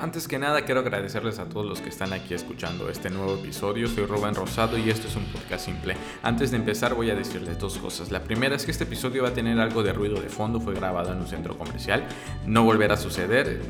[0.00, 3.88] Antes que nada quiero agradecerles a todos los que están aquí escuchando este nuevo episodio.
[3.88, 5.96] Soy Rubén Rosado y esto es un podcast simple.
[6.22, 8.10] Antes de empezar voy a decirles dos cosas.
[8.10, 10.74] La primera es que este episodio va a tener algo de ruido de fondo, fue
[10.74, 12.04] grabado en un centro comercial.
[12.44, 13.62] No volverá a suceder,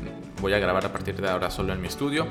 [0.45, 2.27] voy a grabar a partir de ahora solo en mi estudio.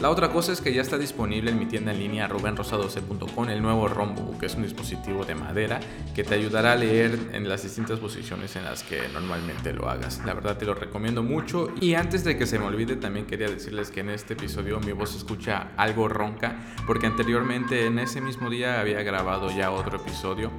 [0.00, 3.60] La otra cosa es que ya está disponible en mi tienda en línea rubenrosado.com el
[3.60, 5.80] nuevo Rombo, que es un dispositivo de madera
[6.14, 10.22] que te ayudará a leer en las distintas posiciones en las que normalmente lo hagas.
[10.24, 13.48] La verdad te lo recomiendo mucho y antes de que se me olvide también quería
[13.48, 18.20] decirles que en este episodio mi voz se escucha algo ronca porque anteriormente en ese
[18.20, 20.52] mismo día había grabado ya otro episodio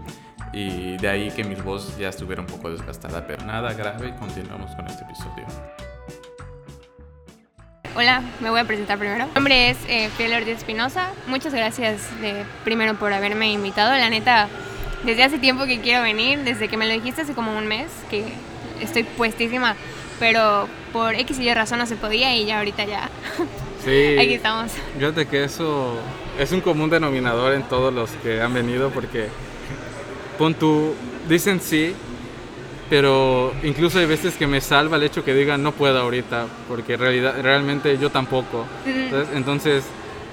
[0.51, 4.75] y de ahí que mi voz ya estuviera un poco desgastada, pero nada grave, continuamos
[4.75, 5.45] con este episodio.
[7.95, 9.25] Hola, me voy a presentar primero.
[9.25, 11.11] Mi nombre es eh, Fiel Ortiz Espinosa.
[11.27, 13.91] Muchas gracias de, primero por haberme invitado.
[13.91, 14.49] La neta,
[15.03, 17.87] desde hace tiempo que quiero venir, desde que me lo dijiste hace como un mes,
[18.09, 18.25] que
[18.81, 19.75] estoy puestísima,
[20.19, 23.09] pero por X y Y razón no se podía y ya ahorita ya.
[23.85, 24.17] Sí.
[24.19, 24.71] Aquí estamos.
[24.97, 25.97] Fíjate que eso
[26.37, 29.29] es un común denominador en todos los que han venido porque
[30.37, 30.93] pon tú,
[31.29, 31.95] dicen sí,
[32.89, 36.97] pero incluso hay veces que me salva el hecho que digan no puedo ahorita, porque
[36.97, 38.65] realidad, realmente yo tampoco.
[38.85, 39.83] Entonces, entonces,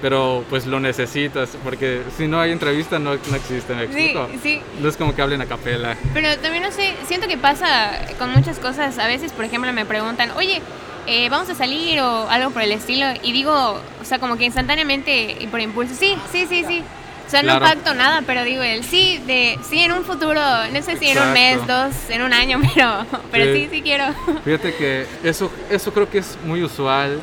[0.01, 4.27] pero pues lo necesitas, porque si no hay entrevista no, no existe, ¿me explico?
[4.41, 4.61] sí.
[4.81, 5.97] No es como que hablen a capela.
[6.13, 8.97] Pero también no sé, siento que pasa con muchas cosas.
[8.99, 10.61] A veces, por ejemplo, me preguntan, oye,
[11.07, 13.05] eh, vamos a salir o algo por el estilo.
[13.23, 13.53] Y digo,
[14.01, 16.83] o sea, como que instantáneamente y por impulso, sí, sí, sí, sí.
[17.25, 17.65] O sea, no Claro.
[17.65, 20.39] pacto nada, pero digo el sí de sí en un futuro,
[20.71, 21.73] no sé si en un mes, Exacto.
[21.87, 23.69] dos, en un año, pero, pero sí, Sí.
[23.71, 24.05] sí quiero.
[24.43, 27.19] Fíjate que eso, eso creo que es muy usual,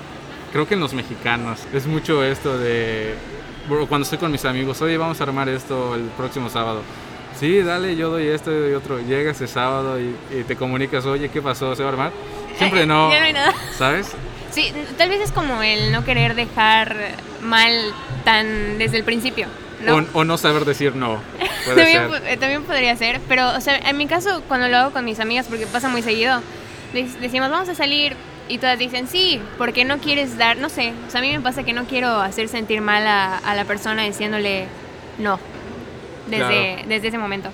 [0.53, 1.61] creo que en los mexicanos.
[1.73, 3.15] Es mucho esto de,
[3.89, 6.83] cuando estoy con mis amigos, oye, vamos a armar esto el próximo sábado.
[7.39, 9.01] Sí, dale, yo doy esto, yo doy otro.
[9.01, 11.75] Llega ese sábado y, y te comunicas, oye, ¿qué pasó?
[11.75, 12.13] ¿Se va a armar?
[12.59, 13.53] Siempre no, Ya no hay nada.
[13.79, 14.13] ¿sabes?
[14.51, 16.95] Sí, tal vez es como el no querer dejar
[17.41, 17.73] mal
[18.25, 19.47] tan desde el principio.
[19.83, 19.97] ¿No?
[19.97, 21.21] O, o no saber decir no.
[21.67, 22.39] También, ser.
[22.39, 25.47] también podría ser, pero o sea, en mi caso cuando lo hago con mis amigas,
[25.49, 26.41] porque pasa muy seguido,
[26.95, 28.15] dec- decimos vamos a salir
[28.49, 31.41] y todas dicen sí, porque no quieres dar, no sé, o sea, a mí me
[31.41, 34.67] pasa que no quiero hacer sentir mal a, a la persona diciéndole
[35.19, 35.39] no,
[36.29, 36.89] desde, Claro.
[36.89, 37.51] desde ese momento.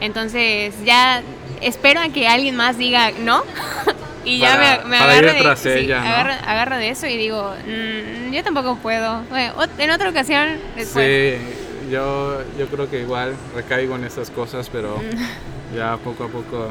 [0.00, 1.22] Entonces ya
[1.62, 3.44] espero a que alguien más diga no
[4.24, 6.06] y ya Para- me, me para ir agarro de, sí, ella, ¿no?
[6.08, 9.22] agarro, agarro de eso y digo, "Mm, yo tampoco puedo.
[9.30, 11.38] Bueno, en otra ocasión, después.
[11.38, 15.74] Sí, yo, yo creo que igual recaigo en esas cosas, pero Mm.
[15.76, 16.68] ya poco a poco,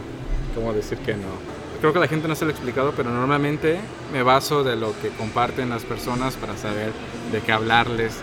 [0.56, 1.56] ¿cómo decir que no?
[1.82, 3.78] Creo que la gente no se lo ha explicado, pero normalmente
[4.14, 6.92] me baso de lo que comparten las personas para saber
[7.32, 8.16] de qué hablarles.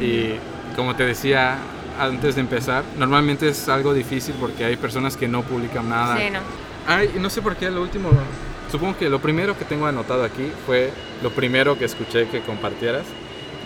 [0.00, 0.34] Y
[0.76, 1.56] como te decía
[1.98, 6.16] antes de empezar, normalmente es algo difícil porque hay personas que no publican nada.
[6.18, 6.40] Sí, no.
[6.86, 8.10] Ay, no sé por qué lo último,
[8.70, 10.90] supongo que lo primero que tengo anotado aquí fue
[11.22, 13.04] lo primero que escuché que compartieras.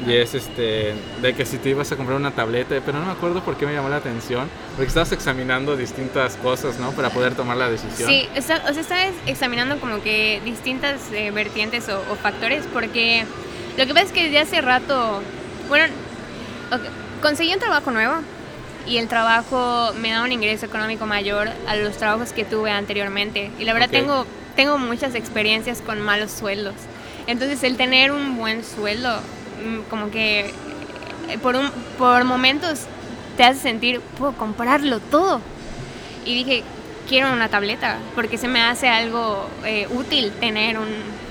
[0.07, 3.13] Y es este, de que si te ibas a comprar una tableta, pero no me
[3.13, 6.91] acuerdo por qué me llamó la atención, porque estabas examinando distintas cosas, ¿no?
[6.93, 8.09] Para poder tomar la decisión.
[8.09, 13.25] Sí, está- o sea, estaba examinando como que distintas eh, vertientes o, o factores, porque
[13.79, 15.23] lo que pasa es que desde hace rato,
[15.69, 15.87] bueno,
[16.73, 16.81] ok,
[17.23, 18.15] conseguí un trabajo nuevo
[18.89, 23.53] y el trabajo me da un ingreso económico mayor a los trabajos que tuve anteriormente.
[23.61, 23.93] Y la verdad Ok.
[23.95, 24.27] tengo,
[24.57, 26.75] tengo muchas experiencias con malos sueldos.
[27.29, 29.21] Entonces el tener un buen sueldo,
[29.91, 30.53] como que
[31.29, 32.81] eh, por, un, por momentos
[33.37, 35.41] te hace sentir, puedo comprarlo todo.
[36.25, 36.63] Y dije,
[37.09, 40.89] quiero una tableta, porque se me hace algo eh, útil tener un,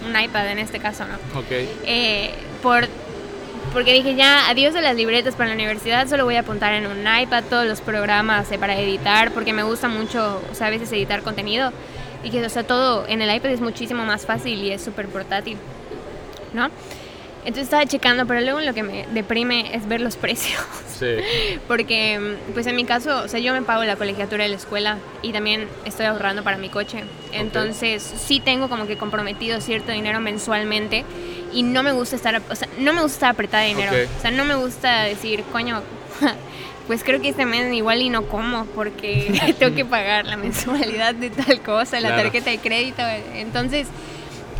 [0.07, 1.39] un iPad en este caso, ¿no?
[1.39, 1.51] Ok.
[1.85, 2.87] Eh, por,
[3.73, 6.87] porque dije, ya, adiós de las libretas para la universidad, solo voy a apuntar en
[6.87, 10.69] un iPad todos los programas eh, para editar, porque me gusta mucho, o sea, a
[10.69, 11.71] veces editar contenido.
[12.23, 15.07] Y que, o sea, todo en el iPad es muchísimo más fácil y es súper
[15.07, 15.57] portátil,
[16.53, 16.69] ¿no?
[17.43, 20.61] Entonces estaba checando, pero luego lo que me deprime es ver los precios.
[20.99, 21.15] Sí.
[21.67, 24.57] Porque, mm, pues en mi caso, o sea, yo me pago la colegiatura de la
[24.57, 27.03] escuela y también estoy ahorrando para mi coche.
[27.31, 31.03] Entonces, sí tengo como que comprometido cierto dinero mensualmente
[31.51, 33.91] y no me gusta estar, o sea, no me gusta estar apretada de dinero.
[34.17, 35.81] O sea, no me gusta decir, coño,
[36.87, 41.15] pues creo que este mes igual y no como porque tengo que pagar la mensualidad
[41.15, 43.01] de tal cosa, la tarjeta de crédito.
[43.33, 43.87] Entonces,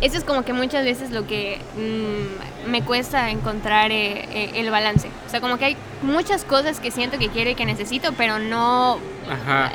[0.00, 4.70] eso es como que muchas veces lo que mm, me cuesta encontrar eh, eh, el
[4.70, 5.08] balance.
[5.26, 8.38] O sea, como que hay muchas cosas que siento que quiero y que necesito, pero
[8.38, 8.98] no...
[9.30, 9.72] Ajá.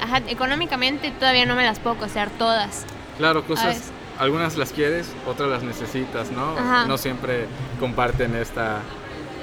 [0.00, 2.84] ajá, económicamente todavía no me las puedo costear todas.
[3.18, 6.56] Claro, cosas, algunas las quieres, otras las necesitas, ¿no?
[6.58, 6.86] Ajá.
[6.86, 7.46] No siempre
[7.80, 8.80] comparten esta,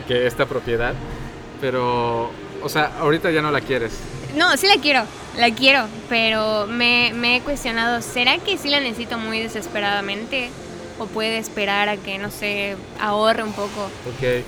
[0.08, 0.94] que esta propiedad,
[1.62, 2.32] pero,
[2.62, 4.00] o sea, ahorita ya no la quieres.
[4.36, 5.04] No, sí la quiero,
[5.38, 10.52] la quiero, pero me, me he cuestionado, ¿será que sí la necesito muy desesperadamente?
[11.00, 13.86] O puede esperar a que, no sé, ahorre un poco.
[14.08, 14.22] Ok.
[14.24, 14.44] Eh,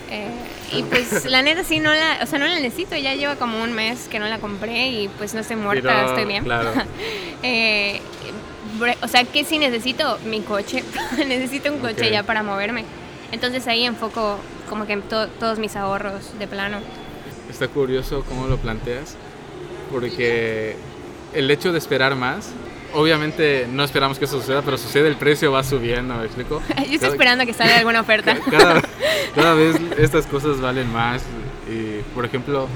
[0.74, 3.62] y pues la neta sí no la, o sea, no la necesito, ya lleva como
[3.64, 6.44] un mes que no la compré y pues no estoy muerta, Pero, estoy bien.
[6.44, 6.72] claro.
[7.44, 8.00] Eh,
[9.02, 10.20] o sea, ¿qué sí necesito?
[10.26, 10.84] Mi coche.
[11.28, 12.12] necesito un coche Ok.
[12.12, 12.86] ya para moverme.
[13.32, 14.38] Entonces ahí enfoco
[14.70, 16.78] como que to- todos mis ahorros de plano.
[17.50, 19.16] Está curioso cómo lo planteas,
[19.92, 20.76] porque
[21.34, 22.50] el hecho de esperar más,
[22.94, 26.62] obviamente no esperamos que eso suceda, pero sucede, el precio va subiendo, ¿me explico?
[26.70, 28.36] Yo estoy Cada- esperando que salga alguna oferta.
[28.36, 28.82] Ca- Cada,
[29.36, 31.24] cada vez estas cosas valen más.
[31.70, 32.68] Y, por ejemplo,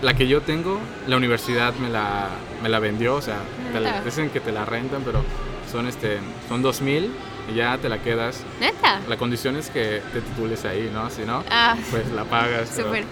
[0.00, 2.28] la que yo tengo, la universidad me la,
[2.62, 3.36] me la vendió, o sea,
[3.72, 4.04] te la- Neta.
[4.04, 5.22] dicen que te la rentan, pero
[5.70, 6.18] son, este,
[6.48, 7.12] son 2000
[7.52, 8.40] y ya te la quedas.
[8.60, 9.00] Neta.
[9.08, 11.08] La condición es que te titules ahí, ¿no?
[11.10, 12.68] Si no, Ah, pues la pagas.
[12.70, 13.04] súper.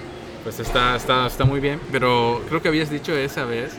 [0.43, 1.81] Pues está, está, está muy bien.
[1.93, 3.73] Pero creo que habías dicho esa vez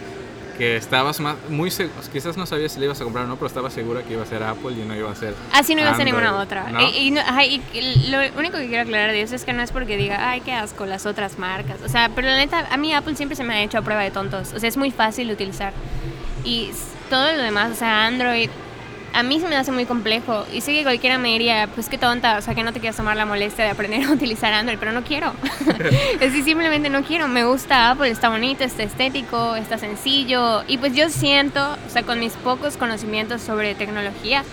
[0.62, 3.34] que estabas más, muy seguro, quizás no sabías si le ibas a comprar o no,
[3.36, 5.34] pero estabas segura que iba a ser Apple y no iba a ser.
[5.54, 6.70] Así no iba a ser ninguna otra.
[6.70, 6.80] ¿no?
[6.88, 9.54] Y, y no- ajá, y- y lo único que quiero aclarar de eso es que
[9.54, 11.78] no es porque diga, ay, qué asco las otras marcas.
[11.84, 14.04] O sea, pero la neta, a mí Apple siempre se me ha hecho a prueba
[14.04, 14.54] de tontos.
[14.54, 15.74] O sea, es muy fácil de utilizar.
[16.44, 16.70] Y
[17.10, 18.52] todo lo demás, o sea, Android,
[19.14, 20.46] a mí se me hace muy complejo.
[20.54, 22.96] Y sé que cualquiera me diría, pues qué tonta, o sea, que no te quieras
[22.96, 25.34] tomar la molestia de aprender a utilizar Android, pero no quiero.
[26.20, 27.28] es que simplemente no quiero.
[27.28, 30.64] Me gusta Apple, está bonito, está estético, está sencillo.
[30.68, 34.44] Y pues yo siento, o sea, con mis pocos conocimientos sobre tecnología,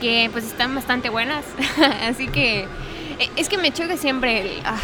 [0.00, 1.44] que pues están bastante buenas.
[2.02, 2.60] Así que
[3.18, 4.62] eh, es que me choca siempre el...
[4.64, 4.76] ah,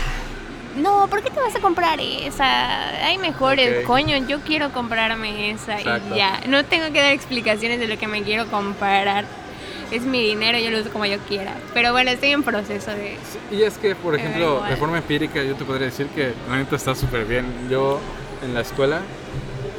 [0.76, 3.06] no, ¿por qué te vas a comprar esa?
[3.06, 6.14] Hay mejores, coño, yo quiero comprarme esa Exacto.
[6.14, 6.40] y ya.
[6.46, 9.24] No tengo que dar explicaciones de lo que me quiero comprar.
[9.90, 11.54] Es mi dinero, yo lo uso como yo quiera.
[11.72, 13.16] Pero bueno, estoy en proceso de...
[13.32, 16.32] Sí, Y es que, por da ejemplo, de forma empírica, yo te podría decir que
[16.48, 17.46] la neta está súper bien.
[17.70, 17.98] Yo
[18.42, 19.00] en la escuela,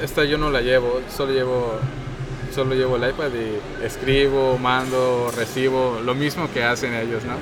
[0.01, 1.79] esta yo no la llevo, solo llevo,
[2.53, 7.35] solo llevo el iPad y escribo, mando, recibo, lo mismo que hacen ellos, ¿no?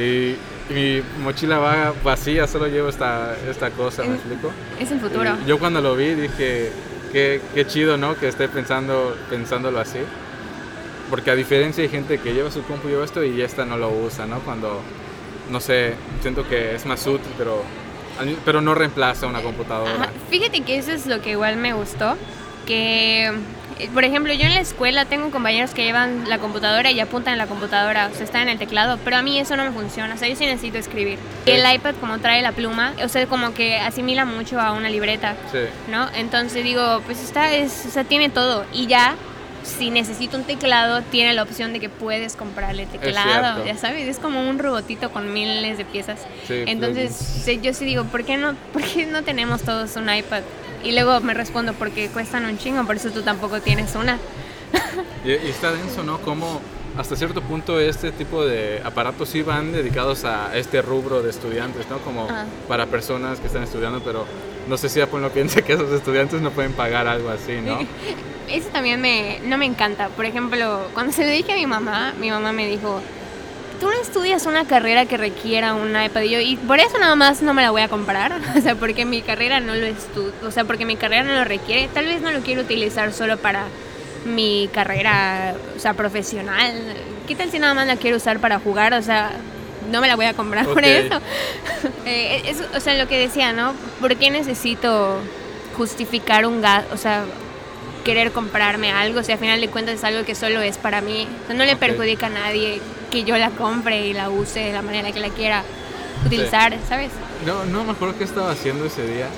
[0.00, 0.36] Y
[0.70, 4.50] mi mochila va vacía, solo llevo esta, esta cosa, ¿me explico?
[4.78, 5.36] Es el futuro.
[5.44, 6.70] Y yo cuando lo vi dije,
[7.12, 8.16] qué, qué chido, ¿no?
[8.16, 9.98] Que esté pensando, pensándolo así.
[11.10, 13.90] Porque a diferencia hay gente que lleva su compu, lleva esto y esta no lo
[13.90, 14.40] usa, ¿no?
[14.40, 14.80] Cuando,
[15.50, 17.62] no sé, siento que es más útil, pero,
[18.44, 19.94] pero no reemplaza una computadora.
[19.94, 22.16] Ajá, Fíjate que eso es lo que igual me gustó,
[22.66, 23.32] que
[23.94, 27.38] por ejemplo yo en la escuela tengo compañeros que llevan la computadora y apuntan en
[27.38, 30.14] la computadora, o sea, están en el teclado, pero a mí eso no me funciona,
[30.14, 31.18] o sea, yo sí necesito escribir.
[31.46, 34.88] Y el iPad como trae la pluma, o sea, como que asimila mucho a una
[34.88, 35.58] libreta, Sí,
[35.90, 36.08] ¿no?
[36.14, 39.14] Entonces digo, pues está, es, o sea, tiene todo y ya.
[39.64, 44.18] Si necesito un teclado, tiene la opción de que puedes comprarle teclado, ya sabes, es
[44.18, 46.20] como un robotito con miles de piezas.
[46.46, 46.62] sí.
[46.66, 50.42] Entonces, sí, yo sí digo, ¿por qué, no, ¿por qué no tenemos todos un iPad?
[50.84, 54.18] Y luego me respondo, porque cuestan un chingo, por eso tú tampoco tienes una.
[55.24, 56.18] Y, y está denso, ¿no?
[56.20, 56.60] Como
[56.96, 61.88] hasta cierto punto este tipo de aparatos sí van dedicados a este rubro de estudiantes,
[61.88, 61.98] ¿no?
[61.98, 62.46] Como Ajá.
[62.66, 64.26] para personas que están estudiando, pero
[64.68, 67.78] no sé si Apple no piensa que esos estudiantes no pueden pagar algo así, ¿no?
[68.48, 70.08] Eso también me, no me encanta.
[70.08, 73.00] Por ejemplo, cuando se lo dije a mi mamá, mi mamá me dijo,
[73.80, 76.22] tú no estudias una carrera que requiera un iPad.
[76.22, 78.32] Y yo, y por eso nada más no me la voy a comprar.
[78.56, 79.86] O sea, porque mi carrera no lo
[80.46, 81.88] o sea, porque mi carrera no lo requiere.
[81.92, 83.64] Tal vez no lo quiero utilizar solo para
[84.24, 86.72] mi carrera, o sea, profesional.
[87.26, 88.94] ¿Qué tal si nada más la quiero usar para jugar?
[88.94, 89.30] O sea,
[89.90, 91.20] no me la voy a comprar por eso.
[92.06, 93.72] Eh, es- o sea, lo que decía, ¿no?
[94.00, 95.18] ¿Por qué necesito
[95.76, 96.92] justificar un gasto?
[96.92, 97.24] O sea,
[98.04, 101.00] querer comprarme algo, o sea, a final de cuentas es algo que solo es para
[101.00, 101.28] mí.
[101.44, 104.72] O sea, no le perjudica a nadie que yo la compre y la use de
[104.72, 105.62] la manera que la quiera
[106.26, 107.10] utilizar, ¿sabes?
[107.46, 109.28] No, no me acuerdo qué estaba haciendo ese día.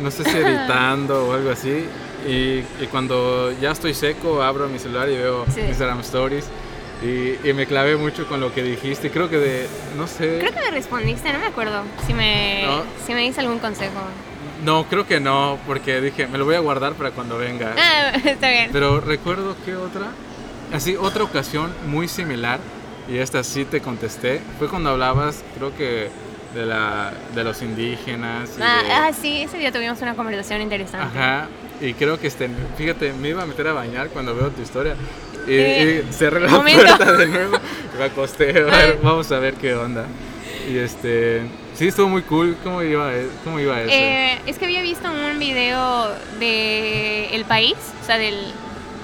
[0.00, 1.84] No sé si editando o algo así.
[2.26, 5.60] Y, y cuando ya estoy seco, abro mi celular y veo Sí.
[5.60, 6.46] Instagram Stories.
[7.02, 9.10] Y, y me clavé mucho con lo que dijiste.
[9.10, 9.66] Creo que de,
[9.96, 10.38] no sé.
[10.40, 12.82] Creo que me respondiste, no me acuerdo si me, No.
[13.06, 14.00] si me diste algún consejo.
[14.64, 17.74] No, creo que no, porque dije, me lo voy a guardar para cuando venga.
[17.76, 18.70] Ah, está bien.
[18.72, 20.06] Pero recuerdo que otra,
[20.72, 22.58] así, otra ocasión muy similar,
[23.08, 26.08] y esta sí te contesté, fue cuando hablabas, creo que
[26.54, 28.50] de, la, de los indígenas.
[28.58, 31.18] y Ah, de- ah, sí, ese día tuvimos una conversación interesante.
[31.18, 31.48] Ajá,
[31.80, 34.94] y creo que este, fíjate, me iba a meter a bañar cuando veo tu historia.
[35.46, 36.82] Y, Eh, y cerré la momento.
[36.82, 37.58] puerta de nuevo,
[37.98, 40.06] me acosté, a ver, vamos a ver qué onda.
[40.70, 41.42] Y este,
[41.74, 43.10] sí, estuvo muy cool, ¿cómo iba,
[43.42, 43.90] cómo iba eso?
[43.92, 46.08] Eh, es que había visto un video
[46.40, 48.36] de El País, o sea, del,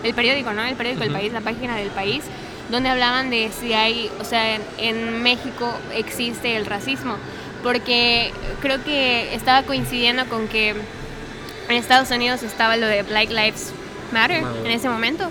[0.02, 0.64] del periódico, ¿no?
[0.64, 1.18] El periódico El Ujú.
[1.18, 2.22] País, la página del País,
[2.70, 7.16] donde hablaban de si hay, o sea, en, en México existe el racismo,
[7.62, 13.72] porque creo que estaba coincidiendo con que en Estados Unidos estaba lo de Black Lives
[14.12, 15.30] Matter en ese momento.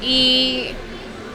[0.00, 0.68] Y,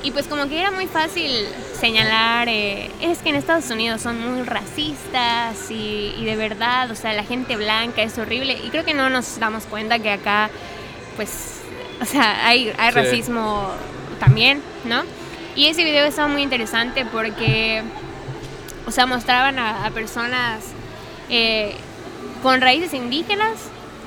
[0.03, 1.31] Y pues como que era muy fácil
[1.79, 6.95] señalar, eh, es que en Estados Unidos son muy racistas y, y, de verdad, o
[6.95, 8.53] sea, la gente blanca es horrible.
[8.63, 10.49] Y creo que no nos damos cuenta que acá,
[11.15, 11.55] pues,
[11.99, 12.95] o sea, hay, hay Sí.
[12.95, 13.71] racismo
[14.19, 15.03] también, ¿no?
[15.55, 17.81] Y ese video estaba muy interesante porque,
[18.86, 20.63] o sea, mostraban a, a personas
[21.29, 21.75] eh,
[22.43, 23.53] con raíces indígenas,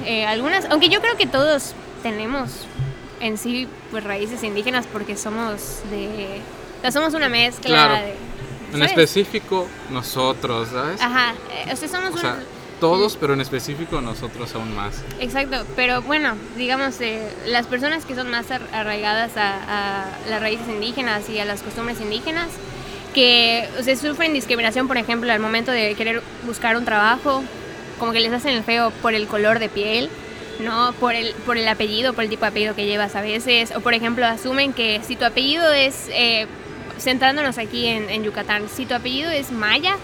[0.04, 2.66] eh, algunas, aunque yo creo que todos tenemos
[3.20, 6.40] en sí pues raíces indígenas porque somos de,
[6.78, 7.94] o sea, somos una mezcla Claro.
[7.94, 8.14] de,
[8.68, 8.90] En ¿sabes?
[8.90, 11.00] específico, nosotros, ¿sabes?
[11.02, 15.02] Ajá, eh, o sea, somos O un- todos, pero en específico nosotros aún más.
[15.20, 20.40] Exacto, pero bueno, digamos, eh, las personas que son más ar- arraigadas a, a las
[20.40, 22.48] raíces indígenas y a las costumbres indígenas,
[23.14, 27.42] que o sea, sufren discriminación, por ejemplo, al momento de querer buscar un trabajo,
[27.98, 30.08] como que les hacen el feo por el color de piel,
[30.60, 30.92] ¿no?
[30.94, 33.80] Por el, por el apellido, por el tipo de apellido que llevas a veces, o
[33.80, 36.46] por ejemplo, asumen que si tu apellido es, eh,
[36.98, 39.96] centrándonos aquí en, en Yucatán, si tu apellido es Maya,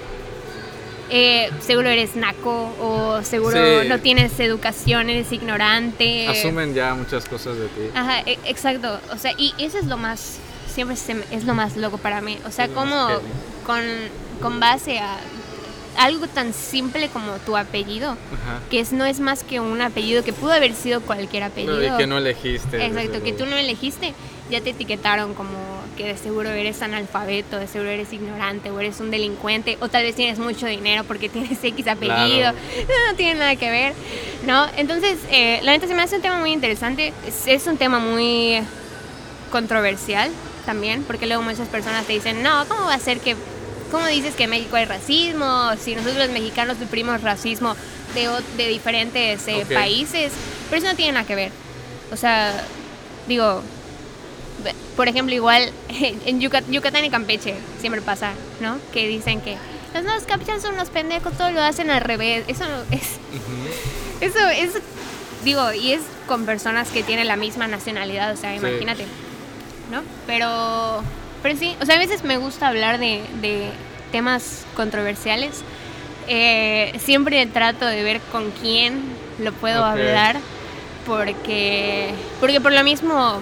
[1.11, 3.89] eh, seguro eres naco o seguro Sí.
[3.89, 6.27] no tienes educación, eres ignorante.
[6.29, 7.91] Asumen ya muchas cosas de ti.
[7.95, 9.01] Ajá, e- exacto.
[9.13, 10.39] O sea, y eso es lo más,
[10.73, 12.39] siempre se es lo más loco para mí.
[12.47, 13.09] O sea, como
[13.65, 13.81] con,
[14.43, 15.17] con base a
[15.99, 18.61] algo tan simple como tu apellido, Ajá.
[18.71, 21.79] que es, no es más que un apellido que pudo haber sido cualquier apellido.
[21.79, 22.85] No, y que no elegiste.
[22.85, 24.13] Exacto, que tú no elegiste,
[24.51, 25.57] ya te etiquetaron como
[25.97, 30.03] que de seguro eres analfabeto, de seguro eres ignorante o eres un delincuente o tal
[30.05, 32.57] vez tienes mucho dinero porque tienes X apellido, Claro.
[33.11, 33.93] no tiene nada que ver,
[34.47, 34.67] ¿no?
[34.77, 37.99] Entonces, eh, la neta se me hace un tema muy interesante, es, es un tema
[37.99, 38.61] muy
[39.51, 40.31] controversial
[40.65, 43.37] también, porque luego muchas personas te dicen, no, ¿cómo va a ser que,
[43.91, 45.71] cómo dices que en México hay racismo?
[45.81, 47.77] Si nosotros los mexicanos sufrimos racismo
[48.15, 49.73] de, de diferentes eh, Ok.
[49.73, 50.33] países,
[50.69, 51.53] pero eso no tiene nada que ver.
[52.13, 52.53] O sea,
[53.29, 53.63] digo,
[54.97, 58.79] por ejemplo, igual en Yucat- Yucatán y Campeche siempre pasa, ¿no?
[58.93, 59.57] Que dicen que
[59.95, 62.45] los nuevos campechanos son unos pendejos, todo lo hacen al revés.
[62.49, 63.19] Eso no es,
[64.21, 64.71] eso es,
[65.45, 68.57] digo, y es con personas que tienen la misma nacionalidad, o sea, Sí.
[68.57, 69.05] imagínate,
[69.91, 70.03] ¿no?
[70.27, 71.03] Pero,
[71.43, 73.71] pero sí, o sea, a veces me gusta hablar de, de
[74.13, 75.61] temas controversiales.
[76.29, 79.01] Eh, siempre trato de ver con quién
[79.39, 80.37] lo puedo hablar,
[81.07, 82.11] porque,
[82.41, 83.39] porque por lo mismo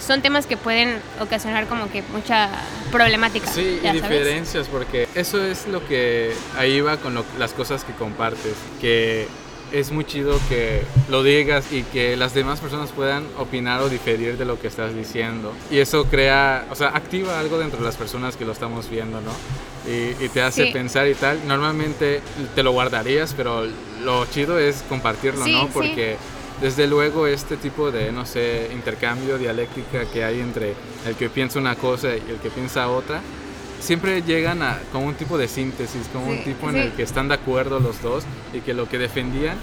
[0.00, 2.48] son temas que pueden ocasionar como que mucha
[2.92, 3.46] problemática.
[3.50, 4.02] Sí, y sabes.
[4.02, 9.26] diferencias, porque eso es lo que ahí va con lo- las cosas que compartes, que
[9.70, 14.38] es muy chido que lo digas y que las demás personas puedan opinar o diferir
[14.38, 15.52] de lo que estás diciendo.
[15.70, 19.20] Y eso crea, o sea, activa algo dentro de las personas que lo estamos viendo,
[19.20, 19.32] ¿no?
[19.86, 20.72] Y, y te hace Sí.
[20.72, 21.46] pensar y tal.
[21.46, 22.22] Normalmente
[22.54, 23.66] te lo guardarías, pero
[24.02, 25.66] lo chido es compartirlo, Sí, ¿no?
[25.66, 26.16] sí.
[26.60, 30.74] Desde luego este tipo de, no sé, intercambio, dialéctica que hay entre
[31.06, 33.20] el que piensa una cosa y el que piensa otra,
[33.80, 36.80] siempre llegan a como un tipo de síntesis, como un Sí, tipo en sí.
[36.80, 39.56] el que están de acuerdo los dos y que lo que defendían,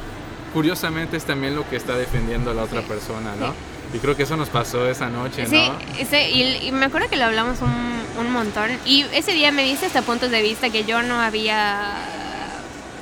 [0.54, 3.48] curiosamente es también lo que está defendiendo la otra Sí, persona, ¿no?
[3.50, 3.54] sí.
[3.96, 5.78] Y creo que eso nos pasó esa noche, Sí, ¿no?
[6.00, 8.70] ese- y, y me acuerdo que lo hablamos un, un montón.
[8.86, 11.92] Y ese día me diste hasta puntos de vista que yo no había.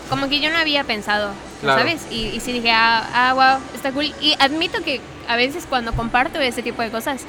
[0.09, 1.31] Como que yo no había pensado,
[1.63, 1.79] Claro.
[1.79, 2.05] ¿sabes?
[2.11, 4.13] Y, y sí dije, ah, ah, wow, está cool.
[4.21, 7.25] Y admito que a veces cuando comparto ese tipo de cosas,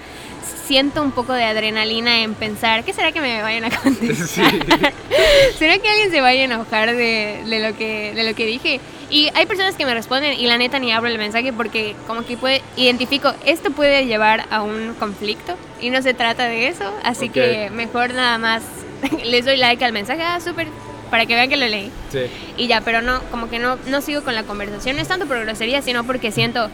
[0.66, 4.52] siento un poco de adrenalina en pensar, ¿qué será que me vayan a contestar?
[5.58, 8.80] ¿Será que alguien se vaya a enojar de, de lo que, de lo que dije?
[9.10, 12.24] Y hay personas que me responden y la neta ni abro el mensaje porque como
[12.24, 16.92] que puede, identifico, esto puede llevar a un conflicto y no se trata de eso,
[17.04, 17.32] así Ok.
[17.32, 18.62] que mejor nada más
[19.24, 20.68] les doy like al mensaje, ah, súper,
[21.14, 21.92] para que vean que lo leí.
[22.10, 22.22] Sí.
[22.56, 25.26] Y ya, pero no, como que no, no sigo con la conversación, no es tanto
[25.26, 26.68] por grosería, sino porque siento,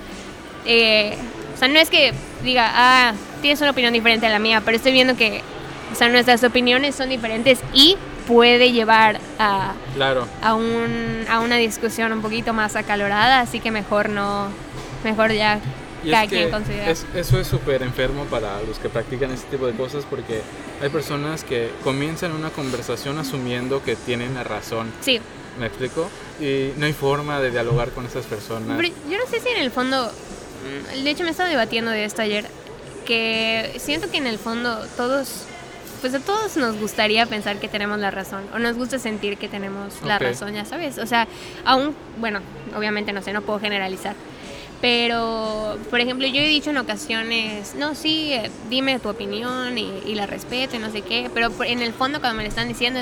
[0.65, 1.15] eh,
[1.55, 4.79] o sea, no es que diga, ah, tienes una opinión diferente a la mía, pero
[4.79, 5.43] estoy viendo que,
[5.93, 10.27] o sea, nuestras opiniones son diferentes y puede llevar a, Claro.
[10.41, 14.47] a, un, a una discusión un poquito más acalorada, así que mejor no,
[15.05, 15.59] mejor ya
[16.03, 16.91] Y cada es quien que considera.
[16.91, 20.41] es- eso es súper enfermo para los que practican este tipo de cosas porque
[20.83, 24.91] hay personas que comienzan una conversación asumiendo que tienen la razón.
[25.01, 25.21] Sí,
[25.59, 26.09] ¿Me explico?
[26.41, 28.77] Y no hay forma de dialogar con esas personas.
[28.79, 30.11] pero yo no sé si en el fondo,
[30.97, 32.47] mm, de hecho me estaba debatiendo de esto ayer,
[33.05, 35.45] que siento que en el fondo todos,
[36.01, 39.49] pues a todos nos gustaría pensar que tenemos la razón, o nos gusta sentir que
[39.49, 40.23] tenemos la Ok.
[40.23, 41.27] razón, ya sabes, o sea,
[41.65, 42.41] aún, bueno,
[42.77, 44.15] obviamente no sé, no puedo generalizar.
[44.81, 49.93] Pero, por ejemplo, yo he dicho en ocasiones, no, sí, eh, dime tu opinión y,
[50.07, 52.67] y la respeto y no sé qué, pero en el fondo cuando me lo están
[52.67, 53.01] diciendo,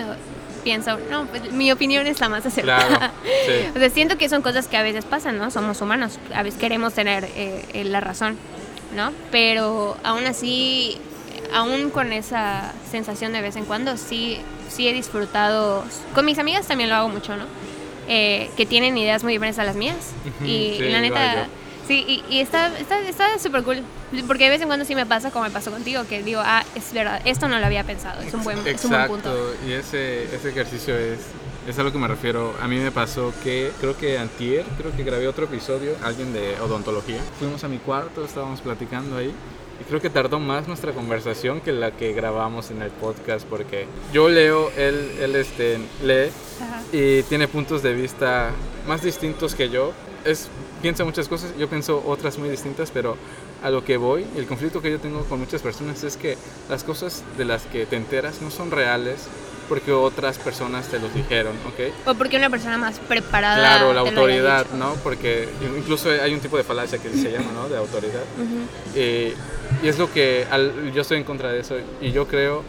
[0.69, 2.87] pienso, no, pues mi opinión es la más acertada.
[2.89, 3.13] Claro,
[3.47, 3.53] sí.
[3.77, 5.51] O sea, siento que son cosas que a veces pasan, ¿no?
[5.51, 8.37] Somos humanos, a veces queremos tener eh, eh, la razón,
[8.95, 9.13] ¿no?
[9.31, 10.99] Pero aún así,
[11.55, 15.85] aún con esa sensación de vez en cuando, sí, sí he disfrutado.
[16.15, 17.45] Con mis amigas también lo hago mucho, ¿no?
[18.09, 20.13] Eh, que tienen ideas muy diferentes a las mías.
[20.43, 21.47] Y, sí, y la neta.
[21.89, 23.83] Sí, y, y está está está súper cool.
[24.27, 26.63] Porque de vez en cuando sí me pasa como me pasó contigo, que digo, ah,
[26.77, 29.55] es verdad, esto no lo había pensado, es un buen, es un buen Exacto, punto.
[29.67, 31.19] y ese, ese ejercicio es,
[31.67, 32.55] es a lo que me refiero.
[32.63, 36.59] A mí me pasó que creo que antier, creo que grabé otro episodio, alguien de
[36.61, 37.21] odontología.
[37.39, 39.33] Fuimos a mi cuarto, estábamos platicando ahí.
[39.81, 43.87] Y creo que tardó más nuestra conversación que la que grabamos en el podcast porque
[44.13, 46.83] yo leo, él, él este, lee Ajá.
[46.93, 48.51] y tiene puntos de vista
[48.89, 49.93] más distintos que yo.
[50.25, 50.49] Es,
[50.83, 53.17] piensa muchas cosas, yo pienso otras muy distintas, pero
[53.63, 56.37] a lo que voy, el conflicto que yo tengo con muchas personas es que
[56.69, 59.27] las cosas de las que te enteras no son reales
[59.69, 61.93] porque otras personas te los dijeron, ¿ok?
[62.07, 63.59] O porque una persona más preparada.
[63.59, 64.65] Claro, la autoridad.
[64.79, 64.95] ¿no?
[65.03, 67.69] Porque incluso hay un tipo de falacia que se llama, ¿no?
[67.69, 68.23] De autoridad.
[68.39, 68.63] Ujú.
[68.95, 69.35] Eh,
[69.83, 71.77] y es lo que al- yo estoy en contra de eso.
[72.01, 72.63] Y yo creo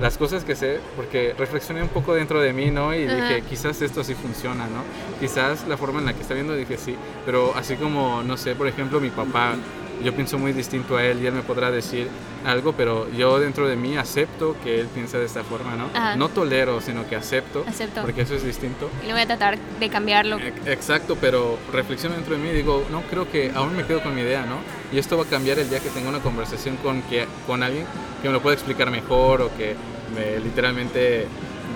[0.00, 2.94] las cosas que sé, porque reflexioné un poco dentro de mí, ¿no?
[2.94, 3.14] Y Ajá.
[3.16, 4.82] dije, quizás esto sí funciona, ¿no?
[5.20, 6.96] Quizás la forma en la que está viendo, dije sí.
[7.24, 9.54] Pero así como, no sé, por ejemplo, mi papá,
[10.02, 12.08] yo pienso muy distinto a él y él me podrá decir
[12.44, 15.88] algo, pero yo dentro de mí acepto que él piensa de esta forma, ¿no?
[15.94, 16.16] Ajá.
[16.16, 18.02] No tolero, sino que acepto, Acepto.
[18.02, 18.88] porque eso es distinto.
[19.04, 20.36] Y no voy a tratar de cambiarlo.
[20.38, 24.02] Ex- Exacto, pero reflexiono dentro de mí y digo, no, creo que aún me quedo
[24.02, 24.58] con mi idea, ¿no?
[24.92, 27.84] Y esto va a cambiar el día que tenga una conversación con, que, con alguien
[28.22, 29.74] que me lo pueda explicar mejor o que
[30.14, 31.26] me, literalmente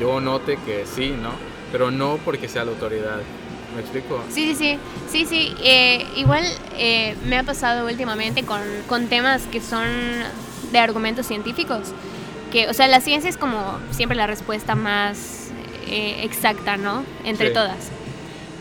[0.01, 1.31] yo note que sí, ¿no?
[1.73, 3.21] Pero no porque sea la autoridad.
[3.75, 4.23] ¿Me explico?
[4.31, 4.79] Sí, sí, sí,
[5.11, 5.55] sí, sí.
[5.63, 6.45] eh, igual
[6.77, 9.87] eh, me ha pasado últimamente con, con temas que son
[10.73, 11.89] de argumentos científicos.
[12.53, 15.51] Que, o sea, la ciencia es como siempre la respuesta más
[15.89, 17.05] eh, exacta, ¿no?
[17.25, 17.55] Entre Sí.
[17.55, 17.91] todas.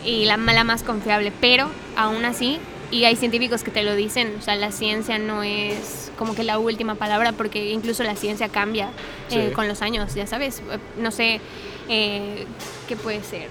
[0.04, 1.32] Y la, la más confiable.
[1.40, 2.58] Pero aún así,
[2.92, 6.44] y hay científicos que te lo dicen, o sea, la ciencia no es como que
[6.44, 8.90] la última palabra, porque incluso la ciencia cambia
[9.30, 9.54] eh, Sí.
[9.54, 10.62] con los años, ya sabes.
[10.98, 11.40] No sé,
[11.88, 12.46] eh,
[12.88, 13.48] ¿qué puede ser?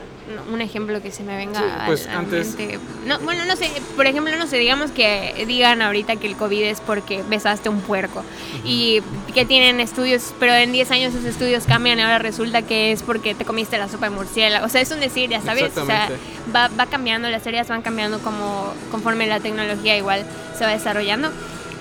[0.52, 2.80] Un ejemplo que se me venga Sí, pues, a la antes- mente.
[3.06, 6.62] No, bueno, no sé, por ejemplo, no sé, digamos que digan ahorita que el COVID
[6.64, 8.24] es porque besaste un puerco
[8.64, 9.02] y
[9.34, 13.02] que tienen estudios, pero en 10 años esos estudios cambian y ahora resulta que es
[13.02, 14.66] porque te comiste la sopa de murciélago.
[14.66, 16.10] O sea, es un decir, ya sabes, o sea,
[16.56, 20.26] va, va cambiando, las teorías van cambiando como conforme la tecnología igual
[20.58, 21.32] se va desarrollando.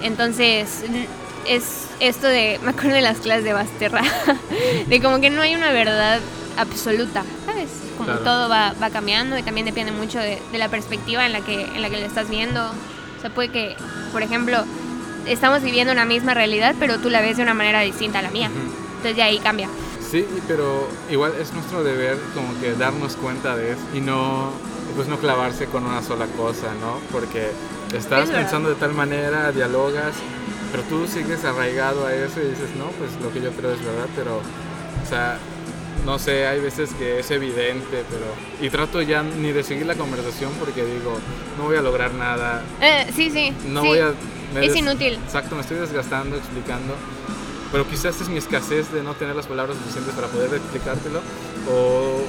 [0.03, 0.85] Entonces,
[1.47, 4.03] es esto de, me acuerdo de las clases de Basterra,
[4.87, 6.21] de como que no hay una verdad
[6.57, 7.69] absoluta, ¿sabes?
[7.99, 8.23] Como Claro.
[8.25, 11.63] todo va, va cambiando y también depende mucho de, de la perspectiva en la, que,
[11.65, 12.65] en la que lo estás viendo.
[12.65, 13.77] O sea, puede que,
[14.13, 14.65] por ejemplo,
[15.27, 18.31] estamos viviendo una misma realidad, pero tú la ves de una manera distinta a la
[18.31, 18.49] mía.
[18.49, 18.73] Ujú.
[18.97, 19.69] Entonces de ahí cambia.
[20.11, 24.51] Sí, pero igual es nuestro deber como que darnos cuenta de eso y no,
[24.97, 26.99] pues no clavarse con una sola cosa, ¿no?
[27.13, 27.51] Porque
[27.95, 30.15] estás Es pensando de tal manera, dialogas,
[30.71, 33.85] pero tú sigues arraigado a eso y dices, no, pues lo que yo creo es
[33.85, 35.37] verdad, pero, o sea,
[36.05, 38.25] no sé, hay veces que es evidente, pero...
[38.61, 41.19] Y trato ya ni de seguir la conversación porque digo,
[41.59, 43.53] no voy a lograr nada, Eh, sí, sí.
[43.69, 43.87] no sí.
[43.89, 44.09] voy a...
[44.55, 45.15] Es des- inútil.
[45.15, 46.95] Exacto, me estoy desgastando explicando.
[47.71, 51.21] Pero quizás es mi escasez de no tener las palabras suficientes para poder explicártelo.
[51.71, 52.23] O,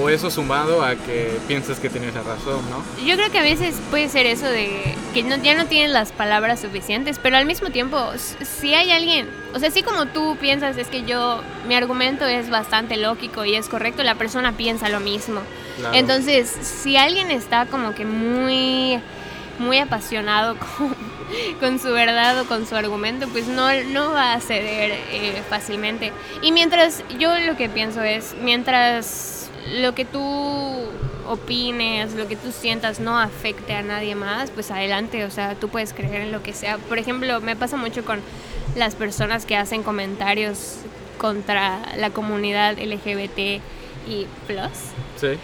[0.00, 3.04] o eso sumado a que piensas que tienes la razón, ¿no?
[3.04, 6.12] Yo creo que a veces puede ser eso de que no, ya no tienes las
[6.12, 7.98] palabras suficientes, pero al mismo tiempo,
[8.42, 12.50] si hay alguien, o sea, así como tú piensas, es que yo, mi argumento es
[12.50, 15.40] bastante lógico y es correcto, la persona piensa lo mismo.
[15.78, 15.94] Claro.
[15.94, 19.00] Entonces, si alguien está como que muy,
[19.58, 20.94] muy apasionado con,
[21.60, 26.12] con su verdad o con su argumento, pues no, no va a ceder eh, fácilmente.
[26.42, 29.35] Y mientras, yo lo que pienso es, mientras
[29.74, 30.20] lo que tú
[31.28, 35.68] opines, lo que tú sientas no afecte a nadie más, pues adelante, o sea, tú
[35.68, 36.78] puedes creer en lo que sea.
[36.78, 38.20] Por ejemplo, me pasa mucho con
[38.76, 40.76] las personas que hacen comentarios
[41.18, 43.60] contra la comunidad LGBT
[44.08, 44.70] y plus
[45.20, 45.38] Sí.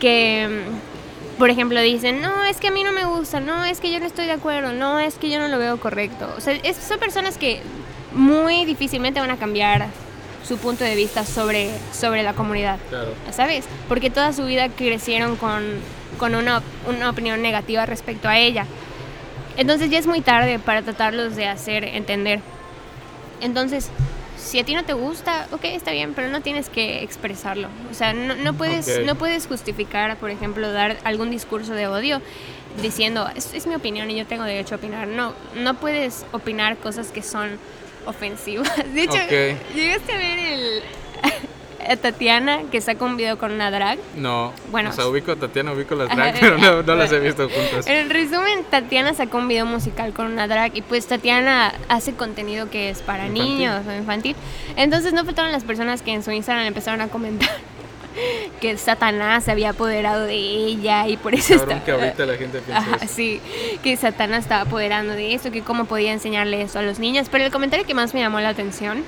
[0.00, 0.48] que,
[1.38, 4.00] por ejemplo, dicen, no, es que a mí no me gusta, no, es que yo
[4.00, 6.32] no estoy de acuerdo, no, es que yo no lo veo correcto.
[6.36, 7.60] O sea, es- son personas que
[8.12, 9.86] muy difícilmente van a cambiar
[10.46, 13.12] su punto de vista sobre, sobre la comunidad, Claro.
[13.32, 13.64] ¿sabes?
[13.88, 15.64] Porque toda su vida crecieron con,
[16.18, 18.66] con una, una opinión negativa respecto a ella.
[19.56, 22.40] Entonces ya es muy tarde para tratarlos de hacer entender.
[23.40, 23.90] Entonces,
[24.36, 27.68] si a ti no te gusta, ok, está bien, pero no tienes que expresarlo.
[27.90, 29.04] O sea, no, no puedes, Ok.
[29.06, 32.20] no puedes justificar, por ejemplo, dar algún discurso de odio
[32.82, 35.06] diciendo, es, es mi opinión y yo tengo derecho a opinar.
[35.08, 37.58] No, no puedes opinar cosas que son
[38.06, 38.70] ofensivas.
[38.94, 39.74] De hecho, Ok.
[39.74, 40.82] llegaste a ver el,
[41.88, 43.98] a Tatiana que sacó un video con una drag?
[44.16, 44.52] No.
[44.70, 44.90] Bueno.
[44.90, 47.48] O sea, ubico a Tatiana, ubico las Ajá, drag, pero no, no las he visto
[47.48, 47.86] juntas.
[47.86, 52.70] En resumen, Tatiana sacó un video musical con una drag y pues Tatiana hace contenido
[52.70, 53.44] que es para Infantil.
[53.44, 54.36] niños o infantil.
[54.76, 57.50] Entonces no faltaron las personas que en su Instagram empezaron a comentar
[58.60, 62.60] que Satanás se había apoderado de ella y por eso está- que ahorita la gente
[62.60, 63.14] piensa Ajá, eso.
[63.14, 63.40] sí,
[63.82, 67.28] que Satanás estaba apoderando de eso, que cómo podía enseñarle eso a los niños.
[67.30, 69.02] Pero el comentario que más me llamó la atención,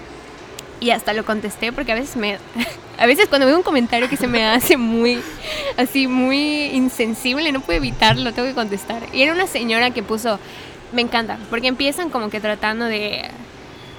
[0.79, 2.39] y hasta lo contesté porque a veces me...
[2.99, 5.21] A veces cuando veo un comentario que se me hace muy,
[5.77, 9.03] así, muy insensible, no puedo evitarlo, tengo que contestar.
[9.13, 10.41] Y era una señora que puso,
[10.93, 13.31] me encanta, porque empiezan como que tratando de,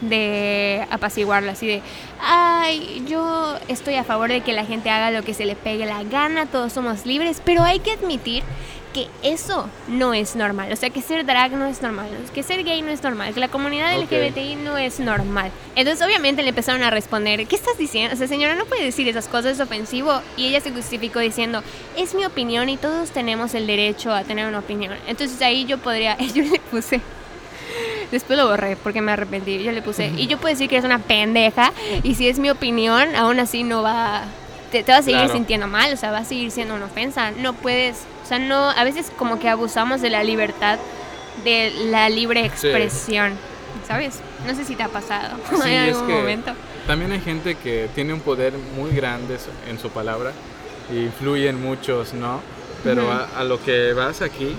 [0.01, 1.81] de apaciguarla, así de,
[2.21, 5.85] ay, yo estoy a favor de que la gente haga lo que se le pegue
[5.85, 8.43] la gana, todos somos libres, pero hay que admitir
[8.93, 12.63] que eso no es normal, o sea, que ser drag no es normal, que ser
[12.63, 14.11] gay no es normal, que la comunidad Ok.
[14.11, 15.51] LGBTI no es normal.
[15.75, 18.15] Entonces, obviamente le empezaron a responder, ¿qué estás diciendo?
[18.15, 20.21] O sea, señora, no puede decir esas cosas, es ofensivo.
[20.35, 21.61] Y ella se justificó diciendo,
[21.95, 24.95] es mi opinión y todos tenemos el derecho a tener una opinión.
[25.05, 27.01] Entonces ahí yo podría, yo le puse,
[28.11, 29.61] Después lo borré porque me arrepentí.
[29.63, 32.49] Yo le puse, y yo puedo decir que eres una pendeja, y si es mi
[32.49, 34.23] opinión, aún así no va.
[34.71, 35.33] Te, te va a seguir Claro.
[35.33, 37.31] sintiendo mal, o sea, va a seguir siendo una ofensa.
[37.31, 38.69] No puedes, o sea, no.
[38.69, 40.77] A veces como que abusamos de la libertad,
[41.45, 43.33] de la libre expresión,
[43.87, 44.19] ¿sabes?
[44.45, 46.51] No sé si te ha pasado Sí, en es algún que momento.
[46.85, 49.37] también hay gente que tiene un poder muy grande
[49.69, 50.31] en su palabra
[50.93, 52.41] y influyen muchos, ¿no?
[52.83, 53.11] Pero Ujú.
[53.11, 54.53] a, a lo que vas aquí,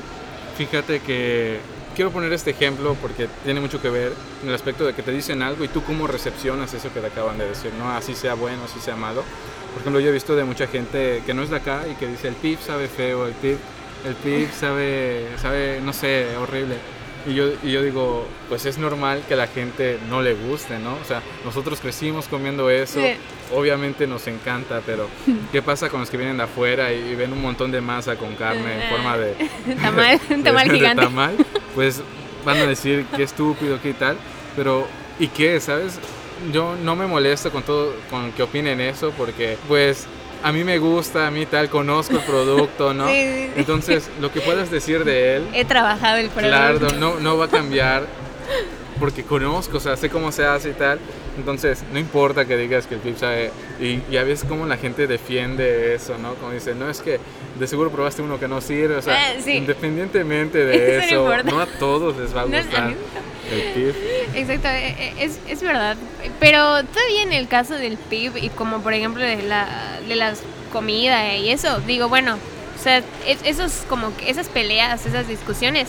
[0.57, 1.59] fíjate que
[1.99, 4.13] quiero poner este ejemplo porque tiene mucho que ver
[4.45, 7.09] en el aspecto de que te dicen algo y tú cómo recepcionas eso que te
[7.09, 7.91] acaban de decir, ¿no?
[7.91, 9.25] Así sea bueno, así sea malo.
[9.73, 12.07] Por ejemplo, yo he visto de mucha gente que no es de acá y que
[12.07, 13.59] dice el pip sabe feo, el pip,
[14.07, 16.77] el pip sabe, sabe, no sé, horrible.
[17.27, 20.79] Y yo, y yo digo, pues es normal que a la gente no le guste,
[20.79, 20.95] ¿no?
[20.95, 23.17] O sea, nosotros crecimos comiendo eso, Sí.
[23.53, 25.09] obviamente nos encanta, pero
[25.53, 28.15] ¿qué pasa con los que vienen de afuera y, y ven un montón de masa
[28.17, 29.35] con carne en forma de...
[29.83, 31.03] Tamal, un tamal de- de gigante.
[31.03, 31.37] tamal?
[31.75, 32.03] Pues
[32.45, 34.17] van a decir qué estúpido, qué tal,
[34.57, 34.87] pero
[35.19, 35.61] ¿y qué?
[35.61, 35.99] ¿Sabes?
[36.53, 40.07] Yo no me molesto con todo, con que opinen eso, porque pues
[40.43, 43.09] a mí me gusta, a mí tal, conozco el producto, ¿no?
[43.09, 43.51] Sí, sí, sí.
[43.57, 46.57] Entonces, lo que puedas decir de él, He trabajado el producto.
[46.57, 48.07] Claro, no, no va a cambiar
[48.99, 50.99] porque conozco, o sea, sé cómo se hace y tal.
[51.39, 53.51] Entonces, no importa que digas que el pip sabe.
[53.81, 56.35] Y, y a veces, como la gente defiende eso, ¿no?
[56.35, 57.19] Como dice, no es que
[57.59, 58.97] de seguro probaste uno que no sirve.
[58.97, 59.53] O sea, Eh, sí.
[59.53, 61.51] independientemente de Eso no eso, importa.
[61.51, 62.95] no a todos les va a gustar
[63.53, 63.95] el pip.
[64.35, 65.97] Exacto, e- e- es, es verdad.
[66.41, 70.43] Pero todavía en el caso del PIB y como por ejemplo de, la, de las
[70.73, 72.37] comidas y eso, digo, bueno,
[72.79, 75.89] o sea, es- esos como esas peleas, esas discusiones,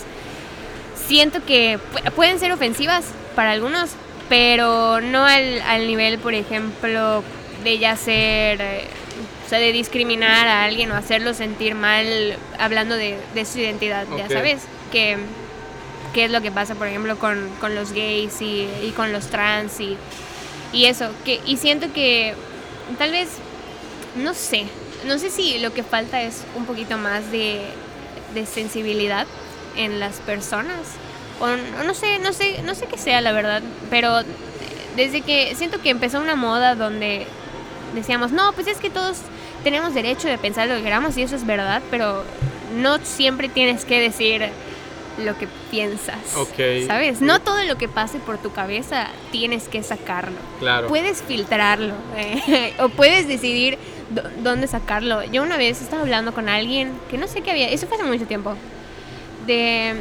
[1.06, 3.90] siento que pu- pueden ser ofensivas para algunos,
[4.30, 7.22] pero no al, al nivel, por ejemplo,
[7.64, 8.84] de ya ser, eh,
[9.44, 14.06] o sea, de discriminar a alguien o hacerlo sentir mal hablando de, de su identidad,
[14.16, 14.62] ya sabes,
[14.92, 15.18] que
[16.14, 19.26] qué es lo que pasa, por ejemplo, con, con los gays y, y con los
[19.26, 19.96] trans y,
[20.72, 21.10] y eso.
[21.24, 22.34] Que, y siento que
[22.98, 23.28] tal vez,
[24.14, 24.64] no sé,
[25.06, 27.62] no sé si lo que falta es un poquito más de,
[28.32, 29.26] de sensibilidad
[29.76, 30.78] en las personas.
[31.40, 31.48] O,
[31.84, 34.20] no sé, no sé, no sé qué sea la verdad, pero
[34.96, 37.26] desde que siento que empezó una moda donde
[37.94, 39.18] decíamos, no, pues es que todos
[39.64, 42.24] tenemos derecho de pensar lo que queramos y eso es verdad, pero
[42.76, 44.48] no siempre tienes que decir
[45.18, 46.16] lo que piensas.
[46.36, 46.86] Ok.
[46.86, 47.20] ¿Sabes?
[47.20, 50.38] No todo lo que pase por tu cabeza tienes que sacarlo.
[50.60, 50.88] Claro.
[50.88, 53.76] Puedes filtrarlo eh, o puedes decidir
[54.14, 55.24] dó- dónde sacarlo.
[55.24, 58.06] Yo una vez estaba hablando con alguien que no sé qué había, eso fue hace
[58.06, 58.54] mucho tiempo,
[59.46, 59.94] de,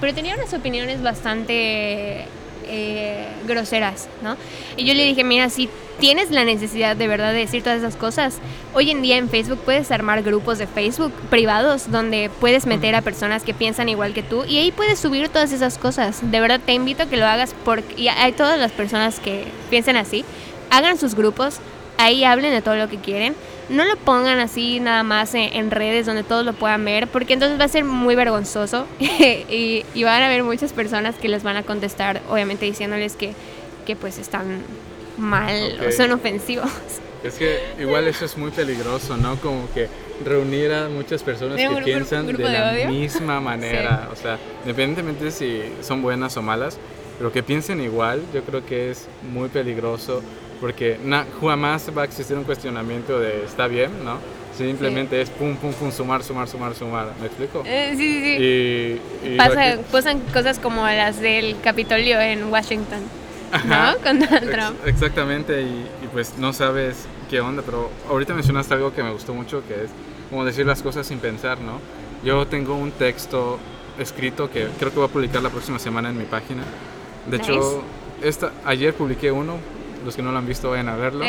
[0.00, 2.26] pero tenía unas opiniones bastante
[2.66, 4.36] eh, groseras, ¿no?
[4.76, 7.96] Y yo le dije, mira, si tienes la necesidad de verdad de decir todas esas
[7.96, 8.38] cosas,
[8.74, 13.02] hoy en día en Facebook puedes armar grupos de Facebook privados donde puedes meter a
[13.02, 16.30] personas que piensan igual que tú y ahí puedes subir todas esas cosas.
[16.30, 19.44] De verdad te invito a que lo hagas porque y hay todas las personas que
[19.68, 20.24] piensan así,
[20.70, 21.58] hagan sus grupos,
[21.98, 23.34] ahí hablen de todo lo que quieren.
[23.70, 27.34] No lo pongan así nada más en, en redes donde todos lo puedan ver, porque
[27.34, 31.42] entonces va a ser muy vergonzoso y, y van a haber muchas personas que les
[31.42, 33.32] van a contestar, obviamente diciéndoles que,
[33.86, 34.62] que pues están
[35.18, 36.70] mal o son ofensivos.
[37.22, 39.36] Es que igual eso es muy peligroso, ¿no?
[39.36, 39.88] Como que
[40.24, 42.88] reunir a muchas personas que grupo- piensan grupo de de la odio.
[42.88, 44.08] misma manera.
[44.10, 46.78] O sea, independientemente de si son buenas o malas,
[47.18, 50.22] pero que piensen igual, yo creo que es muy peligroso
[50.60, 54.18] porque na- jamás va a existir un cuestionamiento de está bien, ¿no?
[54.56, 57.12] Simplemente es pum, pum, pum, sumar, sumar, sumar, sumar.
[57.20, 57.62] ¿Me explico?
[57.64, 59.28] Eh, sí, sí, sí.
[59.28, 63.00] Y, y Pasa, aquí- pasan cosas como las del Capitolio en Washington.
[63.52, 63.92] Ajá.
[63.92, 63.98] ¿no?
[64.04, 64.86] Con Donald Ex- Trump.
[64.86, 69.32] Exactamente, y, y pues no sabes qué onda, pero ahorita mencionaste algo que me gustó
[69.34, 69.90] mucho, que es
[70.28, 71.80] como decir las cosas sin pensar, ¿no?
[72.22, 73.58] Yo tengo un texto
[73.98, 76.62] escrito que creo que voy a publicar la próxima semana en mi página.
[77.30, 77.82] De hecho,
[78.22, 79.56] esta, ayer publiqué uno,
[80.04, 81.24] los que no lo han visto vayan a verlo.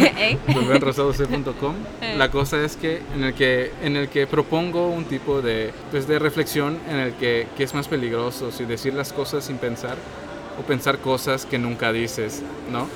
[0.54, 1.74] Rubénrosadoc.com.
[2.16, 6.06] La cosa es que en el que en el que propongo un tipo de pues
[6.06, 9.96] de reflexión en el que, que es más peligroso si decir las cosas sin pensar
[10.58, 12.88] o pensar cosas que nunca dices, ¿no?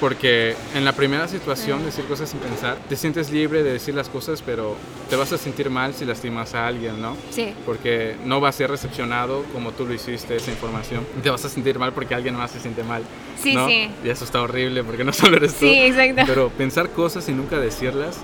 [0.00, 4.08] Porque en la primera situación, decir cosas sin pensar, te sientes libre de decir las
[4.08, 4.76] cosas, pero
[5.08, 7.16] te vas a sentir mal si lastimas a alguien, ¿no?
[7.30, 7.54] Sí.
[7.64, 11.06] Porque no va a ser recepcionado como tú lo hiciste, esa información.
[11.22, 13.02] Te vas a sentir mal porque alguien más se siente mal.
[13.40, 13.66] Sí, ¿no?
[13.68, 13.90] sí.
[14.04, 15.66] Y eso está horrible porque no solo eres tú.
[15.66, 16.22] Sí, exacto.
[16.26, 18.18] Pero pensar cosas y nunca decirlas,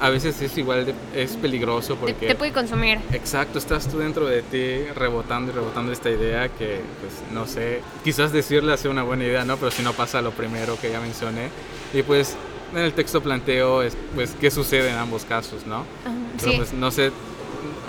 [0.00, 2.26] a veces es igual, de- es peligroso porque...
[2.26, 2.98] te puede consumir.
[3.12, 7.80] Exacto, estás tú dentro de ti rebotando y rebotando esta idea que, pues, no sé,
[8.04, 9.56] quizás decirla sea una buena idea, ¿no?
[9.56, 11.48] Pero si no pasa lo primero que ya mencioné.
[11.94, 12.36] Y pues
[12.72, 15.76] en el texto planteo, es, pues, qué sucede en ambos casos, ¿no?
[16.04, 16.56] Ajá, Pero Sí.
[16.58, 17.10] pues no sé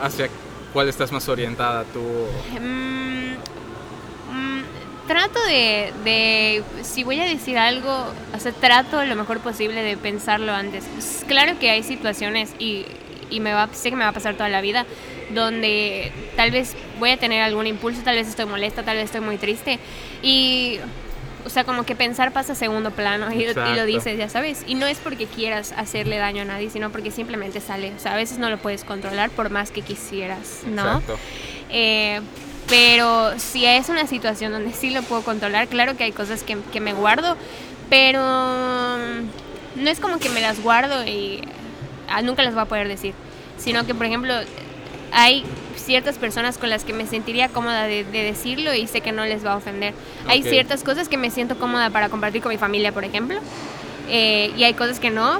[0.01, 0.29] hacia
[0.73, 1.99] cuál estás más orientada tú.
[2.61, 3.33] Mm,
[4.31, 4.61] mm,
[5.07, 7.91] trato de, de, si voy a decir algo,
[8.35, 10.83] o sea, trato lo mejor posible de pensarlo antes.
[10.93, 12.85] Pues, claro que hay situaciones y,
[13.29, 14.85] y me va, sé que me va a pasar toda la vida
[15.33, 19.21] donde tal vez voy a tener algún impulso, tal vez estoy molesta, tal vez estoy
[19.21, 19.79] muy triste
[20.21, 20.79] y...
[21.45, 24.65] O sea, como que pensar pasa a segundo plano y, y lo dices, ya sabes.
[24.67, 27.93] Y no es porque quieras hacerle daño a nadie, sino porque simplemente sale.
[27.95, 30.81] O sea, a veces no lo puedes controlar por más que quisieras, ¿no?
[30.81, 31.17] Exacto.
[31.69, 32.19] Eh,
[32.69, 36.57] pero si es una situación donde sí lo puedo controlar, claro que hay cosas que,
[36.71, 37.37] que me guardo,
[37.89, 41.41] pero mm, no es como que me las guardo y
[42.09, 43.13] ah, nunca las voy a poder decir,
[43.57, 44.33] sino que, por ejemplo,
[45.11, 45.45] hay
[45.77, 49.23] ciertas personas con las que me sentiría cómoda de, de decirlo y sé que no
[49.23, 49.93] les va a ofender.
[50.27, 50.47] Hay Ok.
[50.47, 53.39] ciertas cosas que me siento cómoda para compartir con mi familia, por ejemplo,
[54.09, 55.39] eh, y hay cosas que no.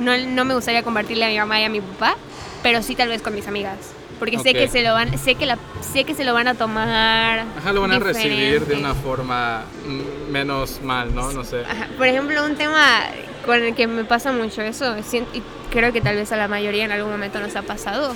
[0.00, 0.16] no.
[0.18, 2.16] No me gustaría compartirle a mi mamá y a mi papá,
[2.64, 3.93] pero sí tal vez con mis amigas.
[4.18, 4.56] Porque sé Ok.
[4.56, 5.58] que se lo van, sé que la,
[5.92, 7.44] sé que se lo van a tomar.
[7.58, 9.64] Ajá, lo van a recibir de una forma
[10.30, 11.32] menos mal, ¿no?
[11.32, 11.60] No sé.
[11.62, 13.00] Ajá, Por ejemplo, un tema
[13.44, 16.84] con el que me pasa mucho eso, y creo que tal vez a la mayoría
[16.84, 18.14] en algún momento nos ha pasado,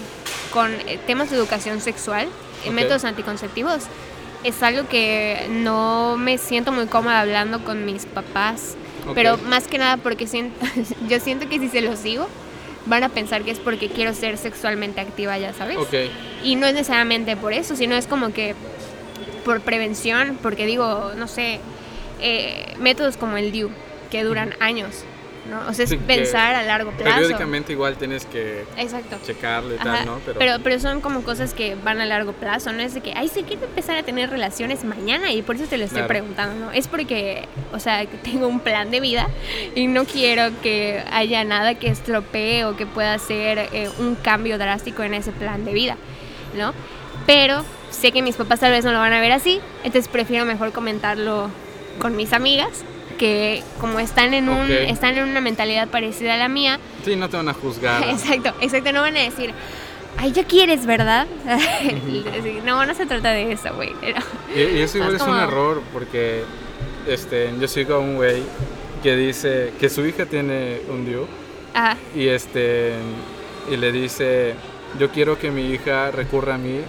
[0.53, 2.27] con eh, temas de educación sexual,
[2.65, 2.75] eh, Ok.
[2.75, 3.83] métodos anticonceptivos,
[4.45, 9.15] es algo que no me siento muy cómoda hablando con mis papás, Ok.
[9.15, 10.57] pero más que nada porque siento,
[11.09, 12.29] yo siento que si se los digo,
[12.89, 15.77] van a pensar que es porque quiero ser sexualmente activa, ya sabes.
[15.77, 15.95] Ok,
[16.43, 18.55] Y no es necesariamente por eso, sino es como que
[19.45, 21.61] por prevención, porque digo, no sé,
[22.21, 23.71] eh, métodos como el DIU,
[24.11, 25.05] que duran años,
[25.49, 25.61] ¿no?
[25.69, 27.15] O sea, es Sí, que pensar a largo plazo.
[27.17, 29.17] periódicamente igual tienes que Exacto.
[29.25, 30.21] checarlo y Ajá, tal, ¿no?
[30.25, 30.59] pero...
[30.63, 33.45] pero son como cosas que van a largo plazo, no es de que, ay, sí
[33.47, 36.09] quiero empezar a tener relaciones mañana y por eso te lo estoy Claro.
[36.09, 36.73] preguntando, ¿no?
[36.73, 39.29] Es porque, o sea, que tengo un plan de vida
[39.75, 44.59] y no quiero que haya nada que estropee o que pueda hacer eh, un cambio
[44.59, 45.97] drástico en ese plan de vida,
[46.57, 46.75] ¿no?
[47.27, 50.45] Pero sé que mis papás tal vez no lo van a ver así, entonces prefiero
[50.45, 51.51] mejor comentarlo
[51.99, 52.85] con mis amigas
[53.19, 57.29] que como están en un están en una mentalidad parecida a la mía, sí, no
[57.29, 58.03] te van a juzgar.
[58.09, 59.53] Exacto, exacto, no van a decir,
[60.17, 61.27] ay, ya quieres, ¿verdad?
[62.65, 63.93] No, no se trata de eso, güey.
[64.01, 64.21] pero-
[64.55, 66.43] Y, y eso igual Es es un como- error porque
[67.07, 68.43] este, yo sigo a un güey
[69.03, 71.27] que dice que su hija tiene un DIU
[71.75, 72.93] Ajá, y, este,
[73.71, 74.55] y le dice,
[74.99, 76.81] yo quiero que mi hija recurra a mí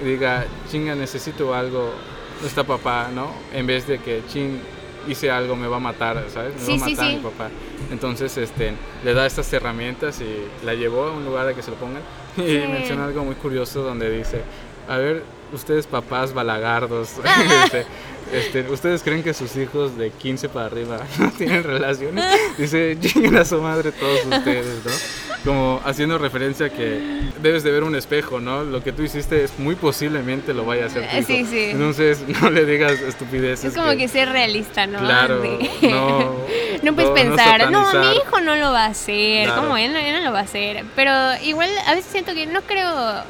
[0.00, 1.92] y diga, chinga, necesito algo,
[2.40, 3.32] no está papá, ¿no?
[3.52, 4.60] En vez de que, ching,
[5.08, 6.54] hice algo, me va a matar, ¿sabes?
[6.54, 7.16] Me Sí, va a sí, matar sí.
[7.16, 7.48] mi papá.
[7.90, 8.72] Entonces, este,
[9.04, 12.02] le da estas herramientas y la llevó a un lugar a que se lo pongan.
[12.36, 12.62] Y Sí.
[12.70, 14.42] menciona algo muy curioso donde dice,
[14.88, 17.10] a ver, ustedes papás balagardos,
[17.64, 17.84] dice,
[18.32, 22.24] este, ¿ustedes creen que sus hijos de 15 para arriba no tienen relaciones?
[22.56, 25.29] Dice, lleguen a su madre todos ustedes, ¿no?
[25.44, 27.00] Como haciendo referencia a que
[27.40, 28.62] debes de ver un espejo, ¿no?
[28.62, 31.26] Lo que tú hiciste es muy posiblemente lo vaya a hacer tu Eh, hijo.
[31.26, 31.70] sí, sí.
[31.70, 33.72] Entonces, no le digas estupideces.
[33.72, 34.98] es como que ser realista, ¿no?
[34.98, 36.36] Claro, De- no...
[36.82, 38.14] No puedes no pensar, no, satanizar.
[38.14, 39.62] mi hijo no lo va a hacer, Claro.
[39.62, 40.84] como él, no- él no lo va a hacer.
[40.94, 43.22] Pero igual a veces siento que no creo,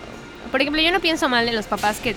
[0.51, 2.14] por ejemplo, yo no pienso mal de los papás que,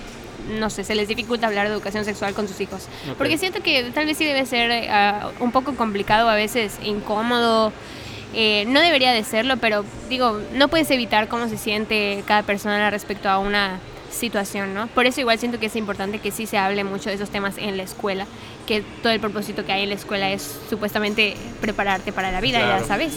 [0.58, 2.88] no sé, se les dificulta hablar de educación sexual con sus hijos.
[3.10, 3.16] Ok.
[3.16, 7.72] Porque siento que tal vez sí debe ser ah, un poco complicado, a veces incómodo.
[8.34, 12.90] Eh, no debería de serlo, pero digo, no puedes evitar cómo se siente cada persona
[12.90, 13.78] respecto a una
[14.10, 14.86] situación, ¿no?
[14.88, 17.58] Por eso igual siento que es importante que sí se hable mucho de esos temas
[17.58, 18.26] en la escuela,
[18.66, 22.60] que todo el propósito que hay en la escuela es supuestamente prepararte para la vida,
[22.60, 22.80] Claro.
[22.80, 23.12] ya sabes.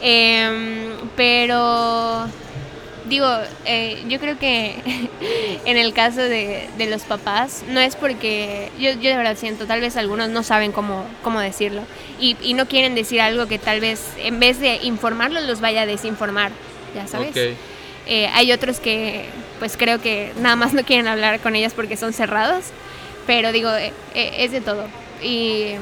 [0.00, 2.26] Em, pero
[3.08, 3.28] digo,
[3.64, 4.76] eh, yo creo que
[5.64, 9.66] en el caso de, de, los papás, no es porque, yo, yo de verdad siento,
[9.66, 11.82] tal vez algunos no saben cómo, cómo decirlo
[12.20, 15.82] y, y no quieren decir algo que tal vez en vez de informarlos los vaya
[15.82, 16.52] a desinformar,
[16.94, 17.34] ya sabes.
[18.04, 19.26] Eh, hay otros que
[19.60, 22.64] pues creo que nada más no quieren hablar con ellas porque son cerrados,
[23.26, 24.86] pero digo, eh, es de todo.
[25.22, 25.74] Y,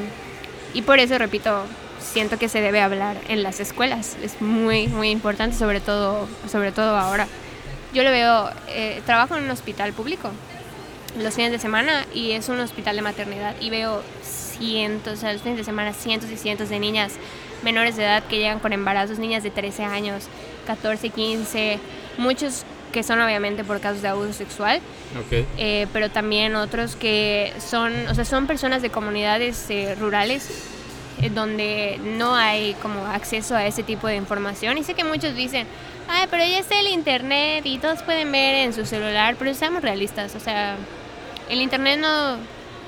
[0.75, 1.65] y por eso, repito,
[2.13, 4.17] siento que se debe hablar en las escuelas.
[4.23, 7.27] Es muy, muy importante, sobre todo, sobre todo ahora.
[7.93, 10.31] Yo lo veo, eh, trabajo en un hospital público
[11.19, 15.33] los fines de semana y es un hospital de maternidad y veo cientos, o sea,
[15.33, 17.15] los fines de semana cientos y cientos de niñas
[17.65, 20.29] menores de edad que llegan con embarazos, niñas de 13 años,
[20.67, 21.79] 14, 15,
[22.17, 24.81] muchos que son obviamente por casos de abuso sexual,
[25.27, 25.47] okay.
[25.59, 30.49] eh, pero también otros que son, o sea, son personas de comunidades eh, rurales
[31.29, 34.79] donde no hay como acceso a ese tipo de información.
[34.79, 35.67] Y sé que muchos dicen,
[36.09, 39.83] ay, pero ya está el internet y todos pueden ver en su celular, pero seamos
[39.83, 40.77] realistas, o sea,
[41.49, 42.37] el internet no,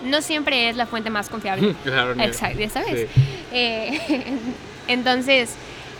[0.08, 1.74] no siempre es la fuente más confiable.
[1.84, 2.14] claro.
[2.20, 3.08] Exacto, ya sabes.
[3.12, 3.22] Sí.
[3.52, 4.00] Eh,
[4.88, 5.54] entonces,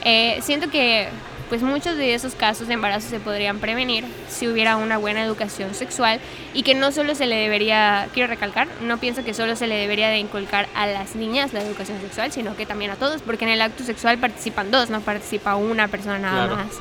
[0.05, 1.09] eh, siento que
[1.53, 5.75] pues muchos de esos casos de embarazo se podrían prevenir si hubiera una buena educación
[5.75, 6.19] sexual
[6.55, 9.75] y que no solo se le debería, quiero recalcar, no pienso que solo se le
[9.75, 13.45] debería de inculcar a las niñas la educación sexual, sino que también a todos, porque
[13.45, 16.57] en el acto sexual participan dos, no participa una persona nada Claro.
[16.57, 16.75] más.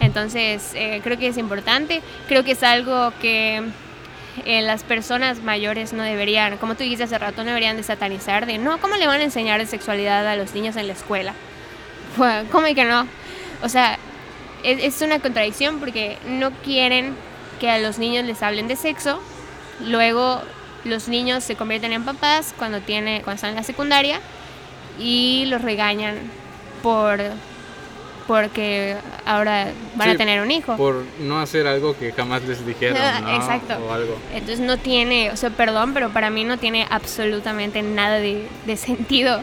[0.00, 3.62] Entonces, eh, creo que es importante, creo que es algo que
[4.46, 8.46] eh, las personas mayores no deberían, como tú dijiste hace rato, no deberían de satanizar
[8.46, 11.34] de, no, ¿cómo le van a enseñar de sexualidad a los niños en la escuela?
[12.16, 13.06] Bueno, ¿Cómo y que no?
[13.62, 13.98] O sea,
[14.62, 17.14] es, es una contradicción porque no quieren
[17.60, 19.20] que a los niños les hablen de sexo,
[19.84, 20.40] luego
[20.84, 24.20] los niños se convierten en papás cuando, tiene, cuando están en la secundaria
[24.98, 26.16] y los regañan
[26.82, 27.20] por
[28.26, 28.94] porque
[29.24, 30.76] ahora van Sí, a tener un hijo.
[30.76, 33.34] Por no hacer algo que jamás les dijeron, ¿no?
[33.34, 33.78] exacto.
[33.88, 34.18] O algo.
[34.34, 38.76] Entonces no tiene, o sea, perdón, pero para mí no tiene absolutamente nada de, de
[38.76, 39.40] sentido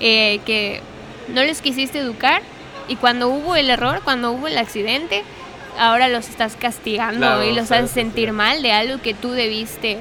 [0.00, 0.80] eh, que
[1.28, 2.40] no les quisiste educar
[2.92, 5.22] y cuando hubo el error, cuando hubo el accidente,
[5.78, 9.96] ahora los estás castigando Claro, y los haces sentir mal de algo que tú debiste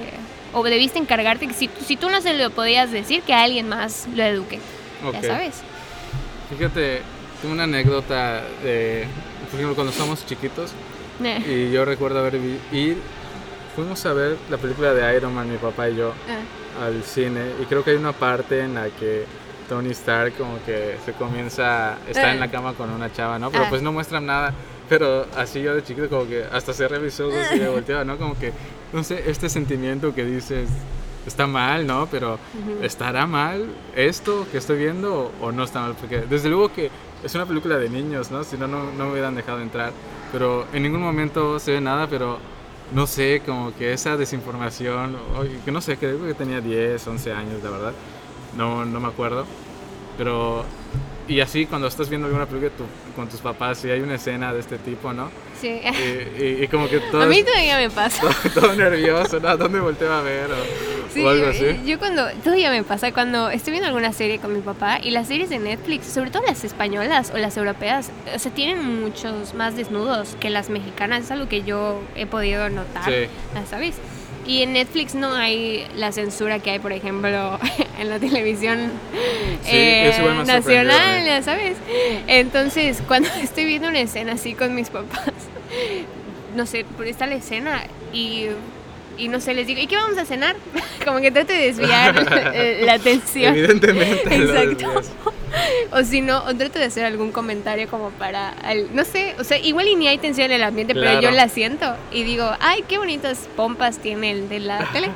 [0.52, 4.10] o debiste encargarte, que si, si tú no se lo podías decir, que alguien más
[4.14, 4.60] lo eduque.
[5.14, 5.62] Ya sabes.
[6.50, 7.02] Fíjate,
[7.42, 9.06] tengo una anécdota de,
[9.50, 10.72] por ejemplo, cuando somos chiquitos
[11.24, 12.36] Eh, y yo recuerdo haber
[12.74, 12.98] ir,
[13.74, 16.84] fuimos a ver la película de Iron Man, mi papá y yo, eh.
[16.84, 19.26] al cine y creo que hay una parte en la que
[19.72, 22.34] Tony Stark como que se comienza, está Eh.
[22.34, 23.50] en la cama con una chava, ¿no?
[23.52, 23.70] Pero Ah.
[23.70, 24.54] pues no muestran nada,
[24.90, 28.18] pero así yo de chiquito como que hasta cerré mis ojos y me volteaba, ¿no?
[28.18, 28.52] Como que,
[28.92, 30.68] no sé, este sentimiento que dices,
[31.26, 32.06] está mal, ¿no?
[32.12, 32.84] Pero Ujú.
[32.84, 35.96] ¿estará mal esto que estoy viendo o, no está mal?
[35.98, 36.92] Porque desde luego que
[37.24, 38.44] es una película de niños, ¿no?
[38.44, 39.94] Si no, no, no me hubieran dejado entrar.
[40.34, 42.40] Pero en ningún momento se ve nada, pero
[42.94, 45.16] no sé, como que esa desinformación,
[45.64, 47.94] que no sé, creo que tenía 10, 11 años, la verdad.
[48.58, 49.46] No, no me acuerdo.
[50.18, 50.66] Pero,
[51.28, 54.54] y así cuando estás viendo alguna película tu- con tus papás y hay una escena
[54.54, 55.30] de este tipo, ¿no?
[55.60, 55.80] Sí.
[55.84, 58.22] Y, y- y como que todo, A mí todavía me pasa.
[58.22, 59.48] todo, todo nervioso, ¿no?
[59.50, 60.52] ¿A dónde volteo a ver?
[60.52, 61.66] O, Sí, o algo así.
[61.86, 65.28] Yo cuando, todavía me pasa cuando estoy viendo alguna serie con mi papá y las
[65.28, 69.76] series de Netflix, sobre todo las españolas o las europeas, o sea, tienen muchos más
[69.76, 73.28] desnudos que las mexicanas, es algo que yo he podido notar, Sí.
[73.54, 73.96] ¿ya ¿sabes?
[74.52, 77.58] Y en Netflix no hay la censura que hay, por ejemplo,
[78.00, 78.92] en la televisión
[79.64, 80.12] Sí, eh,
[80.46, 81.78] nacional, ya ¿sabes?
[82.28, 85.32] Entonces, cuando estoy viendo una escena así con mis papás,
[86.54, 88.48] no sé, por está la escena y,
[89.18, 90.56] y no sé, les digo, ¿y qué vamos a cenar?
[91.06, 92.16] Como que trato de desviar
[92.54, 93.56] eh, la atención.
[93.58, 94.36] Evidentemente.
[94.36, 95.02] Exacto.
[95.92, 99.44] O si no, o trato de hacer algún comentario como para, al- no sé, o
[99.44, 102.50] sea, igual y ni hay tensión en el ambiente, pero yo la siento y digo,
[102.62, 105.10] ay, qué bonitas pompas tiene el de la tele.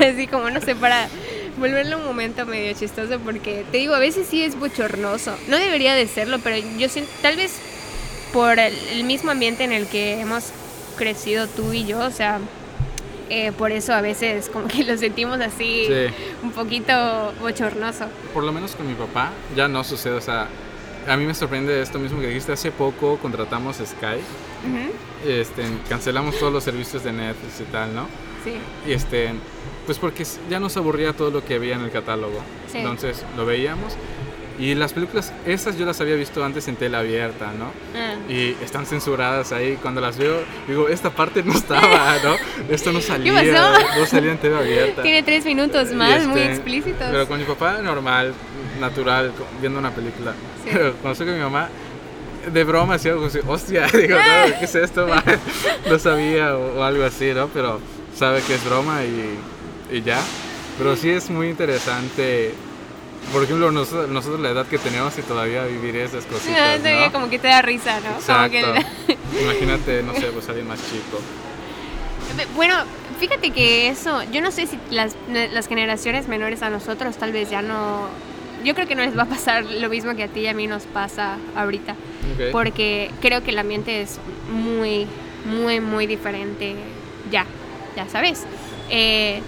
[0.00, 1.08] Así como, no sé, para
[1.58, 5.36] volverlo un momento medio chistoso porque te digo, a veces sí es bochornoso.
[5.48, 7.58] No debería de serlo, pero yo siento, tal vez
[8.32, 10.44] por el, el mismo ambiente en el que hemos
[10.96, 12.38] crecido tú y yo, o sea,
[13.34, 16.14] eh, por eso a veces como que lo sentimos así Sí.
[16.42, 16.92] un poquito
[17.40, 18.04] bochornoso.
[18.34, 20.48] Por lo menos con mi papá ya no sucede, o sea,
[21.08, 24.20] a mí me sorprende esto mismo que dijiste, hace poco contratamos Sky,
[24.68, 28.06] Ujú, este, cancelamos todos los servicios de Netflix y tal, ¿no?
[28.44, 28.54] Sí.
[28.86, 29.30] Y este,
[29.86, 32.38] pues porque ya nos aburría todo lo que había en el catálogo.
[32.70, 32.78] Sí.
[32.78, 33.94] Entonces lo veíamos
[34.62, 37.72] y las películas, esas yo las había visto antes en tela abierta, ¿no?
[37.98, 38.14] Ah.
[38.28, 39.76] Y están censuradas ahí.
[39.82, 40.36] Cuando las veo,
[40.68, 42.36] digo, esta parte no estaba, ¿no?
[42.72, 43.34] Esto no salía.
[43.34, 43.98] pasó?
[43.98, 45.02] No salía en tela abierta.
[45.02, 47.08] Tiene tres minutos más, muy este, explícitos.
[47.10, 48.34] Pero con mi papá, normal,
[48.78, 50.32] natural, viendo una película.
[50.62, 50.70] Sí.
[50.72, 51.68] Pero cuando estoy con mi mamá,
[52.52, 55.08] de broma hacía algo así, hostia, digo, no, ¿qué es esto?
[55.08, 55.24] ma?
[55.90, 57.48] No sabía o, o algo así, ¿no?
[57.48, 57.80] Pero
[58.16, 60.20] sabe que es broma y, y ya.
[60.78, 62.54] Pero sí es muy interesante,
[63.32, 67.12] por ejemplo, nosotros, nosotros la edad que tenemos y todavía vivir esas cositas, todavía ¿no?
[67.12, 68.14] Como que te da risa, ¿no?
[68.26, 68.88] Como que- Exacto.
[69.42, 71.20] Imagínate, no sé, pues alguien más chico.
[72.54, 72.76] Bueno,
[73.18, 77.50] fíjate que eso, yo no sé si las, las generaciones menores a nosotros tal vez
[77.50, 78.08] ya no...
[78.64, 80.54] Yo creo que no les va a pasar lo mismo que a ti y a
[80.54, 81.96] mí nos pasa ahorita.
[82.52, 84.18] Porque creo que el ambiente es
[84.52, 85.06] muy,
[85.44, 86.76] muy, muy diferente
[87.30, 87.44] ya,
[87.96, 88.44] ya sabes.
[88.88, 89.42] Eh,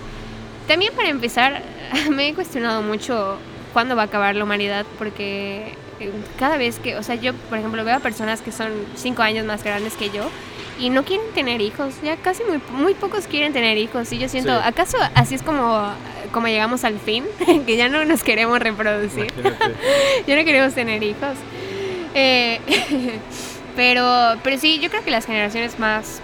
[0.67, 1.63] también para empezar,
[2.11, 3.39] me he cuestionado mucho
[3.75, 7.59] cuándo va a acabar la humanidad porque eh, cada vez que, o sea, yo por
[7.59, 10.31] ejemplo veo a personas que son cinco años más grandes que yo
[10.79, 14.29] y no quieren tener hijos, ya casi muy, muy pocos quieren tener hijos y yo
[14.29, 14.63] siento, Sí.
[14.65, 15.93] ¿acaso así es como,
[16.33, 17.25] como llegamos al fin?
[17.67, 19.33] que ya no nos queremos reproducir.
[20.27, 21.37] Ya no queremos tener hijos.
[22.15, 22.61] Eh,
[23.77, 26.21] pero, pero sí, yo creo que las generaciones más,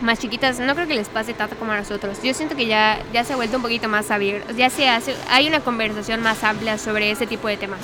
[0.00, 2.18] más chiquitas no creo que les pase tanto como a nosotros.
[2.22, 4.52] Yo siento que ya, ya se ha vuelto un poquito más abierto.
[4.54, 7.80] Ya se hace, hay una conversación más amplia sobre ese tipo de temas.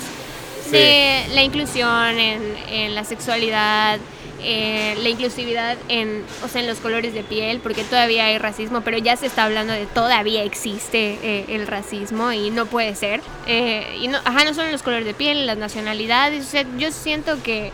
[0.63, 0.71] Sí.
[0.71, 3.99] De la inclusión en, en la sexualidad,
[4.47, 8.81] eh, la inclusividad en, o sea, en los colores de piel, porque todavía hay racismo,
[8.81, 13.21] pero ya se está hablando de todavía existe eh, el racismo y no puede ser.
[13.47, 16.65] Eh, y no, ajá, no solo en los colores de piel, las nacionalidades, o sea,
[16.77, 17.71] yo siento que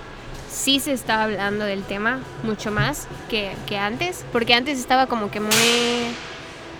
[0.51, 5.31] sí se está hablando del tema mucho más que, que antes, porque antes estaba como
[5.31, 5.51] que muy...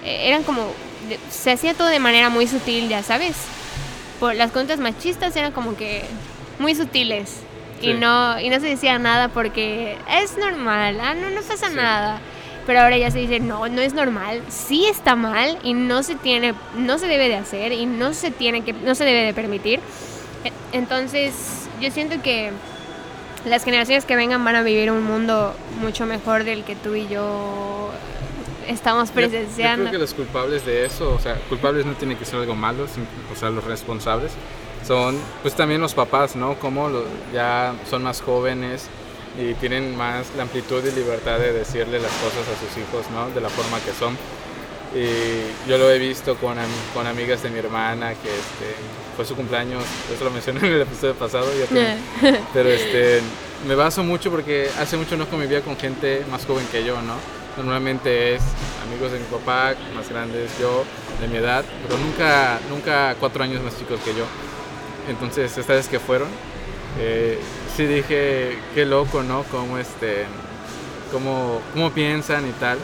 [0.03, 0.72] eh, eran como...
[1.30, 3.36] se hacía todo de manera muy sutil, ya sabes.
[4.19, 6.03] Por las contas machistas eran como que
[6.59, 7.38] muy sutiles.
[7.82, 11.76] Y no, y no se decía nada porque es normal, ah, no, no pasa Sí.
[11.76, 12.19] nada.
[12.67, 16.13] Pero ahora ya se dice, no, no es normal, sí está mal y no se
[16.13, 19.34] tiene, no se debe de hacer y no se tiene que, no se debe de
[19.34, 19.80] permitir.
[20.43, 21.34] E- Entonces,
[21.82, 22.51] yo siento que
[23.45, 27.07] las generaciones que vengan van a vivir un mundo mucho mejor del que tú y
[27.07, 27.89] yo
[28.67, 29.83] estamos Yo- Yo, presenciando.
[29.85, 32.85] creo que los culpables de eso, o sea, culpables no tiene que ser algo malo,
[33.31, 34.31] o sea, los responsables
[34.85, 36.55] son pues también los papás, ¿no?
[36.55, 38.87] Como lo- ya son más jóvenes
[39.39, 43.29] y tienen más la amplitud y libertad de decirle las cosas a sus hijos, ¿no?
[43.33, 44.17] De la forma que son.
[44.93, 46.57] Y yo lo he visto con,
[46.93, 48.75] con amigas de mi hermana que este,
[49.16, 49.84] fue su cumpleaños,
[50.14, 51.97] eso lo mencioné en el episodio pasado, ya tiene-
[52.53, 53.22] pero este,
[53.68, 57.16] me baso mucho porque hace mucho no convivía con gente más joven que yo, ¿no?
[57.57, 58.41] Normalmente es
[58.88, 60.86] amigos de mi papá, más grandes yo,
[61.20, 64.24] de mi edad, pero nunca, nunca cuatro años más chicos que yo.
[65.09, 66.30] Entonces, esta vez que fueron,
[66.99, 67.38] eh,
[67.76, 69.43] sí dije, qué loco, ¿no?
[69.51, 70.26] Cómo, este,
[71.12, 72.78] cómo, cómo piensan y tal.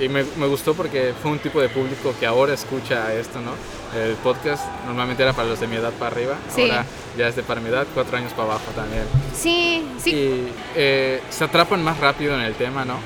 [0.00, 3.52] Y me, me gustó porque fue un tipo de público que ahora escucha esto, ¿no?
[3.96, 6.62] El podcast normalmente era para los de mi edad para arriba, Sí.
[6.62, 6.84] ahora
[7.16, 9.04] ya es de para mi edad, cuatro años para abajo también.
[9.34, 12.98] Sí, sí, Y eh, se atrapan más rápido en el tema, ¿no?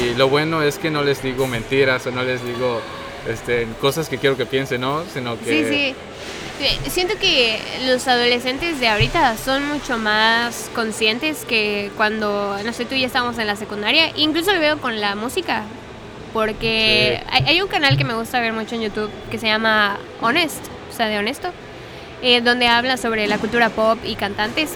[0.00, 2.80] Y lo bueno es que no les digo mentiras o no les digo
[3.28, 5.02] este, cosas que quiero que piensen, ¿no?
[5.12, 5.44] Sino que...
[5.44, 5.94] Sí, sí.
[6.64, 12.84] Eh, Siento que los adolescentes de ahorita son mucho más conscientes que cuando, no sé,
[12.84, 14.10] tú y yo estábamos en la secundaria.
[14.16, 15.64] Incluso lo veo con la música.
[16.36, 17.28] Porque Sí.
[17.32, 20.62] hay, hay un canal que me gusta ver mucho en YouTube que se llama Honest,
[20.92, 21.48] o sea, de honesto,
[22.20, 24.74] eh, donde habla sobre la cultura pop y cantantes.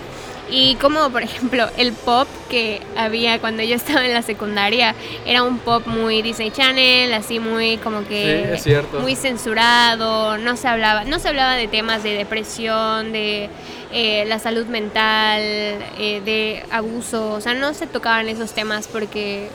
[0.51, 4.95] Y como, por ejemplo, el pop que había cuando yo estaba en la secundaria
[5.27, 10.67] era un pop muy Disney Channel, así muy como que Sí, muy censurado, no se
[10.67, 13.51] hablaba, no se hablaba de temas de depresión, de
[13.93, 19.51] eh, la salud mental, eh, de abuso, o sea, no se tocaban esos temas porque,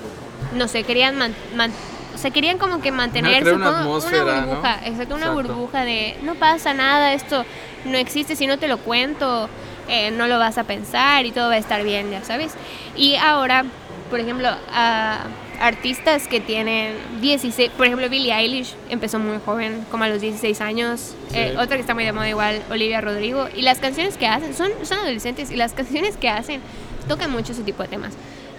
[0.53, 1.71] no sé, querían man- man-
[2.15, 4.25] o sea, querían como que mantener una supongo, ¿no?
[4.25, 5.33] burbuja, exacto, una Exacto.
[5.33, 7.45] burbuja de no pasa nada, esto
[7.85, 9.49] no existe, si no te lo cuento,
[9.87, 12.53] eh, no lo vas a pensar y todo va a estar bien, ya sabes.
[12.95, 13.65] Y ahora,
[14.09, 15.19] por ejemplo, a
[15.59, 20.61] artistas que tienen 16, por ejemplo, Billie Eilish empezó muy joven, como a los 16
[20.61, 21.15] años.
[21.29, 21.37] Sí.
[21.37, 23.47] Eh, otra que está muy de moda igual, Olivia Rodrigo.
[23.55, 26.61] Y las canciones que hacen, son, son adolescentes, y las canciones que hacen
[27.07, 28.13] tocan mucho ese tipo de temas.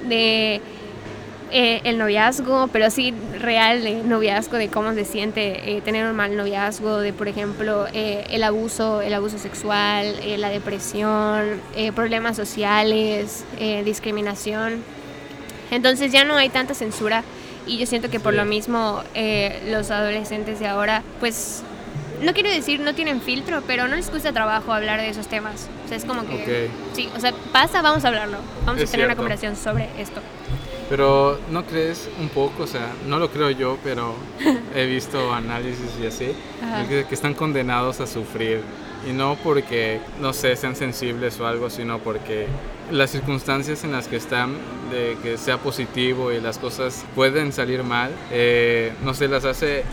[0.05, 0.61] De
[1.59, 6.15] eh, el noviazgo, pero sí real de noviazgo, de cómo se siente eh, tener un
[6.15, 11.93] mal noviazgo, de por ejemplo eh, el abuso, el abuso sexual, eh, la depresión, eh,
[11.93, 14.83] problemas sociales, eh, discriminación.
[15.71, 17.25] Entonces ya no hay tanta censura
[17.67, 19.03] y yo siento que por lo mismo
[19.71, 21.63] los adolescentes de ahora, pues
[22.23, 25.69] no quiero decir no tienen filtro, pero no les cuesta trabajo hablar de esos temas.
[25.85, 28.93] O sea, es como que, sí, o sea, pasa, vamos a hablarlo, vamos Es a
[28.93, 29.23] tener una cierto.
[29.23, 30.21] conversación sobre esto.
[30.89, 32.63] Pero ¿no crees un poco?
[32.63, 34.15] O sea, no lo creo yo, pero
[34.75, 36.29] he visto análisis y así,
[36.89, 38.61] que, que están condenados a sufrir
[39.09, 42.47] Y no porque, no sé, sean sensibles o algo, sino porque
[42.91, 44.55] las circunstancias en las que están,
[44.91, 49.85] de que sea positivo y las cosas pueden salir mal, eh, no sé, las hace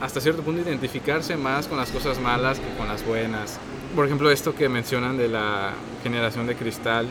[0.00, 3.58] hasta cierto punto identificarse más con las cosas malas que con las buenas.
[3.94, 7.06] Por ejemplo, esto que mencionan de la generación de cristal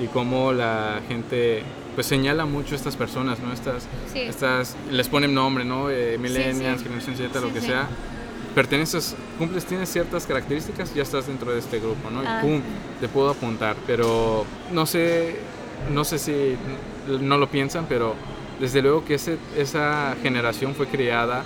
[0.00, 1.62] y cómo la gente
[1.94, 3.52] pues señala mucho a estas personas, ¿no?
[3.52, 5.90] Estas, estas les ponen nombre, ¿no?
[5.90, 7.88] Eh, millennials, generación Z, lo que sea.
[8.54, 12.22] Perteneces, cumples, tienes ciertas características, ya estás dentro de este grupo, ¿no?
[12.22, 12.38] Y ah.
[12.40, 12.60] pum,
[13.00, 13.76] te puedo apuntar.
[13.86, 15.36] Pero no sé,
[15.92, 16.56] no sé si
[17.08, 18.14] no lo piensan, pero
[18.60, 21.42] desde luego que ese, esa generación fue creada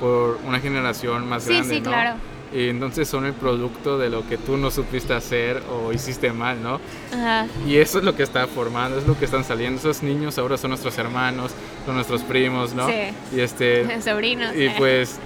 [0.00, 2.16] por una generación más grande, claro
[2.52, 6.62] y entonces son el producto de lo que tú no supiste hacer o hiciste mal,
[6.62, 6.80] ¿no?
[7.12, 7.46] Ajá.
[7.66, 9.78] Y eso es lo que está formando, es lo que están saliendo.
[9.80, 11.52] Esos niños ahora son nuestros hermanos,
[11.84, 12.86] son nuestros primos, ¿no?
[12.86, 13.12] Sí.
[13.34, 14.00] Y este...
[14.02, 14.54] Sobrinos.
[14.54, 15.18] Y pues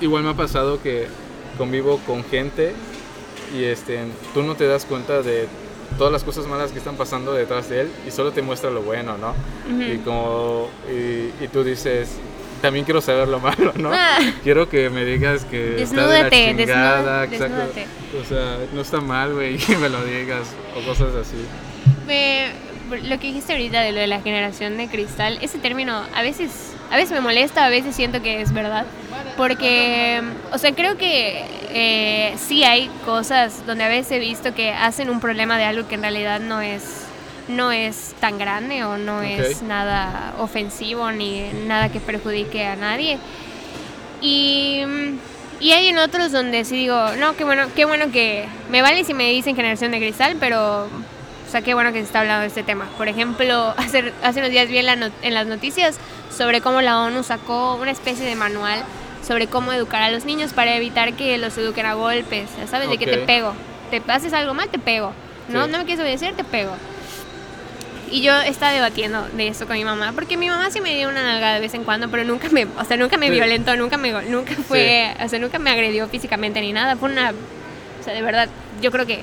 [0.00, 1.06] igual me ha pasado que
[1.58, 2.72] convivo con gente
[3.56, 4.00] y este,
[4.32, 5.46] tú no te das cuenta de
[5.98, 8.82] todas las cosas malas que están pasando detrás de él y solo te muestra lo
[8.82, 9.34] bueno, ¿no?
[9.68, 12.10] Y como y, y tú dices,
[12.60, 13.90] también quiero saber lo malo, ¿no?
[13.92, 14.18] Ah.
[14.42, 17.80] Quiero que me digas que está de la chingada, exacto.
[18.20, 21.36] O sea, no está mal, güey, que me lo digas o cosas así.
[23.02, 26.70] lo que dijiste ahorita de lo de la generación de cristal, ese término a veces
[26.90, 28.84] a veces me molesta, a veces siento que es verdad.
[29.36, 30.20] Porque,
[30.52, 35.08] o sea, creo que eh, sí hay cosas donde a veces he visto que hacen
[35.08, 36.99] un problema de algo que en realidad no es
[37.50, 43.18] no es tan grande o no es nada ofensivo ni nada que perjudique a nadie.
[44.20, 44.82] Y,
[45.60, 49.04] y hay en otros donde sí digo, no, qué bueno, qué bueno que me vale
[49.04, 52.42] si me dicen generación de cristal, pero o sea, qué bueno que se está hablando
[52.42, 52.86] de este tema.
[52.96, 55.98] Por ejemplo, hace, hace unos días vi en, en las noticias
[56.30, 58.84] sobre cómo la ONU sacó una especie de manual
[59.26, 62.88] sobre cómo educar a los niños para evitar que los eduquen a golpes, ¿sabes?
[62.88, 63.52] De que te pego.
[63.90, 65.12] Te haces algo mal, te pego.
[65.48, 66.72] No, no me quieres obedecer, te pego.
[68.10, 71.08] Y yo estaba debatiendo de eso con mi mamá, porque mi mamá sí me dio
[71.08, 73.96] una nalgada de vez en cuando, pero nunca me, o sea, nunca me violentó, nunca
[73.96, 76.96] me, nunca fue, o sea, nunca me agredió físicamente ni nada.
[76.96, 78.48] Fue una, o sea, de verdad,
[78.82, 79.22] yo creo que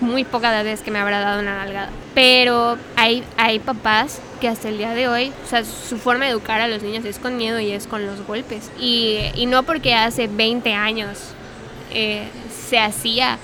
[0.00, 1.90] muy pocas veces que me habrá dado una nalgada.
[2.14, 6.32] Pero hay, hay papás que hasta el día de hoy, o sea, su forma de
[6.32, 8.70] educar a los niños es con miedo y es con los golpes.
[8.78, 11.18] Y, y no porque hace 20 años
[11.92, 12.28] eh,
[12.68, 13.38] se hacía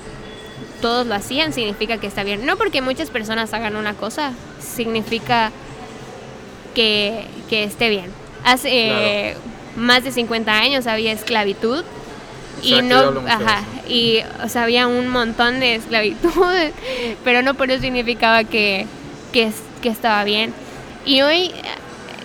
[0.81, 2.47] todos lo hacían, significa que está bien.
[2.47, 5.53] No porque muchas personas hagan una cosa, significa
[6.75, 8.13] que, esté bien.
[8.45, 9.35] Hace
[9.77, 11.85] más de 50 años había esclavitud
[12.63, 16.31] y no, ajá, y o sea, había un montón de esclavitud,
[17.25, 18.87] pero no por eso significaba que,
[19.33, 19.53] que,
[19.85, 20.53] estaba bien.
[21.05, 21.53] Y hoy,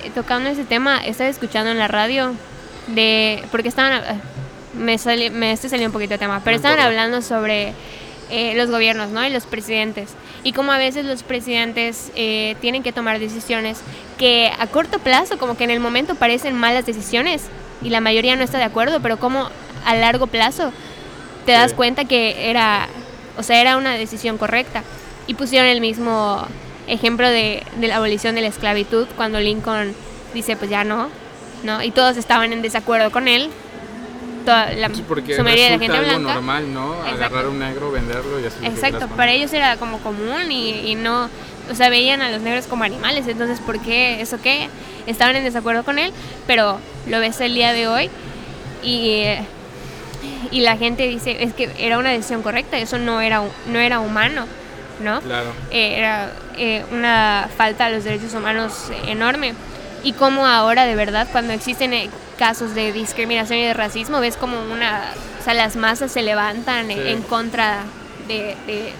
[0.03, 2.33] eh, tocando ese tema, estaba escuchando en la radio
[2.87, 4.01] de, porque estaban,
[4.77, 7.73] me, salió, me este salió un poquito de tema, pero estaban hablando sobre
[8.29, 9.25] eh, los gobiernos ¿no?
[9.25, 10.09] y los presidentes.
[10.43, 13.79] Y como a veces los presidentes eh, tienen que tomar decisiones
[14.17, 17.45] que a corto plazo, como que en el momento parecen malas decisiones
[17.81, 19.49] y la mayoría no está de acuerdo, pero como
[19.85, 20.71] a largo plazo
[21.45, 22.87] te das cuenta que era,
[23.37, 24.83] o sea, era una decisión correcta.
[25.27, 26.45] Y pusieron el mismo
[26.87, 29.95] ejemplo de, de la abolición de la esclavitud cuando Lincoln
[30.33, 31.09] dice pues ya no,
[31.63, 31.81] ¿no?
[31.81, 33.49] Y todos estaban en desacuerdo con él,
[34.43, 37.01] toda la porque su mayoría de gente algo normal, ¿no?
[37.03, 38.65] Agarrar un negro, venderlo y así.
[38.65, 41.29] Exacto, para ellos era como común y, y, no,
[41.71, 44.21] o sea, veían a los negros como animales, entonces, ¿por qué?
[44.21, 44.69] ¿Eso qué?
[45.07, 46.11] Estaban en desacuerdo con él,
[46.47, 48.09] pero lo ves el día de hoy
[48.83, 49.23] y,
[50.51, 53.99] y la gente dice, es que era una decisión correcta, eso no era, no era
[53.99, 54.45] humano.
[54.99, 55.21] ¿no?
[55.21, 55.51] Claro.
[55.71, 59.53] Eh, era eh, una falta a los derechos humanos enorme.
[60.03, 64.37] Y como ahora, de verdad, cuando existen eh, casos de discriminación y de racismo, ves
[64.37, 67.83] como una, o sea, las masas se levantan en contra
[68.27, 68.55] de,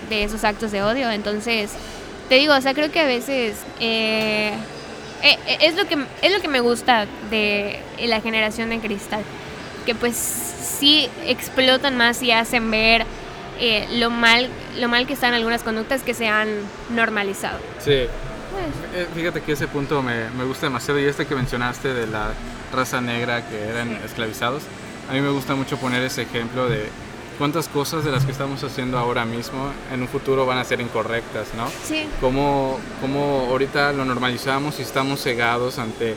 [0.09, 1.09] de, esos actos de odio.
[1.09, 1.71] Entonces,
[2.29, 4.53] te digo, o sea, creo que a veces eh,
[5.21, 9.23] eh, es, lo que, es lo que me gusta de la generación de cristal,
[9.86, 13.05] que pues sí explotan más y hacen ver
[13.59, 16.49] eh, lo, mal, lo mal que están algunas conductas que se han
[16.89, 17.59] normalizado.
[17.79, 18.05] Sí.
[18.51, 19.07] Pues.
[19.15, 22.34] Fíjate que ese punto me, me gusta demasiado y este que mencionaste de la
[22.74, 24.63] raza negra que eran esclavizados.
[25.09, 26.89] A mí me gusta mucho poner ese ejemplo de
[27.38, 30.82] cuántas cosas de las que estamos haciendo ahora mismo en un futuro van a ser
[30.82, 31.67] incorrectas, ¿no?
[31.86, 32.05] Sí.
[32.21, 36.15] Como, como ahorita lo normalizamos y estamos cegados ante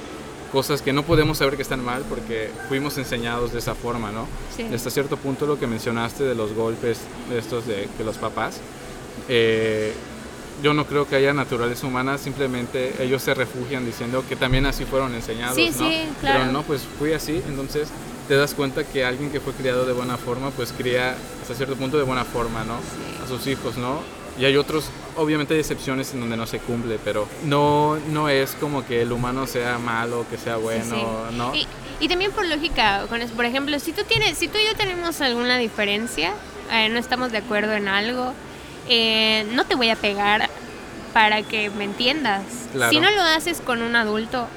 [0.52, 4.26] cosas que no podemos saber que están mal porque fuimos enseñados de esa forma, ¿no?
[4.56, 4.66] Sí.
[4.72, 7.00] Hasta cierto punto lo que mencionaste de los golpes
[7.34, 8.60] estos de que los papás,
[9.28, 9.92] eh,
[10.62, 14.84] yo no creo que haya naturaleza humana, simplemente ellos se refugian diciendo que también así
[14.84, 15.88] fueron enseñados, sí, ¿no?
[15.88, 16.40] Sí, claro.
[16.40, 17.88] Pero no, pues fui así, entonces
[18.28, 21.76] te das cuenta que alguien que fue criado de buena forma, pues cría hasta cierto
[21.76, 22.74] punto de buena forma, ¿no?
[23.24, 24.00] A sus hijos, ¿no?
[24.38, 24.86] Y hay otros,
[25.16, 29.12] obviamente hay excepciones en donde no se cumple, pero no, no es como que el
[29.12, 31.36] humano sea malo, que sea bueno, Sí, sí.
[31.36, 31.54] ¿no?
[31.54, 31.66] Y,
[32.00, 34.76] y también por lógica, con eso, por ejemplo, si tú tienes, si tú y yo
[34.76, 36.34] tenemos alguna diferencia,
[36.70, 38.34] eh, no estamos de acuerdo en algo,
[38.88, 40.48] eh, no te voy a pegar
[41.12, 42.42] para que me entiendas.
[42.72, 42.92] Claro.
[42.92, 44.48] Si no lo haces con un adulto,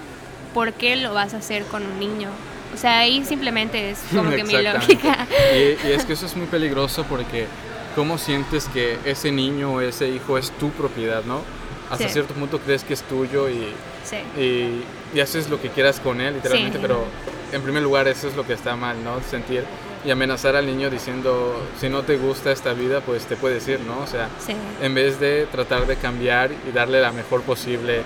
[0.53, 2.29] ¿por qué lo vas a hacer con un niño?
[2.73, 5.27] O sea, ahí simplemente es como que mi lógica.
[5.53, 7.47] Y, y es que eso es muy peligroso porque
[7.95, 11.41] cómo sientes que ese niño o ese hijo es tu propiedad, ¿no?
[11.89, 12.13] Hasta Sí.
[12.13, 13.73] cierto punto crees que es tuyo y,
[14.03, 14.17] Sí.
[14.39, 16.81] y, y haces lo que quieras con él, literalmente, Sí.
[16.81, 17.03] pero
[17.51, 19.19] en primer lugar eso es lo que está mal, ¿no?
[19.29, 19.63] Sentir
[20.05, 23.79] y amenazar al niño diciendo, si no te gusta esta vida, pues te puedes ir,
[23.81, 23.99] ¿no?
[23.99, 24.53] O sea, Sí.
[24.81, 28.01] en vez de tratar de cambiar y darle la mejor posible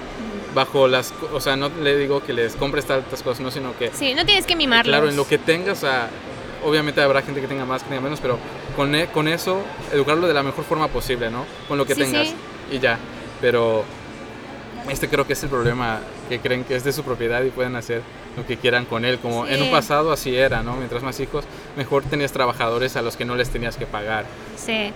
[0.55, 3.91] bajo las, o sea, no le digo que les compres tantas cosas, no, sino que
[3.93, 4.91] Sí, no tienes que mimarlos.
[4.91, 6.09] Claro, en lo que tengas, o sea,
[6.63, 8.37] obviamente habrá gente que tenga más, que tenga menos, pero
[8.75, 11.45] con, e- con eso, educarlo de la mejor forma posible, ¿no?
[11.67, 12.35] Con lo que Sí, tengas sí.
[12.71, 12.97] y ya.
[13.41, 13.83] Pero
[14.89, 15.99] este creo que es el problema,
[16.29, 18.01] que creen que es de su propiedad y pueden hacer
[18.37, 19.19] lo que quieran con él.
[19.19, 19.71] Como en un Sí.
[19.71, 20.75] pasado así era, ¿no?
[20.75, 21.45] Mientras más hijos,
[21.77, 24.25] mejor tenías trabajadores a los que no les tenías que pagar.
[24.55, 24.91] Sí.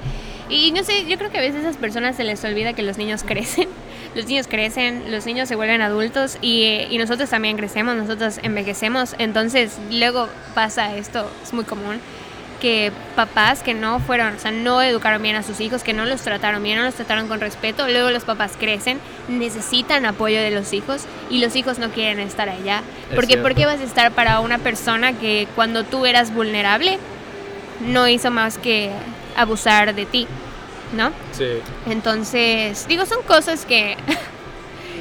[0.49, 2.82] Y no sé, yo creo que a veces a esas personas se les olvida que
[2.84, 3.67] los niños crecen.
[4.15, 9.13] Los niños crecen, los niños se vuelven adultos y, y nosotros también crecemos, nosotros envejecemos.
[9.19, 11.99] Entonces, luego pasa esto, es muy común,
[12.59, 16.05] que papás que no fueron, o sea, no educaron bien a sus hijos, que no
[16.05, 20.51] los trataron bien, no los trataron con respeto, luego los papás crecen, necesitan apoyo de
[20.51, 22.81] los hijos y los hijos no quieren estar allá.
[23.09, 26.99] Es Porque ¿por qué vas a estar para una persona que cuando tú eras vulnerable
[27.85, 28.91] no hizo más que
[29.35, 30.27] abusar de ti,
[30.93, 31.11] ¿no?
[31.31, 31.59] Sí.
[31.89, 33.97] Entonces, digo, son cosas que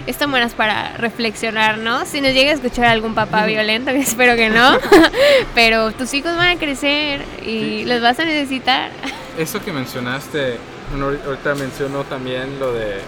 [0.06, 2.04] están buenas para reflexionar, ¿no?
[2.06, 4.78] Si nos llega a escuchar algún papá violento, que espero que no,
[5.54, 7.46] pero tus hijos van a crecer y
[7.80, 7.84] Sí.
[7.86, 8.90] los vas a necesitar.
[9.38, 10.56] Eso que mencionaste,
[10.90, 13.00] bueno, ahorita menciono también lo de...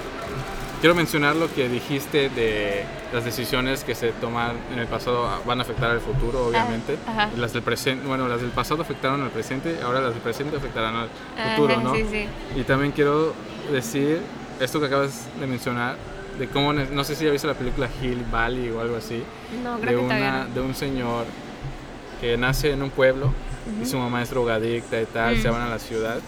[0.80, 5.40] Quiero mencionar lo que dijiste de las decisiones que se toman en el pasado ah,
[5.44, 6.96] van a afectar al futuro, obviamente.
[7.05, 7.30] ajá.
[7.36, 10.94] Las del presente, bueno, las del pasado afectaron al presente, ahora las del presente afectarán
[10.94, 11.09] al
[11.51, 11.94] futuro, Ajá, ¿no?
[11.96, 12.26] Sí, sí.
[12.55, 13.34] Y también quiero
[13.72, 14.20] decir
[14.61, 15.96] esto que acabas de mencionar,
[16.39, 19.22] de cómo, no sé si ya viste la película Hill Valley o algo así,
[19.62, 20.55] No, de, creo que todavía una, no.
[20.55, 21.26] de un señor
[22.20, 23.32] que nace en un pueblo
[23.82, 25.53] y su mamá es drogadicta y tal, se Mm.
[25.53, 26.18] van a la ciudad.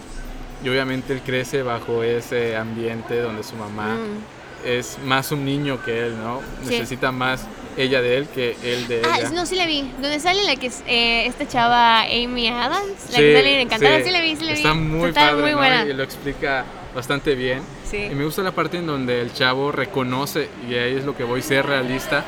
[0.63, 4.67] Y obviamente él crece bajo ese ambiente donde su mamá Mm.
[4.67, 6.41] es más un niño que él, ¿no?
[6.63, 6.71] Sí.
[6.75, 7.47] Necesita más
[7.79, 9.31] ella de él que él de Ah, ella.
[9.31, 9.91] no, sí la vi.
[10.03, 13.61] Donde sale la que es eh, esta chava Amy Adams, la Sí, que sale en
[13.61, 13.99] Encantada.
[13.99, 14.05] sí.
[14.05, 14.59] Sí, la vi, sí la vi.
[14.59, 15.57] Está muy Está padre, muy ¿no?
[15.59, 15.85] buena.
[15.87, 17.63] Y lo explica bastante bien.
[17.91, 18.09] Sí.
[18.11, 21.25] Y me gusta la parte en donde el chavo reconoce, y ahí es lo que
[21.25, 22.25] voy, ser realista,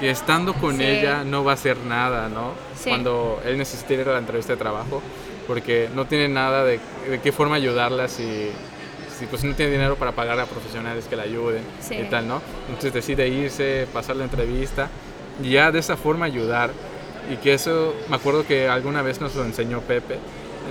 [0.00, 0.84] que estando con Sí.
[0.84, 2.52] ella no va a hacer nada, ¿no?
[2.76, 2.88] Sí.
[2.90, 5.00] Cuando él necesita ir a la entrevista de trabajo,
[5.46, 8.50] porque no tiene nada de, de qué forma ayudarla si,
[9.18, 11.94] si pues no tiene dinero para pagar a profesionales que la ayuden Sí.
[11.94, 12.40] y tal, ¿no?
[12.68, 14.88] Entonces decide irse, pasar la entrevista
[15.42, 16.70] y ya de esa forma ayudar.
[17.32, 20.18] Y que eso, me acuerdo que alguna vez nos lo enseñó Pepe,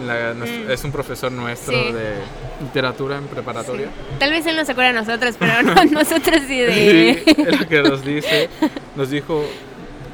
[0.05, 0.71] la- nos- Mm.
[0.71, 1.91] es un profesor nuestro Sí.
[1.93, 2.13] de
[2.61, 3.87] literatura en preparatoria.
[3.87, 4.15] Sí.
[4.19, 7.23] Tal vez él no se acuerda de nosotros, pero no, nosotros sí de...
[7.25, 8.49] Sí, es lo que nos dice.
[8.95, 9.43] Nos dijo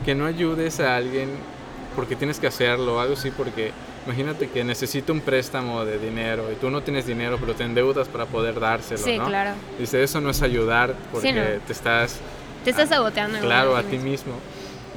[0.05, 1.29] que no ayudes a alguien
[1.95, 3.71] porque tienes que hacerlo, algo así, porque
[4.05, 8.07] imagínate que necesita un préstamo de dinero y tú no tienes dinero, pero te endeudas
[8.07, 9.25] para poder dárselo, Sí, ¿no?
[9.25, 9.51] claro.
[9.77, 11.41] Dice, eso no es ayudar porque no.
[11.67, 12.19] te estás,
[12.63, 13.39] Te estás saboteando.
[13.39, 14.33] claro, a ti ti mismo.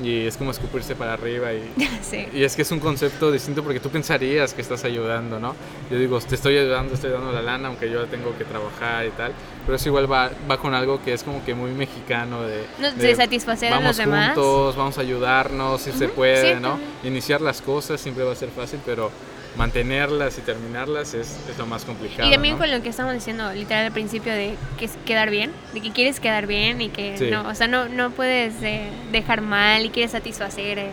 [0.03, 1.71] Y es como escupirse para arriba y,
[2.03, 2.27] Sí.
[2.33, 5.55] y es que es un concepto distinto porque tú pensarías que estás ayudando, ¿no?
[5.91, 9.11] Yo digo, te estoy ayudando, estoy dando la lana, aunque yo tengo que trabajar y
[9.11, 9.33] tal.
[9.65, 12.65] Pero eso igual va, va con algo que es como que muy mexicano de...
[12.81, 14.35] No, de satisfacer a vamos los demás.
[14.35, 16.71] juntos, vamos a ayudarnos, si se Ujú, puede, sí, ¿no?
[16.71, 16.91] también.
[17.05, 19.11] Iniciar las cosas siempre va a ser fácil, pero
[19.57, 22.61] mantenerlas y terminarlas es, es lo más complicado, Y también ¿no?
[22.61, 25.93] con lo que estamos diciendo literal al principio de que es quedar bien, de que
[25.93, 27.29] quieres quedar bien y que Sí.
[27.31, 30.91] no, o sea, no, no puedes eh, dejar mal y quieres satisfacer eh,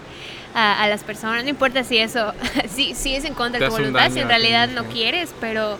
[0.54, 2.34] a, a las personas, no importa si eso,
[2.70, 5.78] si, si es en contra de tu voluntad, si en realidad no quieres, pero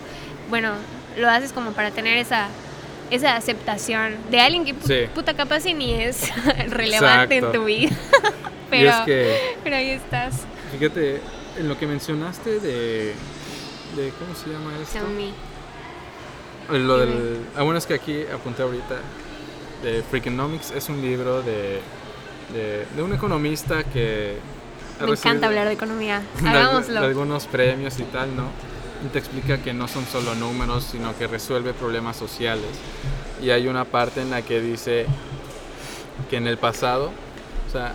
[0.48, 0.72] bueno,
[1.18, 2.48] lo haces como para tener esa
[3.10, 5.10] esa aceptación de alguien que Sí.
[5.12, 6.30] puta capaz y ni es
[6.68, 7.58] relevante en Exacto.
[7.58, 7.90] tu vida.
[8.70, 10.42] Pero, es que, pero ahí estás.
[10.70, 11.20] fíjate, en
[11.58, 13.14] lo que mencionaste de...
[13.96, 14.92] de ¿Cómo se llama esto?
[14.92, 15.32] Xiaomi.
[16.70, 18.96] Lo del, ah, bueno, es que aquí apunté ahorita
[19.82, 21.80] de Freakonomics es un libro de,
[22.52, 24.36] de, de un economista que
[25.00, 26.22] Me encanta hablar de economía.
[26.46, 27.00] Hagámoslo.
[27.00, 28.44] algunos premios y tal, ¿no?
[29.04, 32.68] Y te explica que no son solo números, sino que resuelve problemas sociales.
[33.42, 35.06] Y hay una parte en la que dice
[36.28, 37.10] que en el pasado,
[37.66, 37.94] o sea,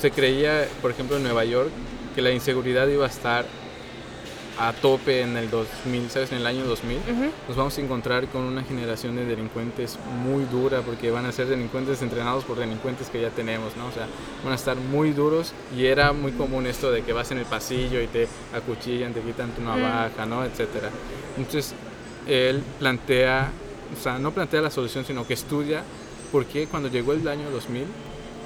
[0.00, 1.70] se creía, por ejemplo, en Nueva York,
[2.16, 3.44] que la inseguridad iba a estar
[4.58, 6.32] a tope en el 2000, ¿sabes?
[6.32, 7.30] En el año 2000, Ujú.
[7.46, 11.46] nos vamos a encontrar con una generación de delincuentes muy dura porque van a ser
[11.46, 13.86] delincuentes entrenados por delincuentes que ya tenemos, ¿no?
[13.88, 14.06] O sea,
[14.42, 17.44] van a estar muy duros y era muy común esto de que vas en el
[17.44, 20.42] pasillo y te acuchillan, te quitan tu navaja, ¿no?
[20.42, 20.88] Etcétera.
[21.36, 21.74] Entonces,
[22.26, 23.50] él plantea,
[23.94, 25.82] o sea, no plantea la solución, sino que estudia
[26.32, 27.84] por qué cuando llegó el año 2000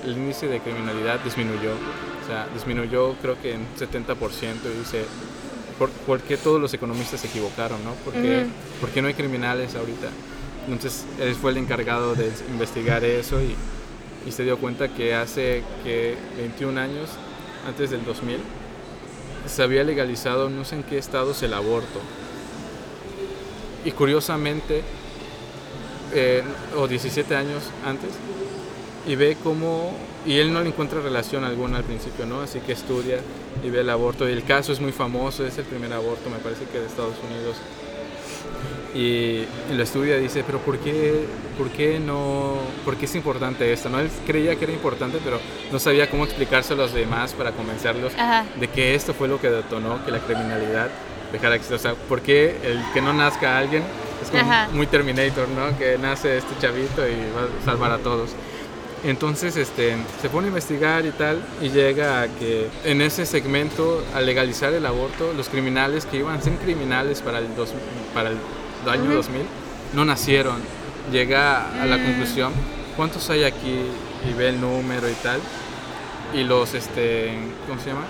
[0.05, 1.73] el índice de criminalidad disminuyó.
[1.73, 4.17] O sea, disminuyó creo que en 70%
[4.65, 5.05] y dice,
[5.79, 7.93] ¿por, por qué todos los economistas se equivocaron, no?
[8.05, 8.81] ¿Por qué, Ujú.
[8.81, 10.09] por qué no hay criminales ahorita?
[10.69, 13.55] Entonces, él fue el encargado de investigar eso y,
[14.29, 17.11] y se dio cuenta que hace que 21 años,
[17.67, 18.39] antes del 2000,
[19.47, 22.01] se había legalizado, no sé en qué estados, el aborto.
[23.85, 24.83] Y curiosamente,
[26.13, 26.43] eh,
[26.77, 28.11] o 17 años antes,
[29.07, 29.93] y ve cómo,
[30.27, 32.43] y él no le encuentra relación alguna al principio, ¿no?
[32.43, 33.19] Así que estudia
[33.65, 34.29] y ve el aborto.
[34.29, 37.15] Y el caso es muy famoso, es el primer aborto, me parece que de Estados
[37.29, 37.57] Unidos.
[38.95, 41.25] Y, y lo estudia y dice, pero ¿por qué,
[41.57, 43.89] por qué no, por qué es importante esto?
[43.89, 44.01] ¿no?
[44.01, 45.39] Él creía que era importante, pero
[45.71, 48.45] no sabía cómo explicárselo a los demás para convencerlos Ajá.
[48.59, 50.91] de que esto fue lo que detonó que la criminalidad
[51.33, 51.77] dejara de existir.
[51.77, 53.85] O sea, ¿por qué el que no nazca alguien
[54.23, 55.77] es como muy Terminator, ¿no?
[55.79, 58.31] Que nace este chavito y va a salvar a todos.
[59.03, 64.05] Entonces este, se pone a investigar y tal y llega a que en ese segmento,
[64.15, 67.73] al legalizar el aborto, los criminales que iban a ser criminales para el, dos-
[68.13, 68.37] para el
[68.89, 69.13] año Ujú.
[69.15, 69.43] 2000
[69.95, 70.57] no nacieron.
[71.11, 72.05] Llega a la Mm.
[72.05, 72.53] conclusión,
[72.97, 73.87] ¿cuántos hay aquí?
[74.31, 75.41] Y ve el número y tal.
[76.35, 77.33] Y los, este,
[77.67, 78.05] ¿cómo se llama?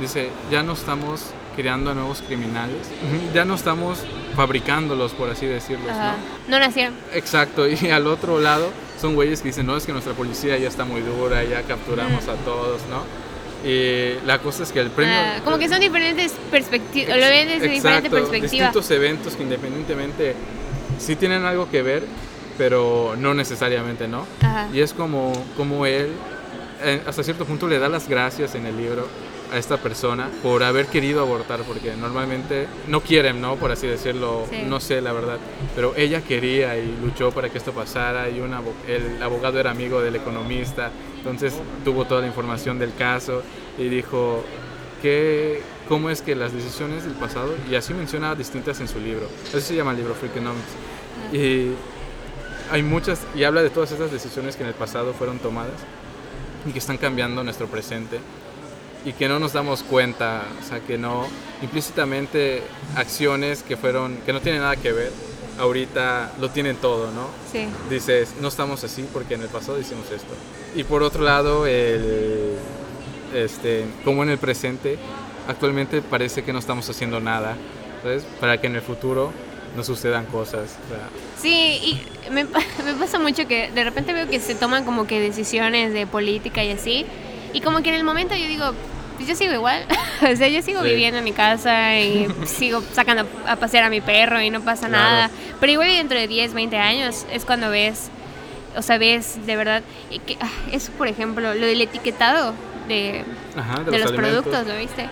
[0.00, 2.78] Dice, ya no estamos creando a nuevos criminales,
[3.32, 3.98] ya no estamos
[4.34, 6.16] fabricándolos, por así decirlos, Ajá.
[6.48, 6.58] ¿no?
[6.58, 6.94] No nacieron.
[7.14, 8.70] Exacto, y al otro lado
[9.02, 12.28] son güeyes que dicen, no, es que nuestra policía ya está muy dura, ya capturamos
[12.28, 13.02] a todos, ¿no?
[13.68, 15.14] Y la cosa es que el premio...
[15.14, 17.16] Ah, como que son diferentes perspectivas.
[17.16, 18.50] Lo ven desde diferente perspectiva.
[18.50, 20.34] distintos eventos que independientemente
[20.98, 22.04] sí tienen algo que ver,
[22.56, 24.24] pero no necesariamente, ¿no?
[24.40, 24.68] Ajá.
[24.72, 26.08] Y es como, como él,
[26.82, 29.08] eh, hasta cierto punto, le da las gracias en el libro
[29.52, 33.56] a esta persona por haber querido abortar, porque normalmente no quieren, ¿no?
[33.56, 34.62] Por así decirlo, Sí.
[34.66, 35.38] no sé la verdad,
[35.76, 39.70] pero ella quería y luchó para que esto pasara y un abo- el abogado era
[39.70, 43.42] amigo del economista, entonces tuvo toda la información del caso
[43.78, 44.42] y dijo
[45.02, 49.28] que cómo es que las decisiones del pasado, y así menciona distintas en su libro,
[49.48, 50.72] así se llama el libro Freakonomics,
[51.32, 51.72] y
[52.70, 55.74] hay muchas, y habla de todas esas decisiones que en el pasado fueron tomadas
[56.66, 58.18] y que están cambiando nuestro presente
[59.04, 61.26] y que no nos damos cuenta, o sea, que no,
[61.62, 62.62] implícitamente
[62.96, 65.12] acciones que fueron, que no tienen nada que ver,
[65.58, 67.26] ahorita lo tienen todo, ¿no?
[67.50, 67.66] Sí.
[67.90, 70.34] Dices, no estamos así porque en el pasado hicimos esto.
[70.74, 72.56] Y por otro lado, el,
[73.34, 74.98] este, como en el presente,
[75.48, 77.56] actualmente parece que no estamos haciendo nada,
[78.02, 78.24] ¿sabes?
[78.40, 79.32] Para que en el futuro
[79.76, 80.76] no sucedan cosas.
[80.86, 81.08] o sea,
[81.40, 82.44] Sí, y me,
[82.84, 86.62] me pasa mucho que de repente veo que se toman como que decisiones de política
[86.64, 87.06] y así.
[87.52, 88.72] Y como que en el momento yo digo,
[89.16, 89.84] pues yo sigo igual.
[90.32, 90.88] o sea, yo sigo Sí.
[90.88, 94.88] viviendo en mi casa y sigo sacando a pasear a mi perro y no pasa
[94.88, 95.04] Claro.
[95.04, 95.30] nada.
[95.60, 98.10] Pero igual dentro de 10, 20 años es cuando ves,
[98.76, 99.82] o sea, ves de verdad.
[100.26, 102.54] que, ah, eso, por ejemplo, lo del etiquetado
[102.88, 103.24] de,
[103.56, 104.42] ajá, de los alimentos.
[104.42, 105.08] productos, ¿lo viste?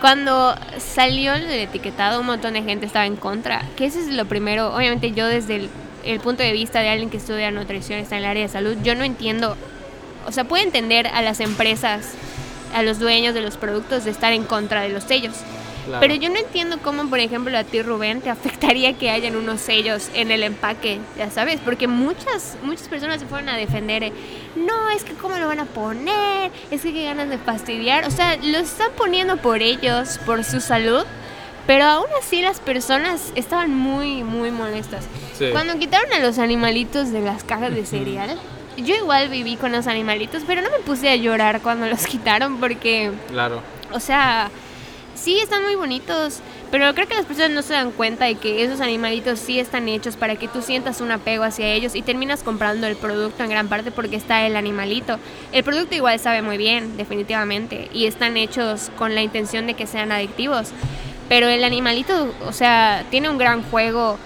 [0.00, 3.62] Cuando salió el etiquetado, un montón de gente estaba en contra.
[3.76, 4.72] Que eso es lo primero.
[4.74, 5.68] Obviamente, yo, desde el,
[6.04, 8.76] el punto de vista de alguien que estudia nutrición, está en el área de salud,
[8.84, 9.56] yo no entiendo.
[10.28, 12.06] O sea, puedo entender a las empresas,
[12.74, 15.34] a los dueños de los productos, de estar en contra de los sellos.
[15.86, 16.00] Claro.
[16.02, 19.60] Pero yo no entiendo cómo, por ejemplo, a ti, Rubén, te afectaría que hayan unos
[19.62, 24.02] sellos en el empaque, ya sabes, porque muchas, muchas personas se fueron a defender.
[24.02, 24.12] eh,
[24.54, 28.06] No, es que cómo lo van a poner, es que qué ganas de fastidiar.
[28.06, 31.04] O sea, lo están poniendo por ellos, por su salud,
[31.66, 35.06] pero aún así las personas estaban muy, muy molestas.
[35.38, 35.46] Sí.
[35.52, 38.38] Cuando quitaron a los animalitos de las cajas de cereal,
[38.82, 42.58] yo igual viví con los animalitos, pero no me puse a llorar cuando los quitaron
[42.58, 43.12] porque...
[43.28, 43.62] Claro.
[43.92, 44.50] O sea,
[45.14, 48.62] sí están muy bonitos, pero creo que las personas no se dan cuenta de que
[48.62, 52.42] esos animalitos sí están hechos para que tú sientas un apego hacia ellos y terminas
[52.42, 55.18] comprando el producto en gran parte porque está el animalito.
[55.52, 59.86] El producto igual sabe muy bien, definitivamente, y están hechos con la intención de que
[59.86, 60.68] sean adictivos.
[61.28, 64.18] Pero el animalito, o sea, tiene un gran juego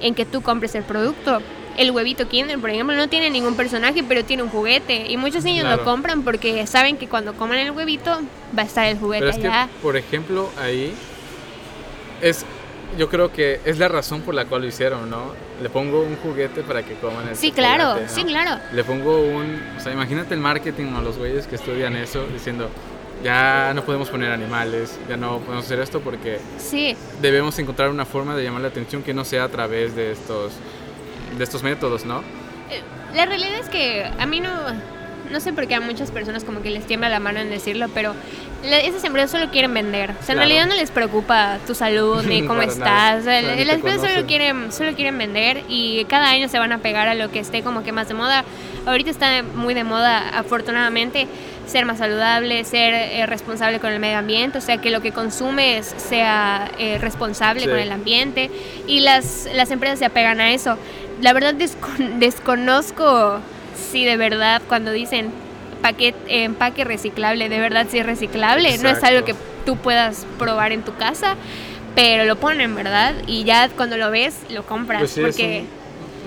[0.00, 1.40] en que tú compres el producto.
[1.76, 5.10] El huevito Kinder, por ejemplo, no tiene ningún personaje, pero tiene un juguete.
[5.10, 5.78] Y muchos niños Claro.
[5.78, 8.20] lo compran porque saben que cuando coman el huevito
[8.56, 9.68] va a estar el juguete Pero es que, allá.
[9.82, 10.94] por ejemplo, ahí
[12.22, 12.44] es,
[12.98, 15.32] yo creo que es la razón por la cual lo hicieron, ¿no?
[15.62, 18.60] Le pongo un juguete para que coman el Sí, claro, sí, claro.
[18.72, 22.68] Le pongo un, o sea, imagínate el marketing o los güeyes que estudian eso diciendo,
[23.24, 28.04] ya no podemos poner animales, ya no podemos hacer esto porque Sí, debemos encontrar una
[28.04, 30.52] forma de llamar la atención que no sea a través de estos,
[31.36, 32.20] de estos métodos, ¿no?
[32.70, 32.82] Eh,
[33.14, 34.50] La realidad es que a mí no,
[35.30, 37.86] no sé por qué a muchas personas como que les tiembla la mano en decirlo,
[37.92, 38.14] pero
[38.62, 40.10] esas empresas solo quieren vender.
[40.10, 40.40] O sea, en Claro.
[40.40, 43.18] realidad no les preocupa tu salud ni cómo Para nada.
[43.18, 43.20] estás.
[43.20, 46.48] O sea, O sea, ni las empresas solo quieren, solo quieren vender y cada año
[46.48, 48.44] se van a pegar a lo que esté como que más de moda.
[48.86, 51.26] Ahorita está muy de moda, afortunadamente,
[51.66, 55.10] ser más saludable, ser eh, responsable con el medio ambiente, o sea, que lo que
[55.10, 57.68] consumes sea eh, responsable Sí.
[57.68, 58.48] con el ambiente
[58.86, 60.78] y las, las empresas se apegan a eso.
[61.20, 63.38] La verdad descon- desconozco
[63.90, 65.30] si de verdad cuando dicen
[65.82, 70.72] paquete, empaque reciclable, de verdad si es reciclable, no es algo que tú puedas probar
[70.72, 71.36] en tu casa,
[71.94, 73.14] pero lo ponen, ¿verdad?
[73.26, 75.64] Y ya cuando lo ves, lo compras, Pues sí, porque...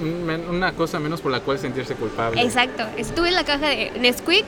[0.01, 2.41] un- un una cosa menos por la cual sentirse culpable.
[2.41, 2.85] Exacto.
[2.97, 4.45] Estuve en la caja de Nesquik,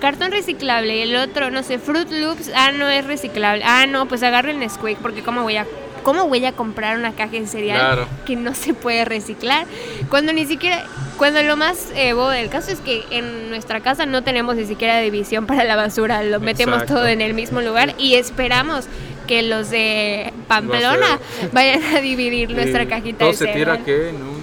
[0.00, 3.62] cartón reciclable, y el otro, no sé, Fruit Loops, ah, no es reciclable.
[3.64, 5.66] Ah, no, pues agarro el Nesquik, porque ¿cómo voy a,
[6.02, 8.08] cómo voy a comprar una caja de cereal Claro.
[8.26, 9.66] que no se puede reciclar?
[10.08, 10.84] Cuando ni siquiera,
[11.16, 14.66] cuando lo más eh, bobo del caso es que en nuestra casa no tenemos ni
[14.66, 18.86] siquiera división para la basura, lo metemos todo en el mismo lugar y esperamos
[19.26, 21.18] que los de Pamplona
[21.52, 24.40] vayan a dividir nuestra Y cajita todo de se tira que en un,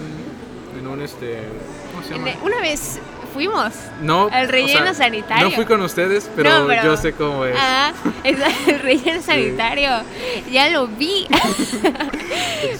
[0.79, 1.39] en un este,
[1.91, 2.31] ¿cómo se llama?
[2.43, 2.99] Una vez
[3.37, 3.71] fuimos
[4.01, 5.49] No, o relleno sea, sanitario.
[5.49, 7.55] No fui con ustedes, pero, No, pero- yo sé cómo es.
[7.55, 8.35] Ah, es
[8.67, 9.89] el relleno sanitario.
[10.51, 11.27] Ya lo vi.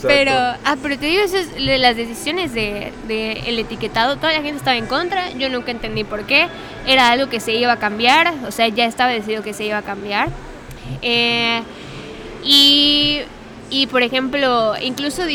[0.01, 4.18] Pero, ah, pero te digo, eso es las decisiones de, de el etiquetado.
[4.18, 5.32] Toda la gente estaba en contra.
[5.32, 6.47] Yo nunca entendí por qué.
[6.86, 8.34] Era algo que se iba a cambiar.
[8.47, 10.30] O sea, ya estaba decidido que se iba a cambiar.
[11.01, 11.62] Eh,
[12.43, 13.22] y,
[13.70, 15.26] y, por ejemplo, incluso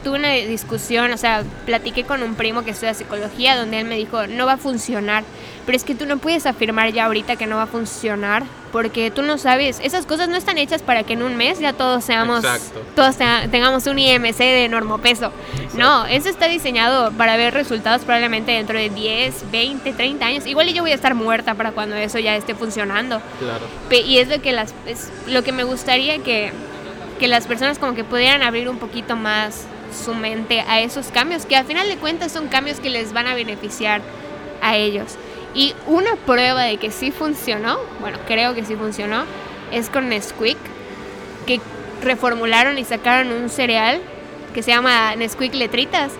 [0.00, 3.96] tuve una discusión, o sea, platiqué con un primo que estudia psicología, donde él me
[3.96, 5.24] dijo, no va a funcionar.
[5.66, 8.42] Pero es que tú no puedes afirmar ya ahorita que no va a funcionar,
[8.72, 11.72] porque tú no sabes, esas cosas no están hechas para que en un mes ya
[11.74, 12.82] todos seamos, Exacto.
[12.96, 15.32] todos tenga- tengamos un IMC de normopeso.
[15.74, 20.46] No, eso está diseñado para ver resultados probablemente dentro de 10, 20, 30 años.
[20.46, 23.20] Igual yo voy a estar muerta para cuando eso ya esté funcionando.
[23.38, 23.66] Claro.
[24.04, 26.52] Y es lo que las es lo que me gustaría que,
[27.18, 31.46] que las personas como que pudieran abrir un poquito más su mente a esos cambios,
[31.46, 34.00] que al final de cuentas son cambios que les van a beneficiar
[34.62, 35.16] a ellos.
[35.54, 39.24] Y una prueba de que sí funcionó, bueno, creo que sí funcionó,
[39.72, 40.58] es con Nesquik,
[41.46, 41.60] que
[42.02, 44.00] reformularon y sacaron un cereal
[44.54, 46.12] que se llama Nesquik Letritas,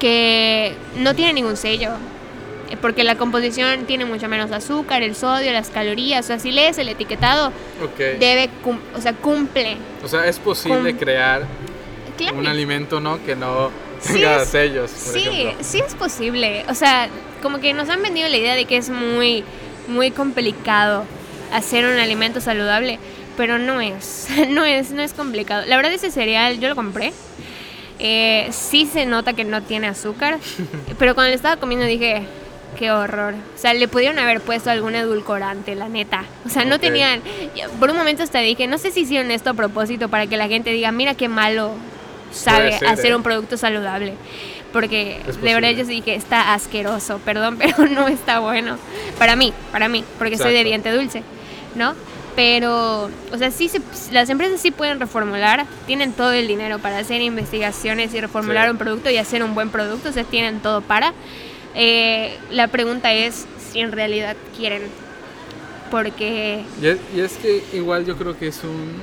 [0.00, 1.90] que no tiene ningún sello,
[2.80, 6.76] porque la composición tiene mucho menos azúcar, el sodio, las calorías, o sea, si lees
[6.78, 7.48] el etiquetado,
[7.82, 7.98] Ok.
[8.18, 8.50] debe,
[8.96, 9.76] o sea, cumple.
[10.02, 11.46] O sea, es posible crear
[12.16, 12.36] Claro.
[12.38, 13.24] un alimento, ¿no?
[13.24, 15.64] Que no Sí tenga es- sellos, por Sí, ejemplo.
[15.64, 16.64] sí es posible.
[16.68, 17.08] O sea,
[17.42, 19.44] como que nos han vendido la idea de que es muy,
[19.88, 21.04] muy complicado
[21.52, 22.98] hacer un alimento saludable,
[23.36, 25.64] pero no es, no es, no es complicado.
[25.66, 27.12] La verdad ese cereal yo lo compré.
[27.98, 30.38] Eh, sí se nota que no tiene azúcar,
[30.98, 32.22] pero cuando lo estaba comiendo dije,
[32.78, 33.34] qué horror.
[33.54, 36.24] O sea, le pudieron haber puesto algún edulcorante, la neta.
[36.44, 37.22] O sea, no tenían...
[37.78, 40.48] Por un momento hasta dije, no sé si hicieron esto a propósito para que la
[40.48, 41.72] gente diga, mira qué malo
[42.34, 43.16] sabe ser, hacer ¿eh?
[43.16, 44.14] un producto saludable.
[44.72, 48.76] Porque de verdad yo sí dije, está asqueroso, perdón, pero no está bueno.
[49.18, 51.22] Para mí, para mí, porque soy de diente dulce,
[51.74, 51.94] ¿no?
[52.36, 53.80] Pero, o sea, sí se,
[54.10, 58.70] las empresas sí pueden reformular, tienen todo el dinero para hacer investigaciones y reformular Sí.
[58.72, 61.12] un producto y hacer un buen producto, o sea, tienen todo para.
[61.76, 64.82] Eh, la pregunta es si en realidad quieren,
[65.92, 68.94] porque Y es, y es que igual yo creo que es un...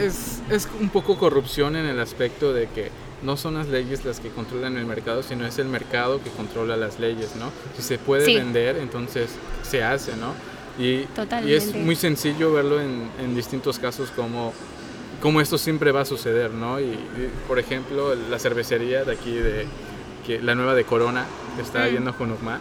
[0.00, 2.90] Es, es un poco corrupción en el aspecto de que
[3.22, 6.76] no son las leyes las que controlan el mercado, sino es el mercado que controla
[6.76, 7.50] las leyes, ¿no?
[7.76, 8.34] Si se puede Sí.
[8.36, 9.30] vender, entonces
[9.62, 10.34] se hace, ¿no?
[10.82, 11.06] Y,
[11.44, 14.52] y es muy sencillo verlo en, en distintos casos como,
[15.20, 16.78] como esto siempre va a suceder, ¿no?
[16.78, 19.66] Y, y, por ejemplo, la cervecería de aquí, de
[20.24, 21.26] que, la nueva de Corona,
[21.56, 21.90] que está Mm.
[21.92, 22.60] yendo con Ucma,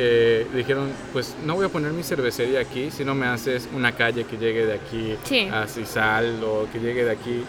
[0.00, 3.90] eh, dijeron, pues no voy a poner mi cervecería aquí si no me haces una
[3.92, 5.48] calle que llegue de aquí Sí.
[5.52, 7.42] a Cisal o que llegue de aquí.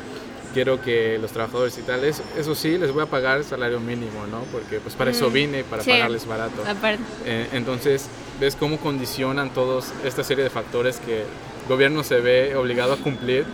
[0.52, 4.26] Quiero que los trabajadores y tal, eso, eso sí, les voy a pagar salario mínimo,
[4.32, 4.40] ¿no?
[4.52, 5.92] Porque pues para eso Mm, vine, para sí.
[5.92, 6.64] pagarles barato.
[7.24, 8.08] Eh, entonces,
[8.40, 11.28] ves cómo condicionan todos esta serie de factores que el
[11.68, 13.46] gobierno se ve obligado a cumplir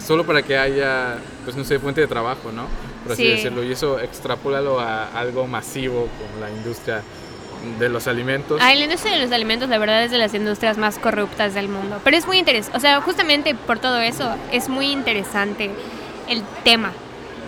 [0.00, 2.66] solo para que haya, pues no sé, fuente de trabajo, ¿no?
[3.04, 3.28] Por así Sí.
[3.30, 3.64] decirlo.
[3.64, 7.00] Y eso extrapólalo a algo masivo como la industria
[7.78, 8.60] de los alimentos.
[8.62, 11.68] Ay, la industria de los alimentos, la verdad, es de las industrias más corruptas del
[11.68, 12.00] mundo.
[12.04, 15.70] Pero es muy interesante, o sea, justamente por todo eso, es muy interesante
[16.28, 16.92] el tema.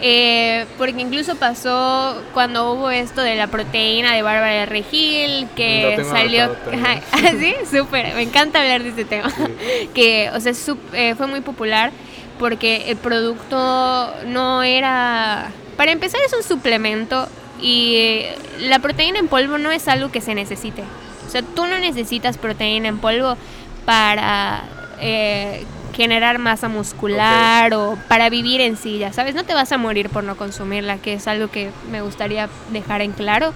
[0.02, 6.04] Eh, porque incluso pasó cuando hubo esto de la proteína de Bárbara de Regil, que
[6.10, 6.44] salió...
[6.44, 6.84] anotado también.
[6.84, 9.32] Ajá, sí, súper, me encanta hablar de este tema.
[9.94, 10.52] que, o sea,
[10.92, 11.92] eh, fue muy popular
[12.38, 15.50] porque el producto no era...
[15.76, 17.28] Para empezar es un suplemento
[17.60, 18.22] y
[18.60, 20.82] la proteína en polvo no es algo que se necesite.
[21.26, 23.36] O sea, tú no necesitas proteína en polvo
[23.84, 24.64] para
[25.00, 29.78] eh, generar masa muscular o para vivir en sí, ya sabes, no te vas a
[29.78, 33.54] morir por no consumirla, que es algo que me gustaría dejar en claro,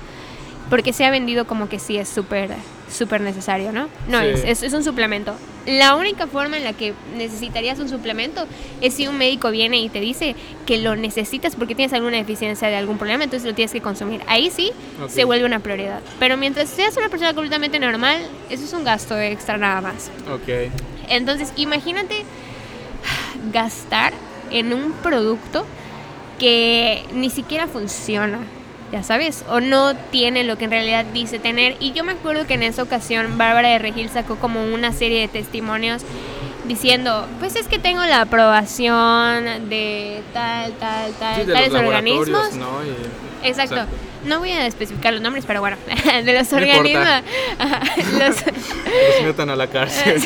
[0.71, 2.51] porque se ha vendido como que sí es súper
[2.91, 3.89] súper necesario, ¿no?
[4.09, 4.27] No Sí.
[4.27, 5.35] es, es, es un suplemento.
[5.67, 8.47] La única forma en la que necesitarías un suplemento
[8.81, 10.35] es si un médico viene y te dice
[10.67, 14.21] que lo necesitas porque tienes alguna deficiencia de algún problema, entonces lo tienes que consumir.
[14.27, 14.73] Ahí sí
[15.09, 16.01] se vuelve una prioridad.
[16.19, 18.19] Pero mientras seas una persona completamente normal,
[18.49, 20.11] eso es un gasto extra nada más.
[20.33, 20.71] Ok.
[21.09, 22.25] Entonces, imagínate
[23.53, 24.13] gastar
[24.51, 25.65] en un producto
[26.39, 28.39] que ni siquiera funciona,
[28.93, 31.77] ya sabes, o no tiene lo que en realidad dice tener.
[31.81, 35.21] Y yo me acuerdo que en esa ocasión Bárbara de Regil sacó como una serie
[35.21, 36.03] de testimonios
[36.67, 41.83] diciendo, pues es que tengo la aprobación de tal, tal, tal, Sí, de tales los
[41.83, 42.29] organismos.
[42.57, 42.85] laboratorios, ¿no?
[42.85, 43.75] Y- Exacto.
[43.77, 43.97] Exacto.
[44.27, 45.79] No voy a especificar los nombres, pero bueno,
[46.25, 47.07] de los No organismos,
[48.19, 50.21] Los metan a la cárcel.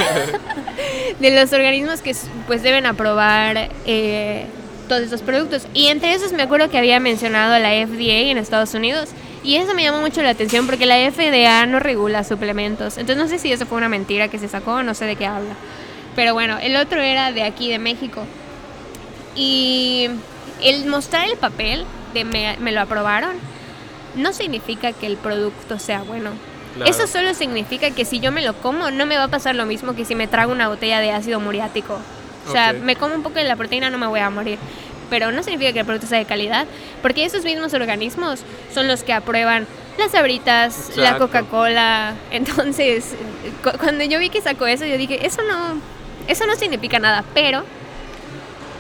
[1.21, 2.15] de los organismos que
[2.49, 4.47] pues deben aprobar eh,
[4.85, 5.67] todos estos productos.
[5.75, 9.11] Y entre esos me acuerdo que había mencionado a la FDA en Estados Unidos.
[9.43, 12.97] Y eso me llamó mucho la atención porque la FDA no regula suplementos.
[12.97, 15.27] Entonces no sé si eso fue una mentira que se sacó, no sé de qué
[15.27, 15.55] habla.
[16.17, 18.25] Pero bueno, el otro era de aquí, de México.
[19.37, 20.09] Y
[20.63, 23.37] el mostrar el papel de me, me lo aprobaron
[24.15, 26.31] no significa que el producto sea bueno.
[26.77, 26.91] Claro.
[26.91, 29.67] Eso solo significa que si yo me lo como, no me va a pasar lo
[29.67, 31.99] mismo que si me trago una botella de ácido muriático.
[32.49, 34.59] O sea, me como un poco de la proteína, no me voy a morir.
[35.11, 36.67] Pero no significa que el producto sea de calidad,
[37.03, 38.41] porque esos mismos organismos
[38.73, 39.67] son los que aprueban
[39.99, 41.19] las sabritas, la.
[41.19, 42.15] Coca-Cola.
[42.31, 43.15] Entonces,
[43.63, 45.77] cu- cuando yo vi que sacó eso, yo dije, eso no,
[46.27, 47.23] eso no significa nada.
[47.35, 47.65] Pero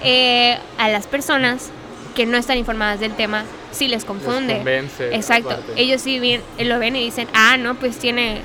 [0.03, 1.71] eh, a las personas
[2.15, 4.57] que no están informadas del tema, sí les confunde.
[4.57, 5.57] convence, Exacto.
[5.77, 8.41] Ellos sí bien, lo ven y dicen, ah, no, pues tiene,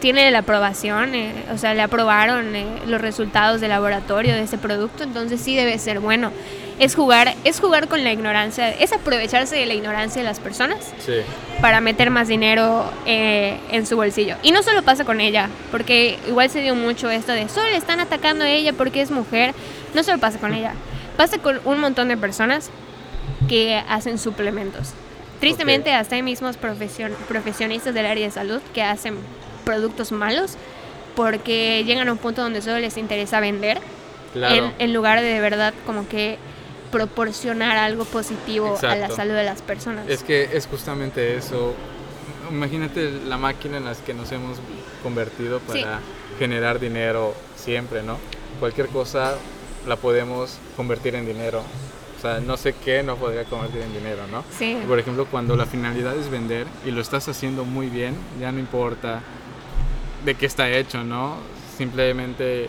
[0.00, 4.58] tiene la aprobación, eh, o sea, le aprobaron eh, los resultados de laboratorio de ese
[4.58, 6.30] producto, entonces sí debe ser bueno.
[6.78, 10.78] Es jugar, es jugar con la ignorancia, es aprovecharse de la ignorancia de las personas
[11.04, 11.14] Sí.
[11.60, 14.36] para meter más dinero eh, en su bolsillo.
[14.44, 17.76] Y no solo pasa con ella, porque igual se dio mucho esto de solo le
[17.76, 19.54] están atacando a ella porque es mujer.
[19.94, 20.74] No solo pasa con ella,
[21.16, 22.70] pasa con un montón de personas
[23.48, 24.92] que hacen suplementos.
[25.40, 25.96] Tristemente, Ok.
[25.96, 29.16] hasta hay mismos profesion- profesionistas del área de salud que hacen
[29.72, 30.52] productos malos
[31.14, 33.78] porque llegan a un punto donde solo les interesa vender
[34.32, 34.54] Claro.
[34.54, 36.38] en, en lugar de de verdad como que
[36.90, 39.16] proporcionar algo positivo a la Exacto.
[39.16, 40.08] salud de las personas.
[40.08, 41.74] Es que es justamente eso.
[42.50, 44.58] Imagínate la máquina en la que nos hemos
[45.02, 45.82] convertido Sí.
[45.82, 46.00] para
[46.38, 48.16] generar dinero siempre, ¿no?
[48.60, 49.34] Cualquier cosa
[49.86, 51.62] la podemos convertir en dinero.
[52.18, 54.44] O sea, no sé qué no podría convertir en dinero, ¿no?
[54.58, 54.78] Sí.
[54.88, 58.58] Por ejemplo, cuando la finalidad es vender y lo estás haciendo muy bien, ya no
[58.58, 59.20] importa
[60.24, 61.36] de qué está hecho, ¿no?
[61.76, 62.68] Simplemente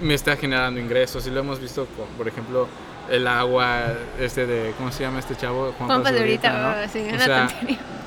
[0.00, 2.68] me está generando ingresos y lo hemos visto con, por ejemplo,
[3.10, 5.74] el agua este de, ¿cómo se llama este chavo?
[5.78, 6.88] Juan Pazurita, ¿no?
[6.88, 7.48] sí, O sea,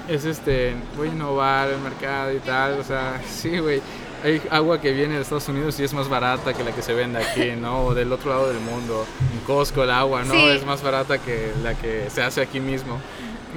[0.07, 3.81] es este, voy a innovar el mercado y tal, o sea, sí, güey.
[4.23, 6.93] Hay agua que viene de Estados Unidos y es más barata que la que se
[6.93, 7.87] vende aquí, ¿no?
[7.87, 9.05] O del otro lado del mundo.
[9.33, 10.33] En Costco el agua, ¿no?
[10.33, 10.47] Sí.
[10.47, 13.01] Es más barata que la que se hace aquí mismo.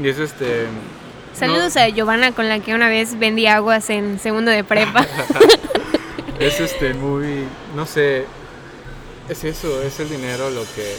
[0.03, 0.67] Y es este...
[1.39, 5.07] Saludos a Giovanna con la que una vez vendí aguas en segundo de prepa.
[6.39, 8.27] Es este muy, no sé,
[9.27, 10.97] es eso, es el dinero lo que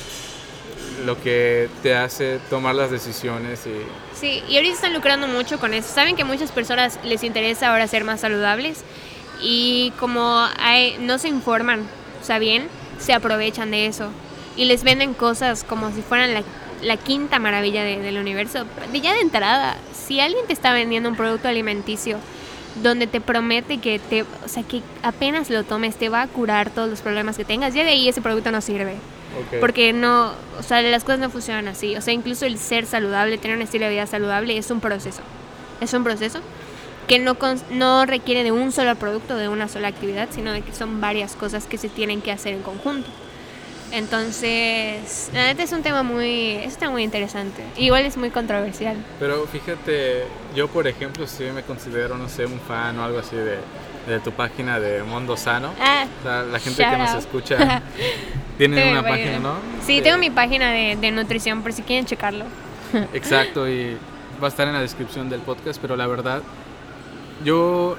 [1.05, 3.83] lo que te hace tomar las decisiones y
[4.19, 5.93] sí, y ahorita están lucrando mucho con eso.
[5.93, 8.83] Saben que a muchas personas les interesa ahora ser más saludables
[9.39, 11.81] y como hay, no se informan,
[12.19, 12.67] o sea, bien,
[12.97, 14.09] se aprovechan de eso
[14.55, 16.41] y les venden cosas como si fueran la,
[16.81, 18.65] la quinta maravilla de- del universo.
[18.91, 22.17] De ya de entrada, si alguien te está vendiendo un producto alimenticio
[22.83, 26.69] donde te promete que te, o sea, que apenas lo tomes te va a curar
[26.69, 28.95] todos los problemas que tengas, ya de ahí ese producto no sirve.
[29.59, 31.95] Porque no, o sea, las cosas no funcionan así.
[31.95, 35.21] O sea, incluso el ser saludable, tener un estilo de vida saludable es un proceso.
[35.81, 36.39] Es un proceso
[37.07, 37.35] que no,
[37.71, 41.35] no requiere de un solo producto, de una sola actividad, sino de que son varias
[41.35, 43.07] cosas que se tienen que hacer en conjunto.
[43.91, 47.63] Entonces, la neta es un tema muy, es un tema muy interesante.
[47.77, 48.97] Igual es muy controversial.
[49.19, 50.23] Pero fíjate,
[50.55, 53.57] yo por ejemplo sí me considero, no sé, un fan o algo así de,
[54.07, 55.71] de tu página de Mundo Sano.
[55.79, 57.19] Ah, O sea, la gente que nos out.
[57.19, 57.81] escucha
[58.57, 59.53] tienen Sí, una página, ¿no?
[59.85, 62.45] Sí, tengo mi página de, de nutrición por si quieren checarlo.
[63.13, 63.97] Exacto, y
[64.41, 66.41] va a estar en la descripción del podcast, pero la verdad,
[67.43, 67.97] yo,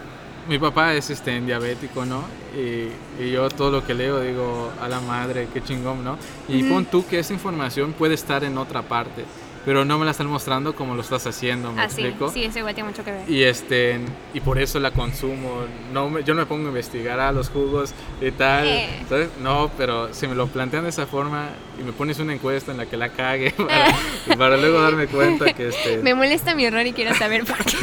[0.49, 2.25] mi papá es este, en diabético, ¿no?
[2.57, 6.17] Y, y yo todo lo que leo digo, a la madre, qué chingón, ¿no?
[6.49, 9.25] Y pon tú que esa información puede estar en otra parte
[9.69, 12.29] pero no me la están mostrando como lo estás haciendo, ¿me Ah, explico?
[12.31, 13.29] sí, sí, eso igual tiene mucho que ver.
[13.31, 14.01] Y este
[14.33, 15.61] y por eso la consumo.
[15.93, 17.93] No me- yo no me pongo a investigar a los jugos
[18.23, 18.89] y tal, Eh.
[19.11, 19.29] ¿sabes?
[19.43, 22.79] No, pero si me lo plantean de esa forma y me pones una encuesta en
[22.79, 23.95] la que la cague para,
[24.39, 27.77] para luego darme cuenta que este Me molesta mi error y quiero saber por qué.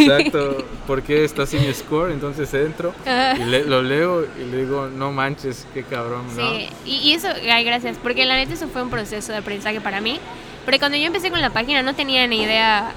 [0.00, 3.34] exacto, por qué está así mi score, entonces entro Ah.
[3.36, 6.50] y le- lo leo y le digo, "No manches, qué cabrón", ¿no?
[6.56, 9.80] Sí, y, y eso, ay, gracias, porque la neta eso fue un proceso de aprendizaje
[9.80, 10.20] para mí.
[10.64, 12.92] Porque cuando yo empecé con la página no tenía ni idea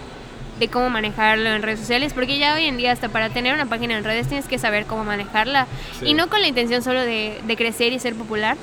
[0.59, 3.65] de cómo manejarlo en redes sociales, porque ya hoy en día hasta para tener una
[3.65, 5.67] página en redes tienes que saber cómo manejarla.
[5.99, 6.07] Sí.
[6.09, 8.55] Y no con la intención solo de, de crecer y ser popular,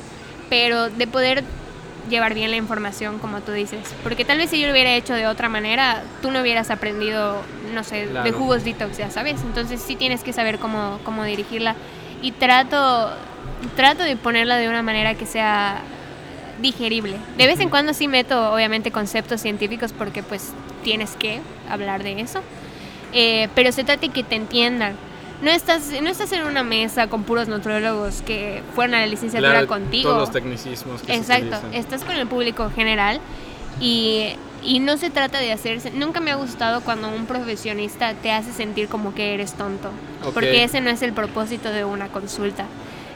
[0.48, 1.44] pero de poder
[2.08, 3.80] llevar bien la información, como tú dices.
[4.02, 7.42] Porque tal vez si yo lo hubiera hecho de otra manera, tú no hubieras aprendido,
[7.74, 8.32] no sé, de Claro.
[8.32, 9.40] jugos detox, ya sabes.
[9.42, 11.74] Entonces sí tienes que saber cómo, cómo dirigirla.
[12.22, 13.10] Y trato,
[13.76, 15.82] trato de ponerla de una manera que sea
[16.62, 17.16] digerible.
[17.36, 20.52] De vez en cuando sí meto, obviamente, conceptos científicos porque pues
[20.84, 22.40] tienes que hablar de eso.
[23.12, 24.94] Eh, pero se trata de que te entiendan.
[25.42, 29.50] No estás, no estás en una mesa con puros nutriólogos que fueron a la licenciatura
[29.52, 30.08] Claro, contigo.
[30.10, 31.74] Todos los tecnicismos que se Exacto, utilizan.
[31.74, 33.20] estás con el público general
[33.80, 34.28] y,
[34.62, 35.90] y no se trata de hacerse.
[35.90, 39.88] Nunca me ha gustado cuando un profesionista te hace sentir como que eres tonto,
[40.24, 40.32] Ok.
[40.34, 42.64] porque ese no es el propósito de una consulta.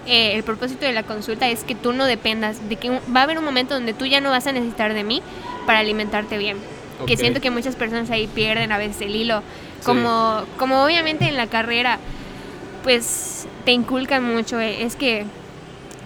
[0.07, 3.23] Eh, el propósito de la consulta es que tú no dependas, de que va a
[3.25, 5.21] haber un momento donde tú ya no vas a necesitar de mí
[5.67, 6.59] para alimentarte bien.
[7.07, 7.21] Que Ok.
[7.21, 9.41] siento que muchas personas ahí pierden a veces el hilo.
[9.81, 9.87] Sí.
[9.87, 11.99] Como, como obviamente en la carrera,
[12.85, 15.25] pues te inculcan mucho, eh, es que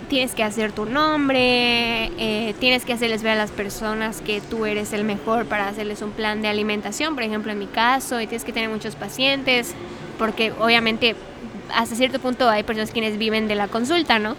[0.09, 4.67] tienes que hacer tu nombre, eh, tienes que hacerles ver a las personas que tú
[4.67, 8.27] eres el mejor para hacerles un plan de alimentación, por ejemplo en mi caso, y
[8.27, 9.75] tienes que tener muchos pacientes,
[10.19, 11.15] porque obviamente
[11.75, 14.37] hasta cierto punto hay personas quienes viven de la consulta, ¿no?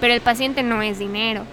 [0.00, 1.44] Pero el paciente no es dinero,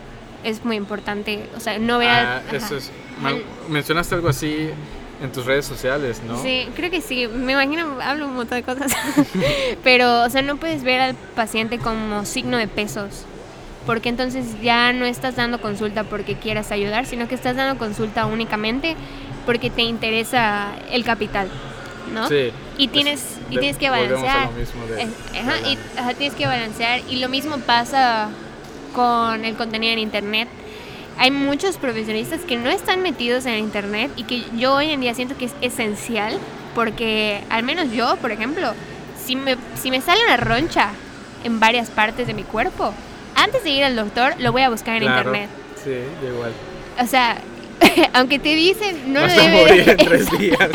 [0.43, 2.91] es muy importante, o sea, no ver Ah, eso es.
[3.21, 4.69] me- mencionaste algo así
[5.21, 6.41] en tus redes sociales, ¿no?
[6.41, 7.27] Sí, creo que sí.
[7.27, 8.91] Me imagino, hablo un montón de cosas.
[9.83, 13.25] Pero, o sea, no puedes ver al paciente como signo de pesos.
[13.85, 18.25] Porque entonces ya no estás dando consulta porque quieras ayudar, sino que estás dando consulta
[18.27, 18.95] únicamente
[19.45, 21.49] porque te interesa el capital,
[22.13, 22.27] ¿no?
[22.27, 22.51] Sí.
[22.77, 24.45] Y Pues, tienes, y tienes que volvemos a balancear.
[24.51, 25.07] lo mismo de- Eh,
[25.41, 27.01] ajá, de y, ajá, tienes que balancear.
[27.09, 28.29] Y lo mismo pasa
[28.93, 30.47] con el contenido en internet.
[31.17, 35.13] Hay muchos profesionistas que no están metidos en internet y que yo hoy en día
[35.13, 36.37] siento que es esencial
[36.73, 38.73] porque al menos yo, por ejemplo,
[39.23, 40.89] si me, si me sale una roncha
[41.43, 42.93] en varias partes de mi cuerpo,
[43.35, 45.17] antes de ir al doctor lo voy a buscar en Claro.
[45.29, 45.49] internet.
[45.83, 45.95] Sí,
[46.27, 46.53] igual.
[47.01, 47.37] O sea,
[48.13, 50.69] aunque te dicen, no lo Vas a debe morir en tres días.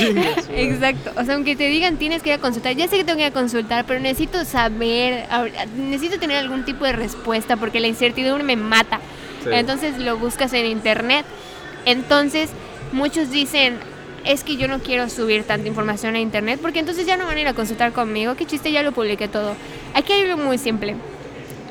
[0.54, 3.16] Exacto, o sea, aunque te digan tienes que ir a consultar, ya sé que tengo
[3.16, 5.26] que ir a consultar, pero necesito saber,
[5.76, 9.00] necesito tener algún tipo de respuesta porque la incertidumbre me mata.
[9.44, 9.50] Sí.
[9.52, 11.24] Entonces lo buscas en internet.
[11.86, 12.50] Entonces,
[12.92, 13.78] muchos dicen,
[14.24, 17.38] es que yo no quiero subir tanta información a internet porque entonces ya no van
[17.38, 19.54] a ir a consultar conmigo, qué chiste, ya lo publiqué todo.
[19.94, 20.96] Aquí hay algo muy simple.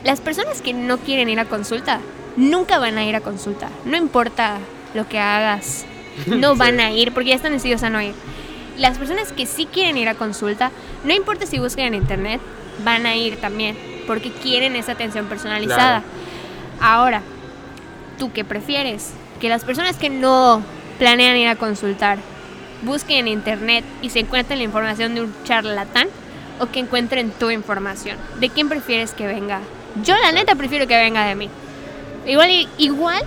[0.04, 2.00] Las personas que no quieren ir a consulta,
[2.36, 3.70] nunca van a ir a consulta.
[3.86, 4.58] No importa
[4.94, 5.86] lo que hagas,
[6.28, 8.14] no van a ir porque ya están decididos a no ir.
[8.78, 10.72] Las personas que sí quieren ir a consulta,
[11.04, 12.42] no importa si buscan en internet,
[12.84, 13.78] van a ir también
[14.08, 16.02] porque quieren esa atención personalizada.
[16.02, 16.06] Claro.
[16.82, 17.22] Ahora,
[18.18, 19.12] ¿tú qué prefieres?
[19.40, 20.64] Que las personas que no
[20.98, 22.18] planean ir a consultar
[22.82, 26.08] busquen en internet y se encuentren la información de un charlatán
[26.60, 28.18] o que encuentren tu información.
[28.40, 29.60] ¿De quién prefieres que venga?
[30.04, 31.50] Yo la neta prefiero que venga de mí.
[32.26, 33.24] Igual, igual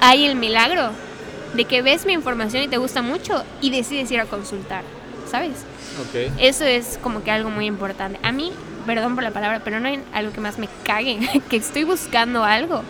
[0.00, 0.90] hay el milagro
[1.54, 4.82] de que ves mi información y te gusta mucho y decides ir a consultar,
[5.30, 5.52] ¿sabes?
[6.38, 8.18] Eso es como que algo muy importante.
[8.22, 8.52] A mí,
[8.86, 11.18] perdón por la palabra, pero no hay algo que más me cague,
[11.48, 12.82] que estoy buscando algo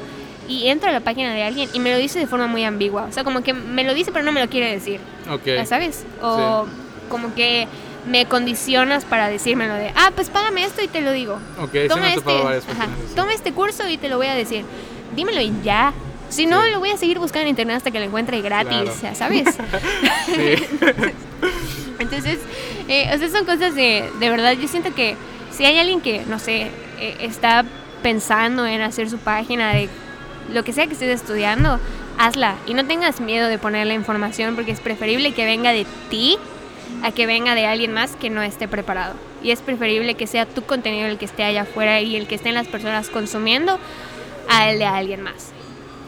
[0.48, 3.05] y entro a la página de alguien y me lo dice de forma muy ambigua.
[3.05, 5.01] O sea, como que me lo dice pero no me lo quiere decir,
[5.31, 5.47] Ok.
[5.47, 6.05] ¿ya ¿sabes?
[6.23, 6.66] O
[7.09, 7.69] como que
[8.06, 11.39] me condicionas para decírmelo de, ah, pues págame esto y te lo digo.
[11.59, 12.86] Ok, sí me Toma ha este, ajá,
[13.16, 14.64] toma este curso y te lo voy a decir.
[15.16, 15.93] Dímelo y ya.
[16.28, 16.70] Si no, Sí.
[16.70, 18.94] lo voy a seguir buscando en internet hasta que lo encuentre gratis, Claro.
[19.02, 19.44] ya ¿sabes?
[21.98, 22.39] Entonces,
[22.89, 24.52] eh, o sea, son cosas de, de verdad.
[24.52, 25.16] Yo siento que
[25.51, 26.70] si hay alguien que, no sé,
[27.01, 27.64] eh, está
[28.02, 29.89] pensando en hacer su página de
[30.52, 31.78] lo que sea que estés estudiando,
[32.18, 32.56] hazla.
[32.66, 36.36] Y no tengas miedo de poner la información porque es preferible que venga de ti
[37.02, 39.15] a que venga de alguien más que no esté preparado.
[39.43, 42.35] Y es preferible que sea tu contenido el que esté allá afuera y el que
[42.36, 43.78] estén las personas consumiendo
[44.48, 45.51] al de alguien más.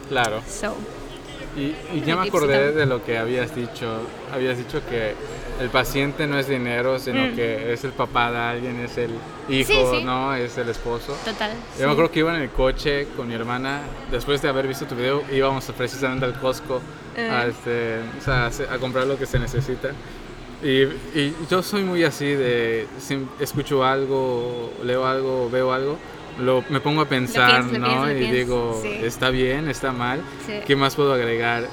[0.08, 0.42] Claro.
[0.48, 0.76] So,
[1.56, 4.02] Y, y ya me acordé de lo que habías dicho.
[4.30, 5.14] Habías dicho que
[5.58, 7.34] el paciente no es dinero, sino Mm.
[7.34, 9.10] que es el papá de alguien, es el
[9.48, 10.04] hijo, Sí, sí.
[10.04, 10.34] ¿no?
[10.34, 11.16] Es el esposo.
[11.24, 11.52] total.
[11.52, 11.84] Yo sí.
[11.86, 13.80] me acuerdo que iba en el coche con mi hermana,
[14.10, 16.82] después de haber visto tu video, íbamos precisamente al Costco
[17.16, 17.48] a, Eh.
[17.48, 19.92] este, o sea, a a comprar lo que se necesita.
[20.66, 20.82] Y,
[21.18, 25.96] y yo soy muy así de, si escucho algo, leo algo, veo algo,
[26.40, 28.10] lo, me pongo a pensar, ¿no?
[28.10, 28.88] y digo, sí.
[29.02, 30.54] está bien, está mal, Sí.
[30.66, 31.68] ¿qué más puedo agregar?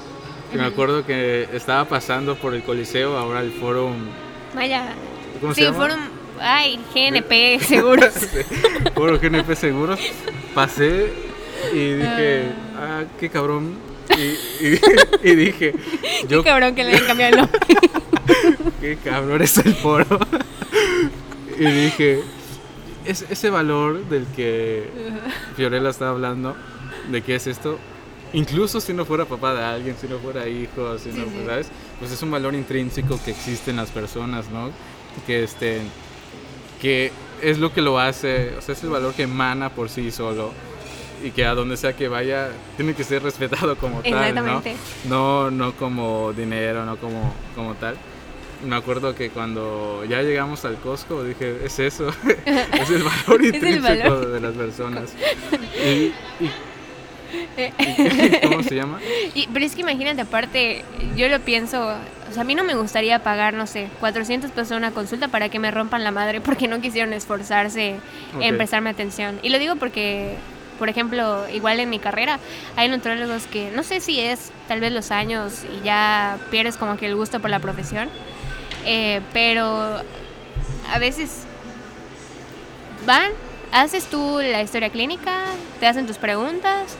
[0.54, 3.94] Me acuerdo que estaba pasando por el Coliseo, ahora el Forum,
[4.54, 4.94] Vaya.
[5.40, 5.76] ¿cómo sí, se llama?
[5.78, 5.98] fueron.
[6.40, 8.14] Ay, GNP, seguros.
[8.94, 9.98] Puro GNP Seguros.
[10.54, 11.12] Pasé
[11.72, 12.42] y dije,
[12.76, 13.74] ah, qué cabrón.
[14.16, 14.22] Y,
[14.66, 14.80] y-
[15.30, 15.74] y dije,
[16.28, 17.60] yo, Qué cabrón que le hayan cambiado el nombre.
[18.80, 20.18] qué cabrón es el foro.
[21.58, 22.20] y dije,
[23.04, 24.88] es, ese valor del que
[25.56, 26.56] Fiorella estaba hablando,
[27.10, 27.78] de qué es esto,
[28.32, 31.44] incluso si no fuera papá de alguien, si no fuera hijo, si no, Sí.
[31.46, 31.68] ¿sabes?
[31.98, 34.70] Pues es un valor intrínseco que existe en las personas, ¿no?
[35.26, 35.80] Que este
[36.80, 40.10] que es lo que lo hace, o sea, es el valor que emana por sí
[40.10, 40.52] solo
[41.22, 44.18] y que a donde sea que vaya tiene que ser respetado como tal, ¿no?
[44.18, 44.76] Exactamente.
[45.08, 47.96] No, no como dinero, no como, como tal.
[48.64, 52.08] Me acuerdo que cuando ya llegamos al Costco dije, es eso,
[52.46, 55.12] es el valor intrínseco de las personas.
[55.84, 56.12] Y,
[56.44, 56.50] y-
[57.58, 59.00] y- ¿Cómo se llama?
[59.34, 60.84] Y- pero es que imagínate, aparte,
[61.16, 61.88] yo lo pienso,
[62.30, 65.48] o sea, a mí no me gustaría pagar, no sé, 400 pesos una consulta para
[65.48, 67.96] que me rompan la madre porque no quisieron esforzarse
[68.40, 69.38] en prestarme atención.
[69.42, 70.36] Y lo digo porque,
[70.78, 72.38] por ejemplo, igual en mi carrera,
[72.76, 76.96] hay nutrólogos que no sé si es tal vez los años y ya pierdes como
[76.96, 78.08] que el gusto por la profesión,
[78.84, 80.00] eh, pero
[80.92, 81.30] a veces
[83.06, 83.30] van,
[83.72, 85.44] haces tú la historia clínica,
[85.80, 86.96] te hacen tus preguntas,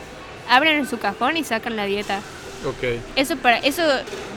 [0.49, 2.21] abren su cajón y sacan la dieta.
[2.67, 3.83] Ok, Eso para eso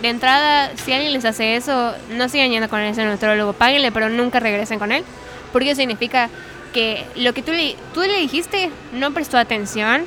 [0.02, 4.10] de entrada, si alguien les hace eso, no sigan yendo con ese nutrólogo, páguenle, pero
[4.10, 5.06] nunca regresen con él,
[5.54, 6.30] porque eso significa
[6.74, 10.06] que lo que tú le, tú le dijiste no prestó atención,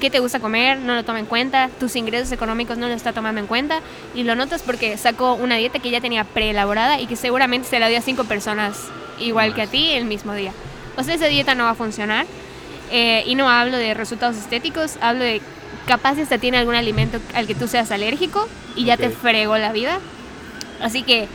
[0.00, 3.12] qué te gusta comer, no lo toma en cuenta, tus ingresos económicos no lo está
[3.12, 3.80] tomando en cuenta
[4.14, 7.78] y lo notas porque sacó una dieta que ya tenía preelaborada y que seguramente se
[7.78, 8.78] la dio a cinco personas
[9.18, 10.52] igual que a ti el mismo día.
[10.96, 12.26] O sea, esa dieta no va a funcionar.
[12.90, 15.40] Eh, y no hablo de resultados estéticos, hablo de
[15.86, 18.46] capaz hasta tiene algún alimento al que tú seas alérgico
[18.76, 19.98] y ya te fregó la vida.
[20.80, 21.26] Así que,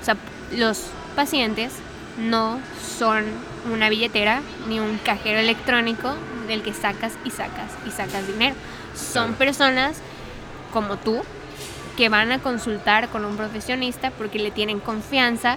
[0.00, 0.16] o sea,
[0.52, 1.72] los pacientes
[2.18, 2.58] no
[2.98, 3.24] son
[3.72, 6.14] una billetera ni un cajero electrónico
[6.46, 8.54] del que sacas y sacas y sacas dinero.
[8.94, 9.96] Son personas
[10.72, 11.22] como tú
[11.96, 15.56] que van a consultar con un profesionista porque le tienen confianza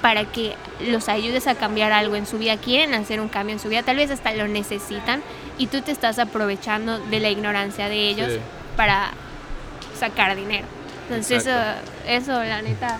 [0.00, 3.60] para que los ayudes a cambiar algo en su vida, quieren hacer un cambio en
[3.60, 5.22] su vida, tal vez hasta lo necesitan
[5.56, 8.38] y tú te estás aprovechando de la ignorancia de ellos Sí.
[8.76, 9.12] para
[9.98, 10.66] sacar dinero.
[11.08, 11.90] Entonces eso, Exacto.
[12.06, 12.98] eso la neta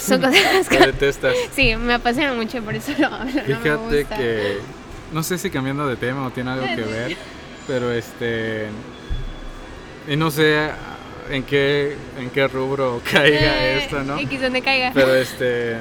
[0.00, 1.34] son cosas que detestas.
[1.54, 3.42] sí, me apasiona mucho, por eso lo hablo.
[3.46, 4.16] no me Fíjate gusta.
[4.16, 4.58] que
[5.14, 7.16] no sé si cambiando de tema o tiene algo que ver,
[7.66, 8.66] pero este
[10.06, 10.68] y no sé
[11.30, 14.18] en qué en qué rubro caiga Eh, esto, ¿no?
[14.18, 14.90] X donde caiga.
[14.92, 15.76] Pero este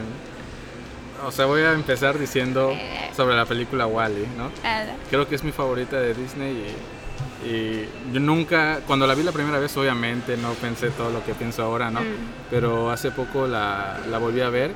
[1.25, 3.09] o sea, voy a empezar diciendo Eh.
[3.15, 4.49] sobre la película Wally, ¿no?
[5.09, 6.75] Creo que es mi favorita de Disney
[7.45, 11.23] y, y yo nunca, cuando la vi la primera vez, obviamente no pensé todo lo
[11.25, 12.01] que pienso ahora, ¿no?
[12.01, 12.05] Mm.
[12.49, 14.71] Pero hace poco la, la volví a ver,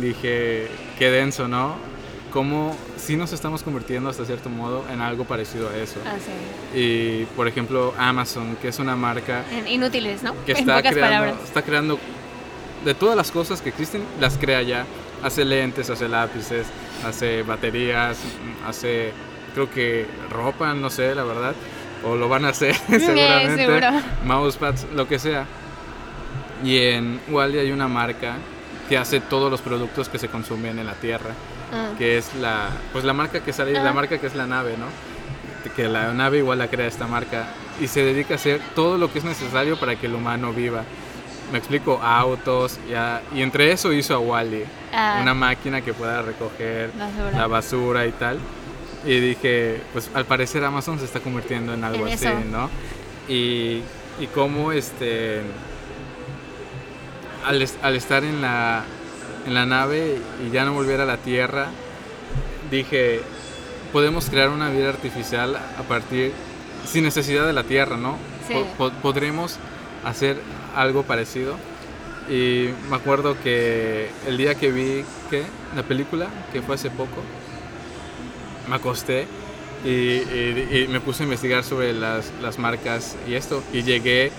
[0.00, 0.68] dije,
[0.98, 1.76] qué denso, ¿no?
[2.32, 5.98] Cómo sí nos estamos convirtiendo hasta cierto modo en algo parecido a eso.
[6.06, 6.78] ah, sí.
[6.78, 10.34] Y por ejemplo, Amazon, que es una marca Inútiles, ¿no?
[10.44, 11.44] que en está pocas creando, palabras.
[11.48, 11.98] está creando
[12.84, 14.84] de todas las cosas que existen, las crea ya.
[15.22, 16.66] Hace lentes, hace lápices,
[17.04, 18.18] hace baterías,
[18.66, 19.12] hace
[19.54, 21.54] creo que ropa, no sé, la verdad.
[22.04, 23.66] O lo van a hacer seguramente.
[23.66, 23.88] seguro.
[24.24, 25.46] Mousepads, lo que sea.
[26.62, 28.36] Y en Wally hay una marca
[28.88, 31.30] que hace todos los productos que se consumen en la Tierra,
[31.72, 31.90] Ah.
[31.98, 33.92] que es la pues la marca que sale, la Ajá.
[33.92, 34.86] marca que es la nave, ¿no?
[35.76, 37.48] Que la nave igual la crea esta marca
[37.80, 40.82] y se dedica a hacer todo lo que es necesario para que el humano viva.
[41.52, 45.18] Me explico, autos, ya, y entre eso hizo a Wally, Ah.
[45.22, 47.30] una máquina que pueda recoger Basura.
[47.38, 48.38] la basura y tal.
[49.04, 52.34] Y dije, pues al parecer Amazon se está convirtiendo en algo En así, eso.
[52.50, 52.68] ¿no?
[53.28, 53.82] Y,
[54.20, 55.42] y cómo este,
[57.46, 58.84] al, al estar en la,
[59.46, 61.68] en la nave y ya no volver a la Tierra,
[62.70, 63.20] dije,
[63.92, 66.32] podemos crear una vida artificial a partir,
[66.86, 68.16] sin necesidad de la Tierra, ¿no?
[68.46, 68.54] Sí.
[68.54, 69.56] Po- po- podremos
[70.04, 70.36] hacer
[70.76, 71.56] algo parecido.
[72.30, 75.44] Y me acuerdo que el día que vi ¿qué?
[75.74, 77.22] la película, que fue hace poco,
[78.68, 79.26] me acosté
[79.84, 83.62] Y, y- y me puse a investigar sobre las, las marcas y esto.
[83.72, 84.32] Y llegué,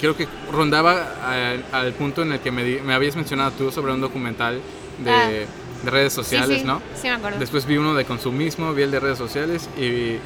[0.00, 3.70] creo que rondaba al, al punto en el que me, di- me habías mencionado tú
[3.70, 4.60] sobre un documental
[5.04, 5.28] de, Ah.
[5.28, 5.46] de
[5.90, 6.80] redes sociales, sí, sí, ¿no?
[6.94, 7.38] Sí, me acuerdo.
[7.38, 10.16] Después vi uno de consumismo, vi el de redes sociales y,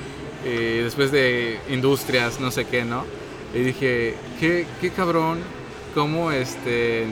[0.49, 3.05] y después de industrias, no sé qué, ¿no?
[3.55, 5.39] Y dije, qué, qué cabrón,
[5.95, 7.07] cómo este,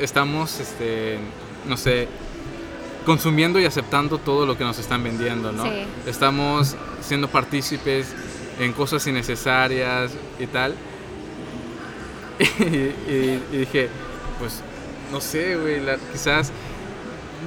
[0.00, 1.18] estamos, este,
[1.66, 2.08] no sé,
[3.04, 5.64] consumiendo y aceptando todo lo que nos están vendiendo, ¿no?
[5.64, 5.84] Sí.
[6.06, 8.14] Estamos siendo partícipes
[8.60, 10.74] en cosas innecesarias y tal.
[12.60, 13.88] y, y- y dije,
[14.38, 14.60] pues,
[15.12, 16.50] no sé, güey, la- quizás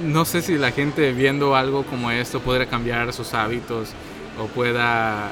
[0.04, 3.90] no sé si la gente viendo algo como esto podrá cambiar sus hábitos
[4.38, 5.30] o pueda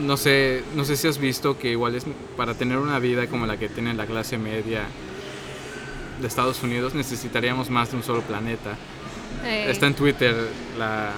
[0.00, 2.04] no sé no sé si has visto que igual es
[2.36, 4.82] para tener una vida como la que tiene la clase media
[6.20, 8.76] de Estados Unidos necesitaríamos más de un solo planeta.
[9.44, 10.34] Está en Twitter
[10.78, 11.12] la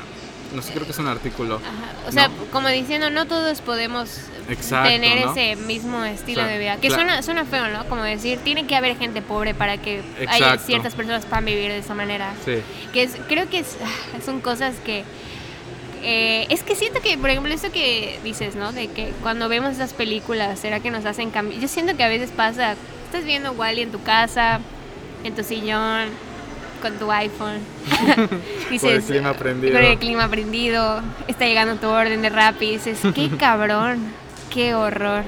[0.55, 1.57] no sé creo que es un artículo.
[1.57, 2.35] Ajá, O sea, No.
[2.53, 5.33] como diciendo, no todos podemos Exacto, tener ¿no?
[5.33, 6.77] ese mismo estilo O sea, de vida.
[6.79, 7.85] Que suena, suena feo, ¿no?
[7.87, 11.79] Como decir, tiene que haber gente pobre para que haya ciertas personas puedan vivir de
[11.79, 12.33] esa manera.
[12.45, 12.63] sí
[12.93, 15.05] Que es, creo que es, ah, son cosas que...
[16.03, 18.73] eh, es que siento que, por ejemplo, eso que dices, ¿no?
[18.73, 21.61] De que cuando vemos esas películas, ¿será que nos hacen cambiar?
[21.61, 24.61] Yo siento que a veces pasa, estás viendo Wally en tu casa,
[25.25, 26.09] en tu sillón,
[26.81, 27.59] con tu iPhone.
[28.81, 29.73] Con el clima prendido.
[29.75, 34.13] Con el clima prendido, está llegando tu orden de rap y dices, qué cabrón,
[34.53, 35.25] qué horror.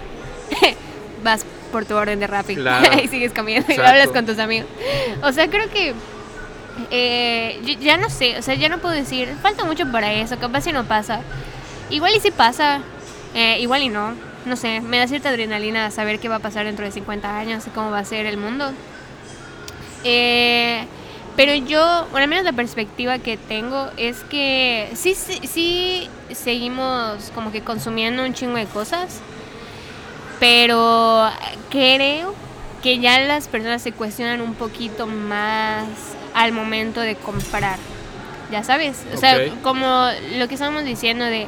[1.23, 3.01] Vas por tu orden de rap Claro.
[3.03, 4.69] y sigues comiendo y hablas con tus amigos.
[5.23, 5.95] O sea, creo que
[6.91, 10.39] eh, yo ya no sé, o sea, ya no puedo decir, falta mucho para eso,
[10.39, 11.21] capaz si no pasa.
[11.91, 12.81] Igual y si pasa,
[13.35, 14.15] eh, igual y no.
[14.47, 17.67] No sé, me da cierta adrenalina saber qué va a pasar dentro de 50 años
[17.67, 18.73] y cómo va a ser el mundo.
[20.03, 20.87] Eh,
[21.37, 27.31] pero yo, bueno, al menos la perspectiva que tengo es que sí, sí, sí seguimos
[27.35, 29.21] como que consumiendo un chingo de cosas,
[30.39, 31.31] pero
[31.71, 32.35] creo
[32.83, 35.87] que ya las personas se cuestionan un poquito más
[36.35, 37.79] al momento de comprar.
[38.51, 41.47] Ya sabes, o sea, como lo que estamos diciendo de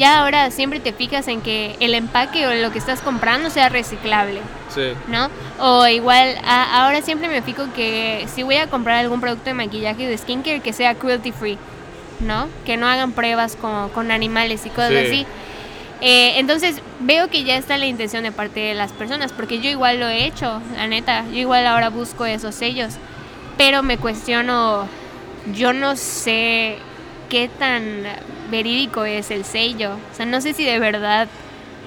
[0.00, 3.68] ya ahora siempre te fijas en que el empaque o lo que estás comprando sea
[3.68, 4.40] reciclable.
[4.74, 5.28] sí ¿no?
[5.60, 9.54] O igual, a- ahora siempre me fijo que si voy a comprar algún producto de
[9.54, 11.58] maquillaje o de skincare, que sea cruelty free,
[12.20, 12.48] ¿no?
[12.64, 14.96] Que no hagan pruebas con, con animales y cosas Sí.
[15.06, 15.26] así.
[16.02, 19.68] Eh, entonces veo que ya está la intención de parte de las personas, porque yo
[19.68, 22.94] igual lo he hecho, la neta, yo igual ahora busco esos sellos,
[23.58, 24.86] pero me cuestiono,
[25.52, 26.78] yo no sé
[27.30, 28.02] qué tan
[28.50, 31.28] verídico es el sello, o sea, no sé si de verdad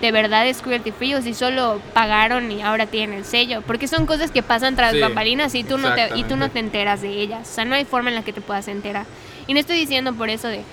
[0.02, 3.61] de verdad es cruelty free o si solo pagaron y ahora tienen el sello.
[3.65, 6.49] Porque son cosas que pasan tras Sí, bambalinas y tú, no te, y tú no
[6.49, 7.49] te enteras de ellas.
[7.49, 9.06] O sea, no hay forma en la que te puedas enterar.
[9.48, 10.64] Y no estoy diciendo por eso de,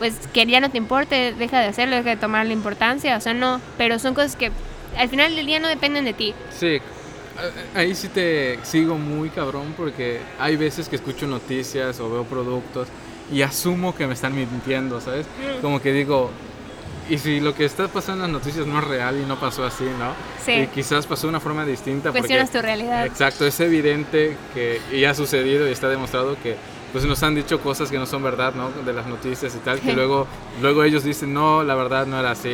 [0.00, 3.16] pues, que ya no te importe, deja de hacerlo, deja de tomar la importancia.
[3.16, 3.60] O sea, no.
[3.78, 4.50] Pero son cosas que
[4.98, 6.34] al final del día no dependen de ti.
[6.50, 6.80] Sí,
[7.76, 12.88] ahí sí te sigo muy cabrón porque hay veces que escucho noticias o veo productos
[13.32, 15.26] y asumo que me están mintiendo, ¿sabes?
[15.26, 15.60] Mm.
[15.62, 16.30] Como que digo,
[17.08, 19.64] y si lo que está pasando en las noticias no es real y no pasó
[19.64, 20.12] así, ¿no?
[20.44, 20.52] Sí.
[20.62, 22.10] Y quizás pasó de una forma distinta.
[22.10, 23.06] porque- Cuestionas tu realidad.
[23.06, 26.56] Exacto, es evidente que y ha sucedido y está demostrado que
[26.92, 28.70] pues nos han dicho cosas que no son verdad, ¿no?
[28.84, 30.26] De las noticias y tal, que luego,
[30.60, 32.50] luego ellos dicen, no, la verdad no era así,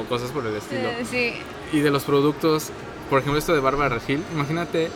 [0.00, 1.34] o cosas por el estilo Eh, sí.
[1.72, 2.70] y de los productos,
[3.08, 4.90] por ejemplo esto de Bárbara Regil, imagínate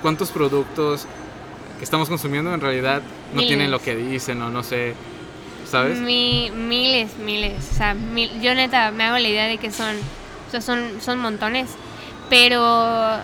[0.00, 1.06] cuántos productos
[1.78, 3.48] que estamos consumiendo en realidad no Miles.
[3.48, 4.94] tienen lo que dicen o no sé,
[5.70, 5.98] ¿sabes?
[5.98, 7.54] Mi- miles, miles.
[7.72, 9.94] O sea, mil- yo neta me hago la idea de que son,
[10.48, 11.68] o sea, son, son montones.
[12.30, 13.18] Pero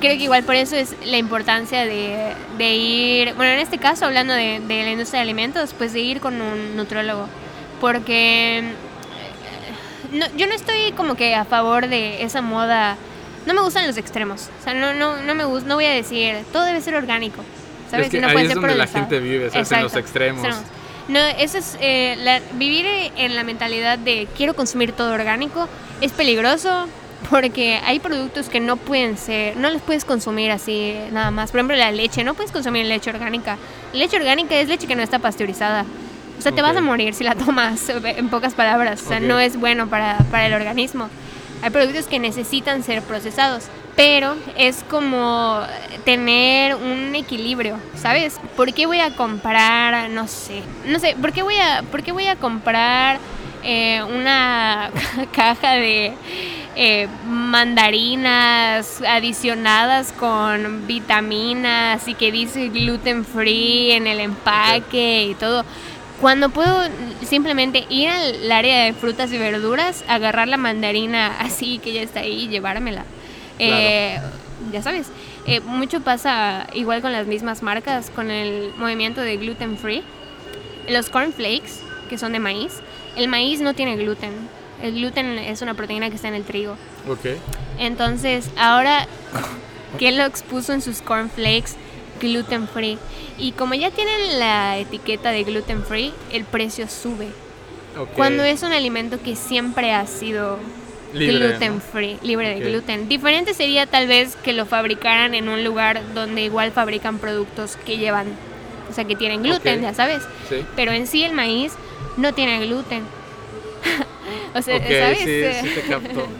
[0.00, 4.04] creo que igual por eso es la importancia de, de ir, bueno, en este caso
[4.06, 7.26] hablando de, de la industria de alimentos, pues de ir con un nutrólogo.
[7.80, 8.62] Porque
[10.12, 12.96] no, yo no estoy como que a favor de esa moda.
[13.46, 14.50] No me gustan los extremos.
[14.60, 17.42] O sea, no, no, no me gusta, no voy a decir, todo debe ser orgánico.
[17.90, 18.06] ¿Sabes?
[18.06, 19.70] Es que no ahí es donde la gente vive, ¿sabes?
[19.72, 20.46] En los Exacto, extremos.
[21.08, 22.84] No, eso es eh, la- vivir
[23.16, 25.66] en la mentalidad de quiero consumir todo orgánico
[26.02, 26.86] es peligroso
[27.30, 31.50] porque hay productos que no pueden ser, no los puedes consumir así nada más.
[31.50, 33.56] Por ejemplo, la leche, no puedes consumir leche orgánica.
[33.92, 35.84] Leche orgánica es leche que no está pasteurizada.
[36.38, 39.02] O sea, te vas a morir si la tomas, en pocas palabras.
[39.02, 41.08] O sea, no es bueno para, para el organismo.
[41.62, 43.64] Hay productos que necesitan ser procesados,
[43.98, 45.60] pero es como
[46.04, 48.38] tener un equilibrio, ¿sabes?
[48.56, 52.12] ¿Por qué voy a comprar, no sé, no sé, ¿por qué voy a, por qué
[52.12, 53.18] voy a comprar
[53.64, 54.92] eh, una
[55.32, 56.12] caja de
[56.76, 65.64] eh, mandarinas adicionadas con vitaminas y que dice gluten free en el empaque y todo?
[66.20, 66.82] cuando puedo
[67.24, 72.20] simplemente ir al área de frutas y verduras, agarrar la mandarina así que ya está
[72.20, 73.04] ahí y llevármela.
[73.58, 74.20] Eh,
[74.72, 75.08] ya sabes,
[75.46, 80.02] eh, mucho pasa igual con las mismas marcas, con el movimiento de gluten free.
[80.88, 82.80] Los cornflakes, que son de maíz,
[83.16, 84.32] el maíz no tiene gluten.
[84.82, 86.76] El gluten es una proteína que está en el trigo.
[87.08, 87.36] Ok.
[87.78, 89.06] Entonces, ahora
[89.98, 91.72] Kellogg's puso en sus cornflakes
[92.20, 92.98] gluten free.
[93.38, 97.28] Y como ya tienen la etiqueta de gluten free, el precio sube.
[97.98, 98.10] ok.
[98.14, 100.58] Cuando es un alimento que siempre ha sido
[101.12, 101.80] Libre, gluten ¿no?
[101.80, 103.08] free, libre de gluten.
[103.08, 107.96] Diferente sería tal vez que lo fabricaran en un lugar donde igual fabrican productos que
[107.96, 108.26] llevan,
[108.90, 110.22] o sea, que tienen gluten, ya sabes.
[110.48, 110.64] Sí.
[110.76, 111.72] Pero en sí el maíz
[112.16, 113.02] no tiene gluten.
[114.54, 115.18] o sea, ¿sabes?
[115.18, 116.26] sí, sí te capto.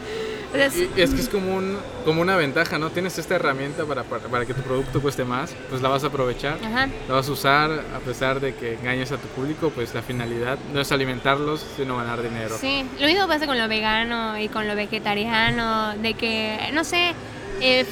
[0.51, 0.73] O sea, es
[1.13, 2.89] que es como, un, como una ventaja, ¿no?
[2.89, 6.07] Tienes esta herramienta para, para, para que tu producto cueste más, pues la vas a
[6.07, 6.87] aprovechar, Ajá.
[7.07, 10.57] la vas a usar a pesar de que engañes a tu público, pues la finalidad
[10.73, 12.55] no es alimentarlos, sino ganar dinero.
[12.59, 17.13] Sí, lo mismo pasa con lo vegano y con lo vegetariano, de que, no sé,
[17.61, 17.85] eh,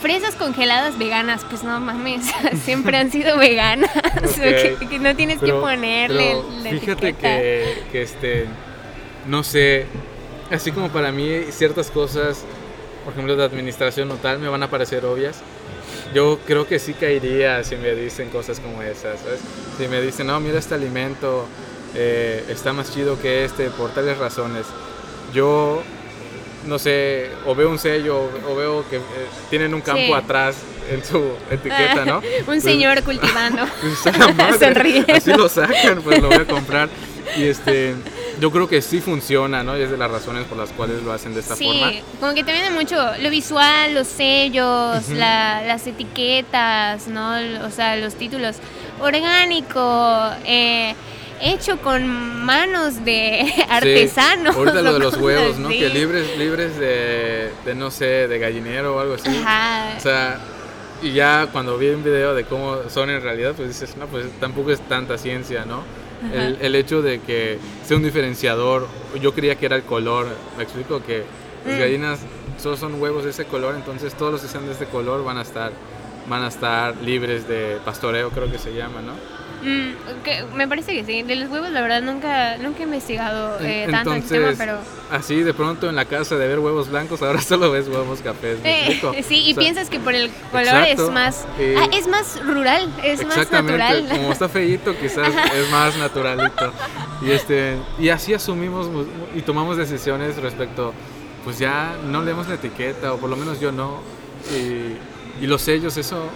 [0.00, 2.24] fresas congeladas veganas, pues no mames,
[2.64, 3.90] siempre han sido veganas,
[4.36, 7.28] que, que no tienes Pero- que ponerle pero la fíjate etiqueta.
[7.38, 8.46] que, que este,
[9.26, 9.86] no sé,
[10.50, 12.44] así como para mí ciertas cosas,
[13.04, 15.40] por ejemplo de administración o tal, me van a parecer obvias.
[16.14, 19.40] Yo creo que sí caería si me dicen cosas como esas, ¿sabes?
[19.78, 21.46] Si me dicen, no, mira este alimento
[21.94, 24.64] eh, está más chido que este por tales razones.
[25.34, 25.82] Yo,
[26.66, 29.00] no sé, o veo un sello o veo que eh,
[29.50, 30.12] tienen un campo Sí.
[30.12, 30.56] atrás
[30.90, 32.18] en su etiqueta, ¿no?
[32.38, 33.66] Un Pues- señor cultivando.
[33.80, 35.14] pues, madre, Sonriendo.
[35.14, 36.88] Así lo sacan, pues lo voy a comprar.
[37.36, 37.94] Y este,
[38.40, 39.76] yo creo que sí funciona, ¿no?
[39.78, 41.92] Y es de las razones por las cuales lo hacen de esta sí, forma.
[42.20, 47.32] como que te viene mucho lo visual, los sellos, la- las etiquetas, ¿no?
[47.66, 48.56] O sea, los títulos.
[49.00, 50.94] Orgánico, eh,
[51.40, 52.06] hecho con
[52.44, 54.56] manos de Sí, artesanos.
[54.56, 55.68] ahorita lo de los huevos, ¿no?
[55.68, 59.28] Que libres, libres de, de, no sé, de gallinero o algo así.
[59.28, 59.94] Ajá.
[59.96, 60.38] O sea,
[61.02, 64.26] y ya cuando vi un video de cómo son en realidad, pues dices, no, pues
[64.40, 65.82] tampoco es tanta ciencia, ¿no?
[66.34, 68.86] El, el hecho de que sea un diferenciador,
[69.20, 70.26] yo creía que era el color,
[70.56, 71.22] me explico que
[71.66, 71.80] las Mm.
[71.80, 72.20] gallinas
[72.60, 75.38] solo son huevos de ese color, entonces todos los que sean de este color van
[75.38, 75.72] a estar
[76.28, 79.12] van a estar libres de pastoreo, creo que se llama, ¿no?
[79.62, 81.22] Mm, que me parece que sí.
[81.22, 84.78] De los huevos, la verdad, nunca, nunca he investigado eh, tanto el tema, pero...
[85.10, 88.60] así de pronto en la casa de ver huevos blancos, ahora solo ves huevos cafés,
[88.62, 91.46] ¿me Eh, sí, y O sea, piensas que por el color exacto, es más...
[91.58, 94.08] eh, ah, es más rural, es más natural.
[94.08, 96.72] como está feíto, quizás es más naturalito.
[97.20, 98.88] Y este y así asumimos
[99.34, 100.94] y tomamos decisiones respecto,
[101.44, 104.00] pues ya no leemos la etiqueta, o por lo menos yo no.
[104.52, 106.30] Y, y los sellos, eso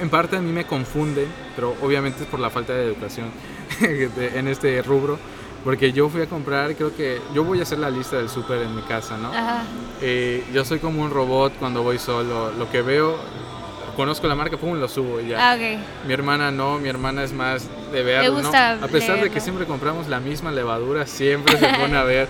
[0.00, 3.28] en- parte a mí me confunde, pero obviamente es por la falta de educación
[3.80, 5.18] en este rubro.
[5.64, 8.62] Porque yo fui a comprar, creo que yo voy a hacer la lista del súper
[8.62, 9.28] en mi casa, ¿no?
[9.28, 9.64] Ajá.
[10.00, 12.50] Eh, yo soy como un robot cuando voy solo.
[12.52, 13.18] Lo que veo,
[13.94, 15.52] conozco la marca, pum, lo subo y ya.
[15.52, 15.56] Ah.
[16.06, 18.48] Mi hermana no, mi hermana es más de verlo, ¿no?
[18.56, 22.26] A pesar de que siempre compramos la misma levadura, siempre se pone a ver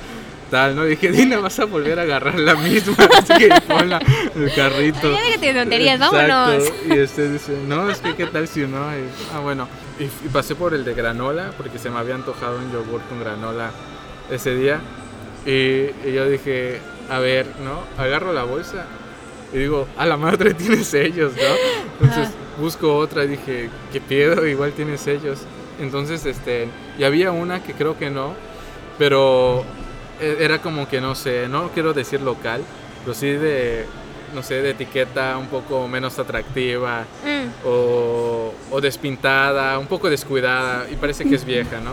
[0.51, 0.85] ¿no?
[0.85, 4.01] dije, Dina, vas a volver a agarrar la misma, así que ponla
[4.35, 5.12] en el carrito.
[5.12, 6.64] Ya déjate de tonterías, vámonos.
[6.89, 8.90] Y este dice, no, es que qué tal si no.
[8.97, 9.05] Y,
[9.35, 9.68] ah, bueno.
[9.98, 13.20] Y, y pasé por el de granola, porque se me había antojado un yogur con
[13.20, 13.70] granola
[14.31, 14.81] ese día.
[15.47, 17.85] Y, y yo dije, a ver, ¿no?
[18.02, 18.86] Agarro la bolsa
[19.52, 22.06] y digo, a la madre tiene sellos, ¿no?
[22.06, 24.47] Entonces busco otra y dije, ¿qué pedo?
[24.47, 25.40] Igual tiene sellos.
[25.81, 26.68] Entonces, este,
[26.98, 28.35] y había una que creo que no,
[28.98, 29.64] pero
[30.20, 32.62] era como que no sé, no quiero decir local,
[33.05, 33.86] pero sí de,
[34.34, 40.86] no sé, de etiqueta un poco menos atractiva Mm, o, o despintada, un poco descuidada
[40.90, 41.92] y parece que es vieja, ¿no?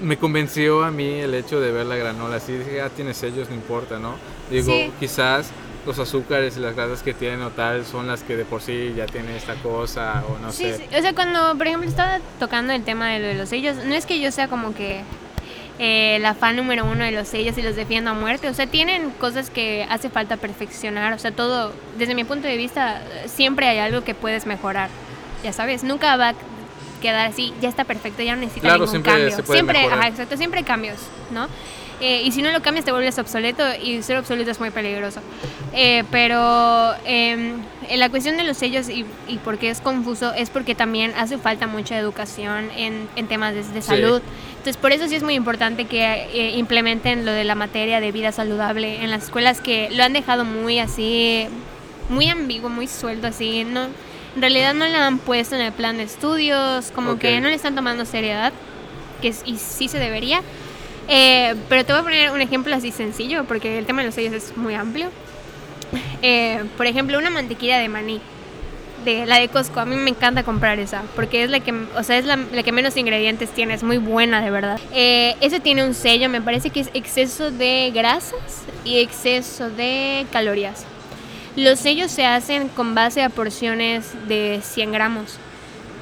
[0.00, 3.48] Me convenció a mí el hecho de ver la granola así, dije, ah, tiene sellos,
[3.48, 4.14] no importa, ¿no?
[4.50, 4.92] Digo, Sí.
[5.00, 5.50] quizás
[5.86, 8.92] los azúcares y las grasas que tienen o tal son las que de por sí
[8.96, 10.76] ya tienen esta cosa o no sí, sé.
[10.78, 10.96] sí.
[10.96, 13.94] O sea, cuando, por ejemplo, estaba tocando el tema de, lo de los sellos, no
[13.94, 15.02] es que yo sea como que
[15.78, 18.48] eh, la fan número uno de los sellos y los defiendo a muerte.
[18.48, 21.12] O sea, tienen cosas que hace falta perfeccionar.
[21.12, 24.88] O sea, todo, desde mi punto de vista, siempre hay algo que puedes mejorar.
[25.44, 26.34] Ya sabes, nunca va a
[27.00, 29.36] quedar así, ya está perfecto, ya no necesita Claro, ningún siempre cambio.
[29.36, 29.98] se puede siempre, mejorar.
[30.00, 30.96] ajá, exacto, siempre hay cambios,
[31.30, 31.46] ¿no?
[32.00, 35.20] Eh, y si no lo cambias te vuelves obsoleto y ser obsoleto es muy peligroso.
[35.74, 37.54] Eh, pero eh,
[37.88, 41.12] en la cuestión de los sellos y, y por qué es confuso es porque también
[41.16, 43.88] hace falta mucha educación en, en temas de, de Sí.
[43.88, 44.22] salud.
[44.50, 48.12] Entonces por eso sí es muy importante que eh, implementen lo de la materia de
[48.12, 51.46] vida saludable en las escuelas que lo han dejado muy así,
[52.10, 53.64] muy ambiguo, muy suelto así.
[53.64, 53.84] No,
[54.36, 57.18] en realidad no lo han puesto en el plan de estudios, como Ok.
[57.20, 58.52] que no le están tomando seriedad.
[59.20, 60.42] que es- y sí se debería.
[61.08, 64.14] Eh, pero te voy a poner un ejemplo así sencillo, porque el tema de los
[64.14, 65.10] sellos es muy amplio.
[66.20, 68.20] Eh, por ejemplo, una mantequilla de maní,
[69.04, 69.80] de la de Costco.
[69.80, 72.72] A mí me encanta comprar esa, porque es la que, o sea, es la, que
[72.72, 74.80] menos ingredientes tiene, es muy buena de verdad.
[74.92, 80.26] Eh, ese tiene un sello, me parece que es exceso de grasas y exceso de
[80.32, 80.84] calorías.
[81.56, 85.38] Los sellos se hacen con base a porciones de 100 gramos.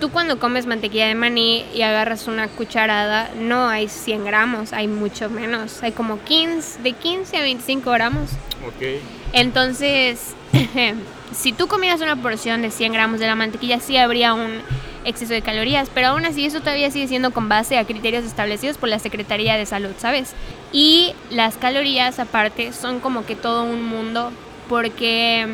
[0.00, 4.88] Tú cuando comes mantequilla de maní y agarras una cucharada, no hay 100 gramos, hay
[4.88, 5.82] mucho menos.
[5.82, 8.30] Hay como 15, de 15 a 25 gramos.
[8.66, 9.00] Ok.
[9.32, 10.34] Entonces,
[11.32, 14.60] si tú comieras una porción de 100 gramos de la mantequilla, sí habría un
[15.06, 18.76] exceso de calorías, pero aún así eso todavía sigue siendo con base a criterios establecidos
[18.76, 20.34] por la Secretaría de Salud, ¿sabes?
[20.72, 24.32] Y las calorías aparte son como que todo un mundo,
[24.68, 25.46] porque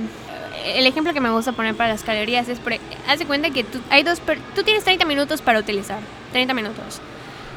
[0.65, 2.75] el ejemplo que me gusta poner para las calorías es, por,
[3.09, 4.21] haz de cuenta que tú, hay dos,
[4.55, 5.99] tú tienes 30 minutos para utilizar,
[6.33, 7.01] 30 minutos.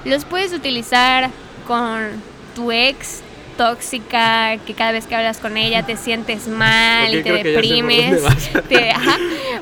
[0.04, 1.30] Los puedes utilizar
[1.68, 2.22] con
[2.56, 3.22] tu ex
[3.58, 8.22] tóxica, que cada vez que hablas con ella te sientes mal Ok, y te deprimes.
[8.70, 9.18] te- ajá.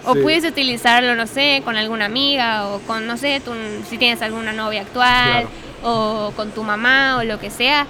[0.05, 0.19] O Sí.
[0.21, 3.53] puedes utilizarlo, no sé, con alguna amiga o con, no sé, tu-
[3.89, 5.47] si tienes alguna novia actual
[5.83, 7.85] o con tu mamá o lo que sea.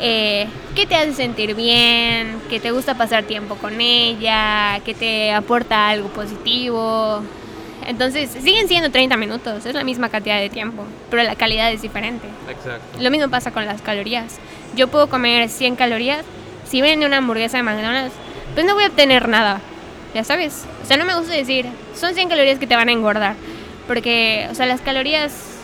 [0.00, 0.46] Eh,
[0.78, 5.88] que te hace sentir bien, que te gusta pasar tiempo con ella, que te aporta
[5.88, 7.20] algo positivo.
[7.84, 11.82] Entonces, siguen siendo 30 minutos, es la misma cantidad de tiempo, pero la calidad es
[11.82, 12.28] diferente.
[12.48, 13.00] Exacto.
[13.00, 14.38] Lo mismo pasa con las calorías.
[14.76, 16.24] Yo puedo comer 100 calorías,
[16.64, 18.14] si viene una hamburguesa de McDonald's,
[18.54, 19.60] pues no voy a obtener nada,
[20.14, 20.64] ya sabes.
[20.84, 23.34] O sea, no me gusta decir, son 100 calorías que te van a engordar,
[23.88, 25.57] porque, o sea, las calorías,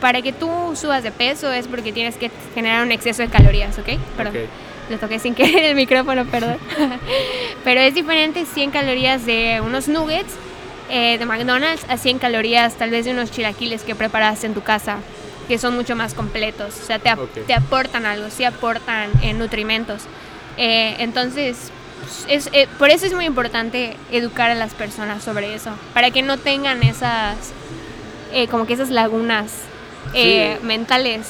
[0.00, 3.78] para que tú subas de peso es porque tienes que generar un exceso de calorías,
[3.78, 3.88] ¿ok?
[4.16, 4.36] Perdón.
[4.44, 4.48] Ok.
[4.90, 6.56] Lo toqué sin querer el micrófono, perdón.
[7.64, 10.32] Pero es diferente 100 calorías de unos nuggets
[10.90, 14.62] eh, de McDonald's a 100 calorías tal vez de unos chilaquiles que preparas en tu
[14.62, 14.96] casa,
[15.46, 16.78] que son mucho más completos.
[16.82, 17.46] O sea, te, ap- Ok.
[17.46, 20.02] te aportan algo, sí aportan eh, nutrimentos.
[20.56, 21.70] Eh, entonces,
[22.28, 26.22] es, eh, por eso es muy importante educar a las personas sobre eso, para que
[26.22, 27.36] no tengan esas,
[28.32, 29.52] eh, como que esas lagunas
[30.14, 30.66] eh, Sí.
[30.66, 31.26] mentales.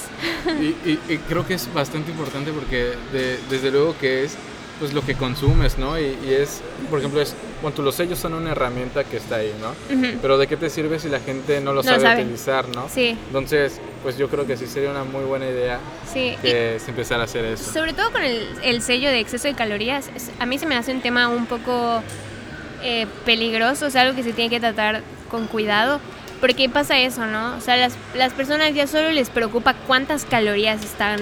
[0.60, 4.36] Y, y- y creo que es bastante importante porque de- desde luego que es
[4.78, 5.98] pues lo que consumes, ¿no?
[5.98, 9.52] Y, y es, por ejemplo, es, bueno, los sellos son una herramienta que está ahí,
[9.60, 9.74] ¿no?
[10.22, 12.22] Pero ¿de qué te sirve si la gente no lo No sabe, sabe.
[12.22, 12.88] utilizar, ¿no?
[12.88, 15.80] Sí, Entonces, pues yo creo que sí sería una muy buena idea
[16.14, 16.36] sí.
[16.40, 17.72] Que se empezara a hacer eso.
[17.72, 20.76] Sobre todo con el, el sello de exceso de calorías, es- a mí se me
[20.76, 22.00] hace un tema un poco
[22.84, 25.98] eh, peligroso, es algo que se tiene que tratar con cuidado,
[26.40, 27.56] porque pasa eso, ¿no?
[27.56, 31.18] O sea, las, las personas ya solo les preocupa cuántas calorías están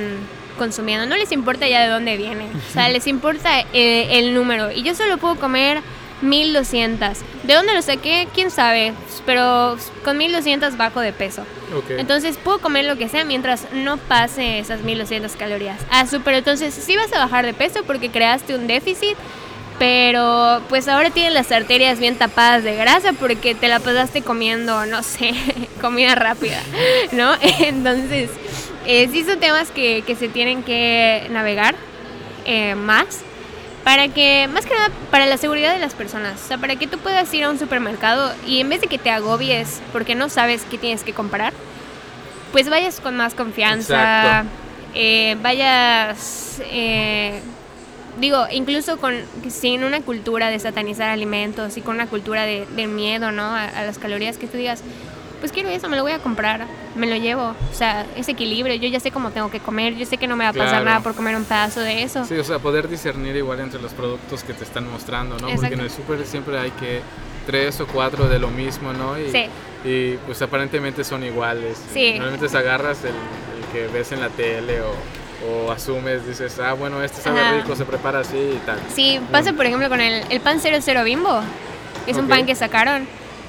[0.59, 4.71] consumiendo, no les importa ya de dónde viene, o sea, les importa eh, el número,
[4.71, 5.83] y yo solo puedo comer
[6.23, 7.19] 1200.
[7.43, 8.27] ¿De dónde lo saqué?
[8.35, 8.95] ¿Quién sabe?
[9.25, 11.43] Pero con 1200 bajo de peso.
[11.77, 11.91] Ok.
[11.99, 15.81] Entonces puedo comer lo que sea mientras no pase esas 1200 calorías.
[15.91, 16.35] Ah, súper.
[16.35, 19.17] Entonces sí vas a bajar de peso porque creaste un déficit,
[19.79, 24.87] pero pues ahora tienes las arterias bien tapadas de grasa porque te la pasaste comiendo,
[24.87, 25.33] no sé,
[25.81, 26.61] comida rápida,
[27.13, 27.35] ¿no?
[27.61, 28.31] Entonces,
[28.87, 31.75] eh, sí son temas que, que se tienen que navegar
[32.45, 33.23] eh, más
[33.87, 36.43] para que, más que nada, para la seguridad de las personas.
[36.43, 38.99] O sea, para que tú puedas ir a un supermercado y en vez de que
[38.99, 41.53] te agobies porque no sabes qué tienes que comprar,
[42.51, 44.45] pues vayas con más confianza,
[44.95, 47.43] eh, vayas, eh,
[48.21, 49.15] digo, incluso con
[49.49, 53.43] sin una cultura de satanizar alimentos y con una cultura de, de miedo, ¿no?
[53.43, 54.83] A, a las calorías que tú digas,
[55.41, 57.55] pues quiero eso, me lo voy a comprar, me lo llevo.
[57.71, 60.35] O sea, ese equilibrio, yo ya sé cómo tengo que comer, yo sé que no
[60.35, 60.85] me va a pasar Claro.
[60.87, 62.25] nada por comer un pedazo de eso.
[62.25, 65.49] Sí, o sea, poder discernir igual entre los productos que te están mostrando, ¿no?
[65.55, 67.01] Porque en el súper siempre hay que
[67.47, 69.17] tres o cuatro de lo mismo, ¿no?
[69.21, 69.45] Y, Sí.
[69.85, 71.77] y pues aparentemente son iguales.
[71.93, 72.15] Sí.
[72.15, 74.91] Normalmente te agarras el, el que ves en la tele o,
[75.49, 77.53] o asumes, dices, ah, bueno, este sabe Ajá.
[77.57, 78.79] rico, se prepara así y tal.
[78.95, 81.41] Sí, pasa por ejemplo con el, el pan 00 bimbo,
[82.05, 82.31] que es un Ok.
[82.31, 83.07] pan que sacaron,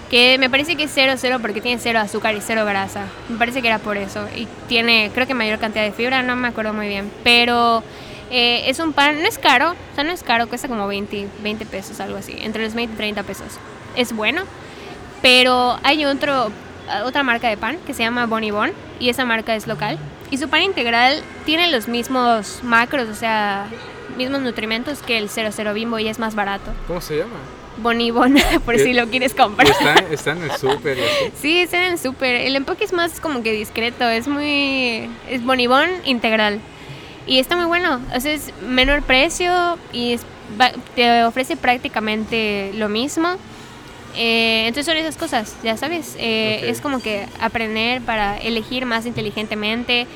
[0.09, 3.05] que me parece que es 00 porque tiene cero azúcar y cero grasa.
[3.29, 4.25] Me parece que era por eso.
[4.35, 7.11] Y tiene, creo que mayor cantidad de fibra, no me acuerdo muy bien.
[7.23, 7.83] Pero
[8.31, 11.27] eh, es un pan, no es caro, o sea, no es caro, cuesta como 20,
[11.41, 13.47] 20 pesos, algo así, entre los 20 y 30 pesos.
[13.95, 14.43] Es bueno,
[15.21, 16.51] pero hay otro,
[17.05, 19.97] otra marca de pan que se llama Bonibon y esa marca es local.
[20.31, 23.67] Y su pan integral tiene los mismos macros, o sea,
[24.17, 26.71] mismos nutrimentos que el 00 Bimbo y es más barato.
[26.87, 27.35] ¿Cómo se llama?
[27.77, 28.35] Bonibon,
[28.65, 28.83] por ¿Qué?
[28.83, 29.69] si lo quieres comprar.
[29.69, 30.97] Está, está en el súper.
[31.39, 32.35] Sí, está en el súper.
[32.35, 35.09] El empaque es más como que discreto, es muy...
[35.29, 36.59] es Bonibon integral.
[37.27, 40.25] Y está muy bueno, o sea, es menor precio y es-
[40.95, 43.35] te ofrece prácticamente lo mismo.
[44.15, 46.15] Eh, entonces son esas cosas, ya sabes.
[46.19, 46.69] Eh.
[46.69, 50.07] Es como que aprender para elegir más inteligentemente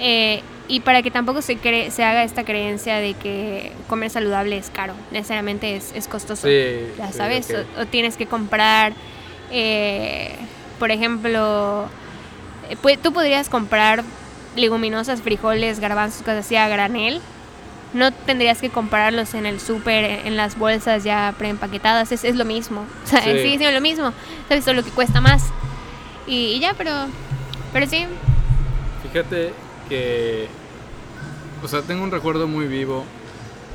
[0.00, 4.56] eh, y para que tampoco se, cree, se haga esta creencia de que comer saludable
[4.56, 6.46] es caro, necesariamente es, es costoso.
[6.46, 8.94] Sí, ya sí, sabes, o, o tienes que comprar,
[9.50, 10.34] eh,
[10.78, 11.88] por ejemplo,
[13.02, 14.02] tú podrías comprar
[14.56, 17.20] leguminosas, frijoles, garbanzos, cosas así a granel.
[17.94, 22.44] No tendrías que comprarlos en el súper, en las bolsas ya preempaquetadas, es, es lo
[22.44, 22.86] mismo.
[23.04, 23.30] O sea, Sí.
[23.30, 24.12] sigue siendo lo mismo,
[24.48, 24.64] ¿sabes?
[24.64, 25.44] Solo que cuesta más.
[26.26, 26.92] Y, y ya, pero,
[27.72, 28.06] pero sí,
[29.02, 29.52] Fíjate
[29.88, 30.46] que,
[31.62, 33.04] o sea, tengo un recuerdo muy vivo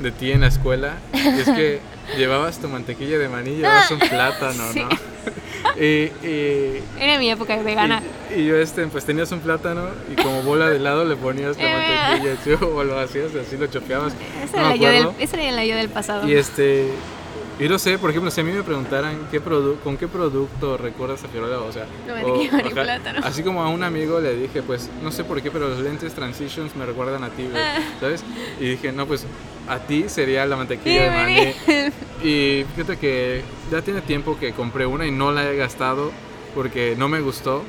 [0.00, 0.96] de ti en la escuela.
[1.12, 1.80] Y es que
[2.16, 4.80] llevabas tu mantequilla de maní, llevabas un plátano, Sí.
[4.80, 4.88] ¿no?
[5.76, 5.82] Y,
[6.26, 8.02] y- era mi época vegana.
[8.34, 11.56] y, y yo, este, pues tenías un plátano y como bola de helado le ponías
[11.56, 12.12] la Eh.
[12.20, 12.64] mantequilla, ¿sí?
[12.64, 14.12] o lo hacías así, lo chopeabas.
[14.44, 16.28] Esa no era, yo del, esa era la yo del pasado.
[16.28, 16.88] Y este,
[17.58, 19.40] y no sé, por ejemplo, si a mí me preguntaran qué
[19.82, 23.20] con qué producto recuerdas a Fiola, o sea, No, o- plátano.
[23.24, 26.14] así como a un amigo le dije, pues, no sé por qué, pero los lentes
[26.14, 27.78] Transitions me recuerdan a ti, Ah.
[28.00, 28.24] ¿sabes?
[28.60, 29.26] Y dije, no, pues,
[29.68, 31.54] a ti sería la mantequilla de maní.
[32.22, 36.10] Y fíjate que ya tiene tiempo que compré una y no la he gastado
[36.54, 37.62] porque no me gustó.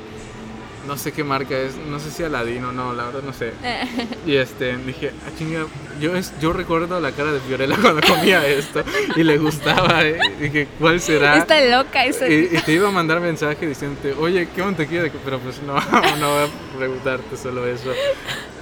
[0.86, 3.52] No sé qué marca es, no sé si Aladino o no, la verdad no sé.
[4.26, 5.66] Y este, dije, ah, chinga,
[6.00, 8.82] yo, es, yo recuerdo la cara de Fiorella cuando comía esto
[9.16, 10.04] y le gustaba.
[10.04, 10.18] ¿eh?
[10.40, 11.38] Dije, ¿cuál será?
[11.38, 12.28] Está loca esa.
[12.28, 15.02] Y, y te iba a mandar mensaje diciéndote, oye, ¿qué mantequilla?
[15.02, 15.74] de co-?" Pero pues no,
[16.18, 17.92] no voy a preguntarte solo eso.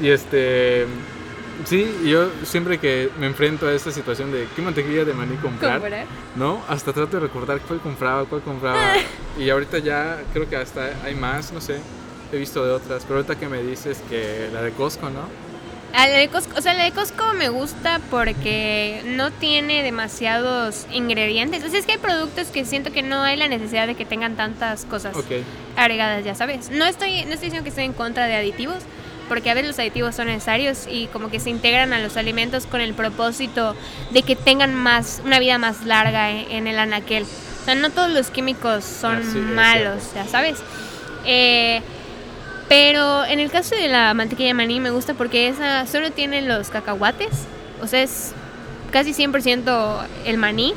[0.00, 0.86] Y este,
[1.64, 5.80] sí, yo siempre que me enfrento a esta situación de qué mantequilla de maní comprar,
[5.80, 6.06] Comprar.
[6.36, 6.62] ¿no?
[6.68, 8.94] Hasta trato de recordar cuál compraba, cuál compraba.
[9.38, 11.78] y ahorita ya creo que hasta hay más, no sé.
[12.32, 15.22] He visto de otras, pero ahorita que me dices que la de Costco, ¿no?
[15.94, 20.86] Ah, la de Costco, o sea, la de Costco me gusta porque no tiene demasiados
[20.92, 21.64] ingredientes.
[21.64, 24.04] O sea, es que hay productos que siento que no hay la necesidad de que
[24.04, 25.16] tengan tantas cosas
[25.76, 26.70] agregadas, ya sabes.
[26.70, 28.82] No estoy, no estoy diciendo que estoy en contra de aditivos,
[29.28, 32.66] porque a veces los aditivos son necesarios y como que se integran a los alimentos
[32.66, 33.74] con el propósito
[34.10, 37.24] de que tengan más, una vida más larga en, el anaquel.
[37.24, 40.58] O sea, no todos los químicos son malos, ya sabes.
[41.24, 41.82] Eh,
[42.68, 46.42] pero en el caso de la mantequilla de maní me gusta porque esa solo tiene
[46.42, 47.46] los cacahuates,
[47.80, 48.34] o sea, es
[48.90, 50.74] casi 100% el maní.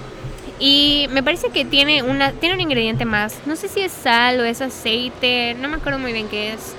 [0.60, 3.40] Y me parece que tiene, una, tiene un ingrediente más.
[3.48, 6.76] No sé si es sal o es aceite, no me acuerdo muy bien qué es.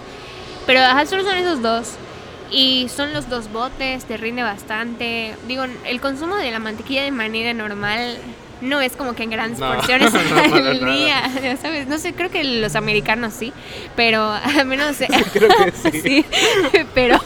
[0.66, 1.94] Pero ajá, solo son esos dos.
[2.52, 5.34] Y son los dos botes, te rinde bastante.
[5.48, 8.18] Digo, el consumo de la mantequilla de maní de normal
[8.62, 10.94] no es como que en grandes No, porciones no, al nada.
[10.94, 11.86] día, ya ¿sabes?
[11.88, 13.52] No sé, creo que los americanos sí,
[13.96, 14.96] pero al menos...
[15.32, 16.00] Creo que sí.
[16.02, 16.24] sí,
[16.94, 17.20] pero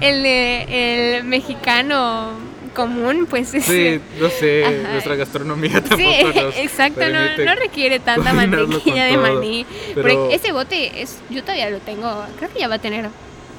[0.00, 2.30] el, el mexicano
[2.74, 3.64] común, pues es...
[3.64, 4.92] Sí, no sé, Ajá.
[4.92, 9.64] nuestra gastronomía tampoco Sí, nos exacto, no, no requiere tanta mantequilla de todo, maní.
[9.94, 13.08] pero- ese bote, es, yo todavía lo tengo, creo que ya va a tener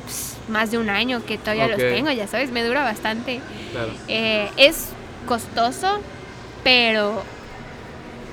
[0.04, 1.72] pues, más de un año que todavía Ok.
[1.72, 3.42] los tengo, ya sabes, me dura bastante.
[3.72, 3.90] Claro.
[4.08, 4.90] Eh, es
[5.28, 6.00] costoso,
[6.68, 7.24] pero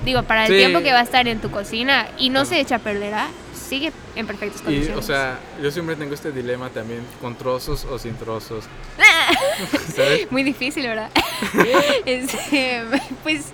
[0.03, 0.57] digo, para el Sí.
[0.57, 3.29] tiempo que va a estar en tu cocina y no se echa a perder, ¿ah?
[3.69, 4.97] sigue en perfectas Y, condiciones.
[5.01, 8.65] o sea, yo siempre tengo este dilema también, con trozos o sin trozos.
[9.95, 10.29] ¿Sabes?
[10.33, 11.09] Muy difícil, ¿verdad?
[12.05, 12.81] Este,
[13.23, 13.53] pues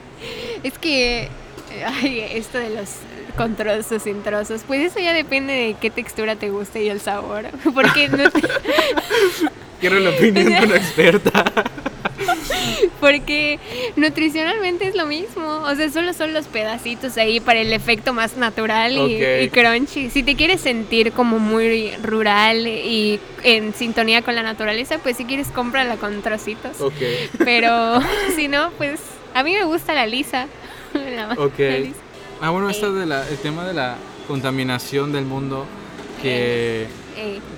[0.64, 1.30] es que
[1.86, 2.90] ay, esto de los
[3.38, 7.00] con trozos, sin trozos, pues eso ya depende de qué textura te guste y el
[7.02, 7.46] sabor.
[7.76, 8.32] Porque, no-
[9.80, 11.44] Quiero la opinión de una experta.
[13.00, 13.60] porque
[13.96, 15.62] nutricionalmente es lo mismo.
[15.64, 20.10] O sea, solo son los pedacitos ahí para el efecto más natural y, crunchy.
[20.10, 25.26] Si te quieres sentir como muy rural y en sintonía con la naturaleza, pues si
[25.26, 26.78] quieres cómprala con trocitos.
[27.38, 28.00] Pero
[28.36, 29.00] si no, pues
[29.34, 30.48] a mí me gusta la lisa.
[30.94, 31.34] La
[31.80, 32.00] lisa.
[32.42, 32.74] Ah, bueno, Eh.
[32.74, 33.98] esto de la, el tema de la
[34.28, 35.66] contaminación del mundo,
[36.22, 36.88] que, Eh,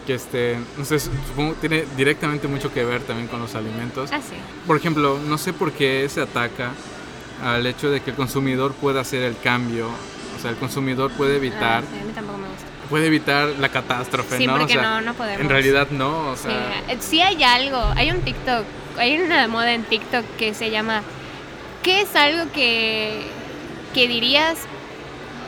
[0.07, 4.10] que este, no sé, supongo que tiene directamente mucho que ver también con los alimentos.
[4.14, 4.35] ah, sí.
[4.68, 6.72] Por ejemplo, no sé por qué se ataca
[7.44, 9.88] al hecho de que el consumidor pueda hacer el cambio.
[10.38, 12.65] O sea, el consumidor puede evitar, Ah, sí, a mí tampoco me gusta.
[12.90, 14.56] puede evitar la catástrofe, Sí, ¿no?
[14.56, 15.41] O sea, no, no podemos.
[15.41, 18.65] En realidad no, o Sí, sea, eh, sí hay algo, hay un TikTok,
[18.98, 21.02] hay una moda en TikTok que se llama
[21.81, 23.23] ¿Qué es algo que,
[23.94, 24.57] que dirías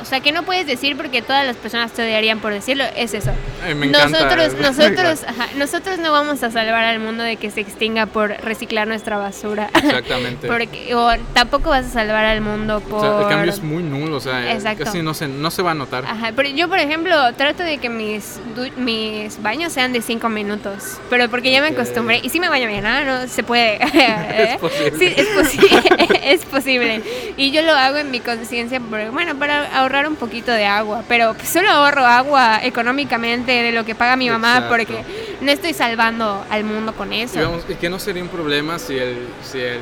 [0.05, 3.15] o sea, que no puedes decir porque todas las personas te odiarían por decirlo, es
[3.15, 3.31] eso.
[3.65, 4.35] Ay, me encanta.
[4.37, 8.29] Nosotros, nosotros, ajá, nosotros no vamos a salvar al mundo de que se extinga por
[8.29, 9.71] reciclar nuestra basura.
[9.73, 10.47] Exactamente.
[10.55, 12.99] Porque, o tampoco vas a salvar al mundo por...
[12.99, 14.83] O sea, el cambio es muy nulo, o sea, Exacto.
[14.83, 16.05] casi no se, no se va a notar.
[16.05, 18.39] Ajá, pero yo por ejemplo trato de que mis,
[18.77, 22.67] mis baños sean de 5 minutos, pero porque ya me acostumbré y sí me baño
[22.67, 23.03] bien, ¿ah?
[23.03, 23.79] No se puede.
[23.95, 24.57] ¿eh?
[24.61, 24.99] posible.
[24.99, 27.01] Sí, es posible, es posible.
[27.37, 31.35] Y yo lo hago en mi conciencia, bueno, para ahorrar un poquito de agua, pero
[31.43, 34.69] solo ahorro agua económicamente de lo que paga mi mamá Exacto.
[34.69, 35.03] porque
[35.41, 37.39] no estoy salvando al mundo con eso.
[37.69, 39.81] Y que no sería un problema si el, si el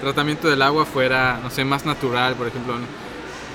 [0.00, 2.74] tratamiento del agua fuera, no sé, más natural, por ejemplo,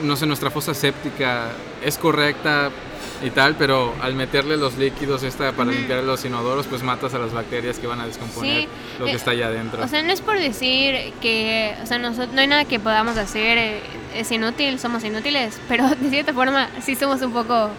[0.01, 1.47] no sé, nuestra fosa séptica
[1.83, 2.69] es correcta
[3.21, 7.19] y tal, pero al meterle los líquidos esta para limpiar los inodoros, pues matas a
[7.19, 8.67] las bacterias que van a descomponer Sí,
[8.99, 9.83] lo que eh, está allá adentro.
[9.83, 13.17] O sea, no es por decir que, o sea, nosotros, no hay nada que podamos
[13.17, 13.81] hacer, eh,
[14.15, 17.69] es inútil, somos inútiles, pero de cierta forma sí somos un poco,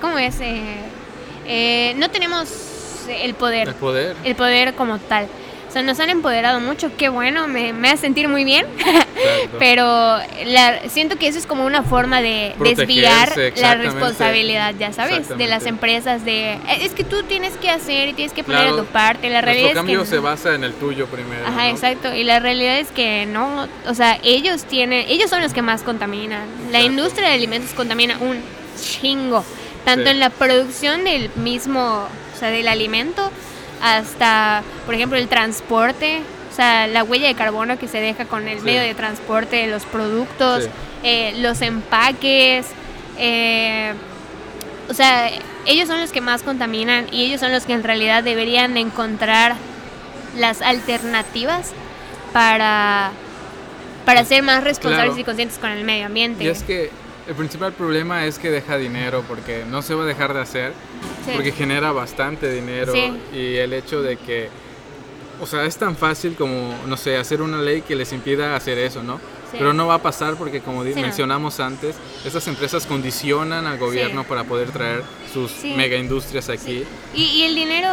[0.00, 0.40] ¿cómo es?
[0.40, 0.62] Eh,
[1.46, 2.48] eh, no tenemos
[3.08, 4.16] el poder, el poder.
[4.24, 5.28] el poder como tal.
[5.74, 8.64] Sea, nos han empoderado mucho, qué bueno, me, me hace sentir muy bien,
[9.58, 15.28] pero la- siento que eso es como una forma de desviar la responsabilidad, ya sabes,
[15.36, 18.60] de las empresas, de, "Eh, es que tú tienes que hacer y tienes que poner
[18.62, 21.44] Claro, de tu parte, la realidad es cambio que se basa en el tuyo primero.
[21.46, 21.68] Ajá, ¿no?
[21.70, 22.14] exacto.
[22.14, 25.82] Y la realidad es que no, o sea, ellos tienen, ellos son los que más
[25.82, 26.46] contaminan.
[26.70, 28.40] La industria de alimentos contamina un
[28.80, 29.44] chingo,
[29.84, 30.10] tanto Sí.
[30.10, 33.30] en la producción del mismo, o sea, del alimento,
[33.82, 36.20] hasta, por ejemplo, el transporte,
[36.52, 38.64] o sea, la huella de carbono que se deja con el Sí.
[38.64, 40.70] medio de transporte los productos, Sí.
[41.02, 42.66] eh, los empaques,
[43.18, 43.92] eh,
[44.88, 45.30] o sea,
[45.66, 49.54] ellos son los que más contaminan y ellos son los que en realidad deberían encontrar
[50.36, 51.72] las alternativas
[52.32, 53.12] para,
[54.04, 55.20] para ser más responsables Claro.
[55.20, 56.44] y conscientes con el medio ambiente.
[56.44, 56.90] Y es que
[57.28, 60.72] el principal problema es que deja dinero, porque no se va a dejar de hacer,
[61.24, 61.32] Sí.
[61.34, 62.92] porque genera bastante dinero.
[62.92, 63.12] Sí.
[63.32, 64.48] Y el hecho de que,
[65.40, 68.78] o sea, es tan fácil como, no sé, hacer una ley que les impida hacer
[68.78, 69.20] eso, ¿no?
[69.54, 69.58] Sí.
[69.60, 71.00] Pero no va a pasar porque, como Sí, no.
[71.02, 71.94] mencionamos antes,
[72.24, 75.02] estas empresas condicionan al gobierno para poder traer
[75.32, 76.84] sus mega industrias aquí.
[77.14, 77.88] Y, y el dinero,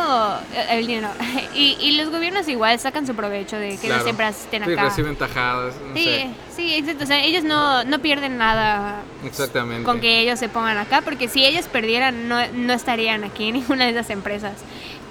[0.56, 1.10] eh, el dinero,
[1.56, 4.84] y, y los gobiernos igual sacan su provecho de que las empresas estén acá.
[4.84, 6.28] reciben tajadas, no Sí, sé.
[6.56, 7.04] sí, exacto.
[7.04, 9.84] O sea, ellos no, no pierden nada Exactamente.
[9.84, 13.86] con que ellos se pongan acá, porque si ellos perdieran, no, no estarían aquí ninguna
[13.86, 14.54] de esas empresas.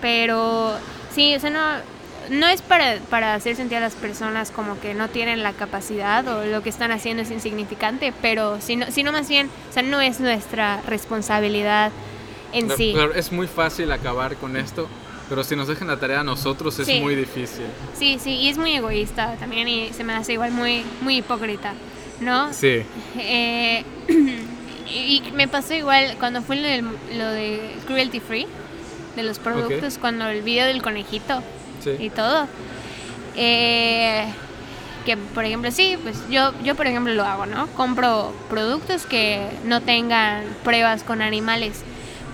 [0.00, 0.74] Pero
[1.14, 1.60] sí, o sea, no,
[2.28, 6.26] no es para, para hacer sentir a las personas como que no tienen la capacidad
[6.28, 10.00] o lo que están haciendo es insignificante, pero sino, sino más bien, o sea, no
[10.00, 11.90] es nuestra responsabilidad
[12.52, 12.92] en Claro, sí.
[12.92, 14.88] claro, es muy fácil acabar con esto,
[15.28, 17.00] pero si nos dejan la tarea a nosotros es Sí.
[17.00, 17.66] muy difícil.
[17.96, 21.72] Sí, sí, y es muy egoísta también y se me hace igual muy, muy hipócrita,
[22.20, 22.52] ¿no?
[22.52, 22.82] Sí,
[23.18, 23.84] Eh,
[24.92, 26.84] y me pasó igual cuando fue lo, del-
[27.18, 28.46] lo de cruelty free,
[29.16, 31.42] de los productos, cuando el video del conejito
[31.80, 31.96] sí.
[31.98, 32.46] y todo.
[33.36, 34.24] Eh,
[35.06, 37.66] que por ejemplo, sí, pues yo, yo por ejemplo lo hago, ¿no?
[37.68, 41.82] Compro productos que no tengan pruebas con animales.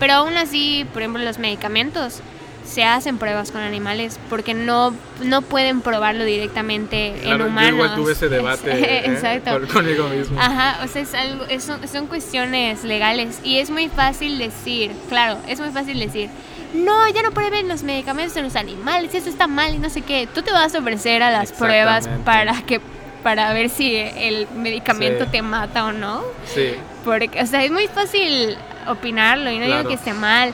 [0.00, 2.20] Pero aún así, por ejemplo, los medicamentos
[2.64, 4.92] se hacen pruebas con animales porque no,
[5.22, 7.70] no pueden probarlo directamente Claro, en humanos.
[7.70, 9.02] Yo igual tuve ese debate ¿eh?
[9.06, 9.52] Exacto.
[9.52, 10.38] con- conmigo mismo.
[10.40, 14.90] Ajá, o sea, es algo, es- son, son cuestiones legales y es muy fácil decir,
[15.08, 16.28] claro, es muy fácil decir,
[16.74, 20.02] no, ya no prueben los medicamentos en los animales, eso está mal y no sé
[20.02, 20.28] qué.
[20.32, 22.80] Tú te vas a ofrecer a las pruebas para que
[23.22, 25.30] para ver si el medicamento Sí.
[25.32, 26.22] te mata o no.
[26.54, 26.74] Sí,
[27.04, 28.56] Porque, o sea, es muy fácil
[28.86, 29.78] opinarlo y no Claro.
[29.78, 30.52] digo que esté mal,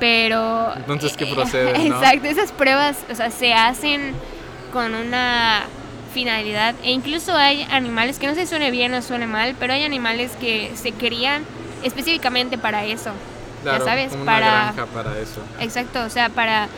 [0.00, 0.72] pero...
[0.76, 1.96] Entonces, ¿qué procede, no?
[1.96, 4.14] Exacto, esas pruebas, o sea, se hacen
[4.72, 5.62] con una
[6.12, 6.74] finalidad.
[6.82, 9.84] E incluso hay animales, que no sé si suene bien o suene mal, pero hay
[9.84, 11.44] animales que se crían
[11.84, 13.10] específicamente para eso.
[13.62, 14.46] Claro, ya sabes, como una para...
[14.72, 15.40] granja para eso.
[15.60, 16.68] Exacto, o sea, para,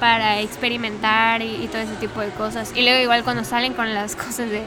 [0.00, 2.72] para experimentar y, y todo ese tipo de cosas.
[2.74, 4.62] Y luego igual cuando salen con las cosas de...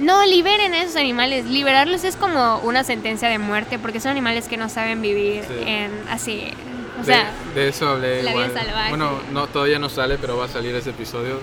[0.00, 1.44] No, liberen a esos animales.
[1.44, 5.64] Liberarlos es como una sentencia de muerte porque son animales que no saben vivir Sí.
[5.66, 6.48] en así.
[6.96, 8.64] O De- sea, de, eso hablé la vida igual.
[8.64, 8.88] salvaje.
[8.88, 11.40] Bueno, no, todavía no sale, pero va a salir ese episodio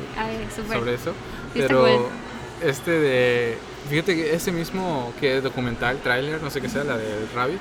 [0.67, 1.13] sobre eso.
[1.53, 2.07] Sí, Pero cool.
[2.67, 3.57] este de...
[3.89, 7.59] Fíjate que ese mismo que documental, trailer, no sé qué sea, la de Rabbit.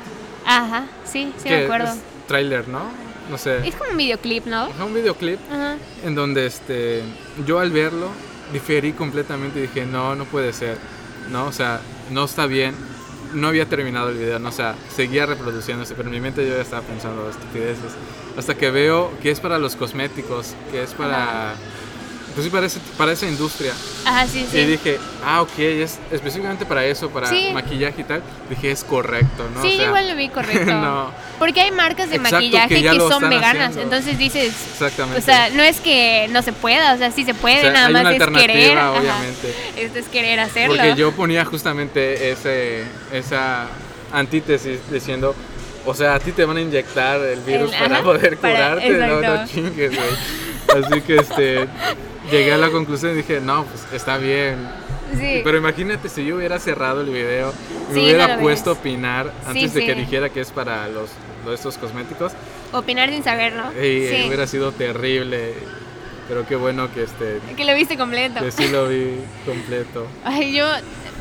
[0.49, 1.89] Ajá, sí, sí me acuerdo.
[1.89, 2.81] Es trailer, ¿no?
[3.31, 3.69] No sé.
[3.69, 4.69] Es como un videoclip, ¿no?
[4.69, 5.77] Es un videoclip Ajá.
[6.03, 7.03] en donde este
[7.47, 8.09] yo al verlo
[8.53, 10.79] diferí completamente y dije, no, no puede ser,
[11.31, 11.81] no, o sea,
[12.11, 12.75] no está bien,
[13.35, 16.55] no había terminado el video, no, o sea, seguía reproduciéndose, pero en mi mente yo
[16.55, 17.93] ya estaba pensando estupideces,
[18.39, 21.53] hasta que veo que es para los cosméticos, que es para,
[22.35, 23.73] pues sí, para, ese- para esa industria.
[24.05, 24.59] Ajá, sí, sí.
[24.59, 27.51] Y dije, ah, ok, es específicamente para eso, para Sí.
[27.53, 28.23] maquillaje y tal.
[28.49, 29.61] Dije, es correcto, ¿no?
[29.63, 30.73] Sí, O sea, igual lo vi correcto.
[30.73, 33.71] no, Porque hay marcas de Exacto, maquillaje que son veganas.
[33.71, 33.83] haciendo.
[33.83, 35.19] Entonces dices, exactamente.
[35.21, 37.73] o sea, no es que no se pueda, o sea, sí se puede, O sea,
[37.73, 38.79] nada hay más una es alternativa, querer.
[38.79, 38.93] ajá.
[38.93, 39.55] obviamente.
[39.77, 40.77] Esto es querer hacerlo.
[40.77, 43.67] Porque yo ponía justamente ese, esa
[44.13, 45.35] antítesis diciendo,
[45.87, 48.55] o sea, a ti te van a inyectar el virus El- para ajá, poder para-
[48.75, 50.85] curarte, no, no chingues, güey.
[50.85, 51.67] Así que este,
[52.31, 54.57] llegué a la conclusión y dije, no, pues está bien.
[55.19, 55.41] Sí.
[55.43, 57.53] Pero imagínate si yo hubiera cerrado el video,
[57.89, 60.01] me Sí, hubiera no puesto a opinar Sí, antes de que sí.
[60.01, 61.09] dijera que es para los,
[61.53, 62.33] estos cosméticos.
[62.73, 63.63] Opinar sin saberlo.
[63.73, 64.25] Y sí.
[64.27, 65.55] hubiera sido terrible.
[66.29, 68.41] Pero qué bueno que este Que lo viste completo.
[68.41, 69.15] que sí lo vi
[69.47, 70.07] completo.
[70.25, 70.67] Ay, yo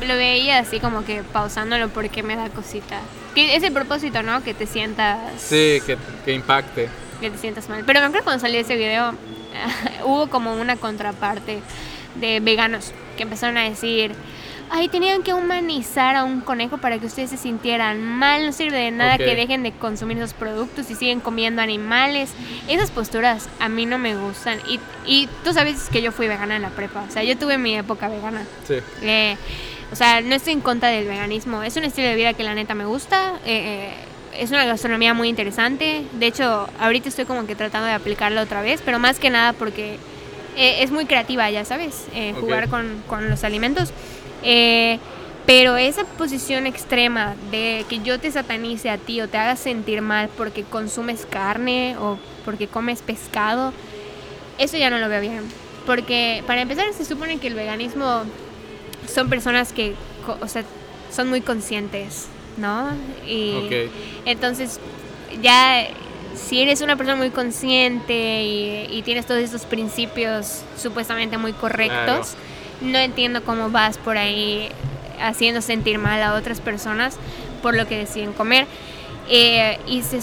[0.06, 3.00] lo veía así como que pausándolo porque me da cosita.
[3.34, 4.44] Que es el propósito, ¿no?
[4.44, 6.90] Que te sientas Sí, que, que impacte.
[7.22, 7.84] que te sientas mal.
[7.86, 9.14] Pero me acuerdo cuando salió ese video,
[10.04, 11.60] hubo como una contraparte
[12.16, 14.12] de veganos que empezaron a decir,
[14.70, 18.78] ay, tenían que humanizar a un conejo para que ustedes se sintieran mal, no sirve
[18.78, 22.30] de nada que dejen de consumir esos productos y siguen comiendo animales.
[22.68, 24.58] Esas posturas a mí no me gustan.
[24.68, 27.58] Y, y tú sabes que yo fui vegana en la prepa, o sea, yo tuve
[27.58, 28.44] mi época vegana.
[28.66, 28.74] Sí.
[29.02, 29.36] Eh,
[29.90, 31.62] o sea, no estoy en contra del veganismo.
[31.62, 33.34] Es un estilo de vida que la neta me gusta.
[33.46, 33.94] eh, eh,
[34.38, 36.04] es una gastronomía muy interesante.
[36.12, 39.52] De hecho, ahorita estoy como que tratando de aplicarla otra vez, pero más que nada
[39.52, 39.96] porque
[40.56, 42.40] eh, es muy creativa, ya sabes, eh, Ok.
[42.40, 43.92] jugar con, con los alimentos.
[44.42, 44.98] Eh,
[45.46, 50.02] pero esa posición extrema de que yo te satanice a ti o te haga sentir
[50.02, 53.72] mal porque consumes carne o porque comes pescado,
[54.58, 55.42] eso ya no lo veo bien.
[55.86, 58.24] Porque para empezar se supone que el veganismo
[59.06, 59.94] son personas que,
[60.40, 60.64] o sea,
[61.10, 62.26] son muy conscientes,
[62.58, 62.90] ¿no?
[63.26, 63.88] Y
[64.24, 64.80] entonces
[65.42, 65.86] ya
[66.34, 72.34] si eres una persona muy consciente y, y tienes todos estos principios supuestamente muy correctos,
[72.80, 74.68] no entiendo cómo vas por ahí
[75.20, 77.16] haciendo sentir mal a otras personas
[77.62, 78.66] por lo que deciden comer.
[79.28, 80.20] Eh, y se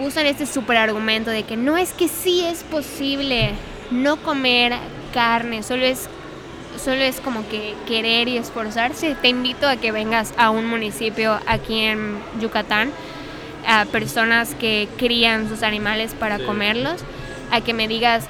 [0.00, 3.52] usan este super argumento de que no es que sí es posible
[3.90, 4.74] no comer
[5.14, 6.08] carne, solo es
[6.88, 9.14] solo es como que querer y esforzarse.
[9.20, 12.92] Te invito a que vengas a un municipio aquí en Yucatán,
[13.66, 16.44] a personas que crían sus animales para Sí.
[16.44, 17.04] comerlos,
[17.50, 18.24] a que me digas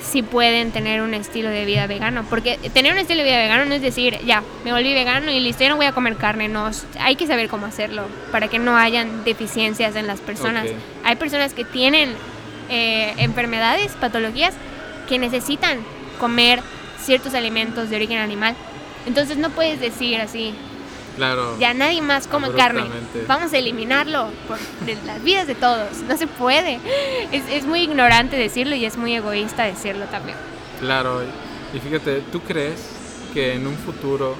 [0.00, 2.24] si pueden tener un estilo de vida vegano.
[2.30, 5.40] Porque tener un estilo de vida vegano no es decir, ya, me volví vegano y
[5.40, 6.46] listo, ya no voy a comer carne.
[6.46, 6.70] No,
[7.00, 10.66] hay que saber cómo hacerlo para que no hayan deficiencias en las personas.
[10.66, 10.72] Ok.
[11.02, 12.14] Hay personas que tienen
[12.70, 14.54] eh, enfermedades, patologías,
[15.08, 15.78] que necesitan
[16.20, 16.62] comer
[17.08, 18.54] ciertos alimentos de origen animal.
[19.06, 20.52] Entonces no puedes decir así,
[21.16, 21.56] Claro.
[21.58, 22.84] ya nadie más come carne,
[23.26, 24.58] vamos a eliminarlo por
[25.06, 26.02] las vidas de todos.
[26.06, 26.78] No se puede.
[27.32, 30.36] Es, es muy ignorante decirlo y es muy egoísta decirlo también.
[30.80, 31.22] Claro.
[31.74, 32.90] Y fíjate, ¿tú crees
[33.32, 34.36] que en un futuro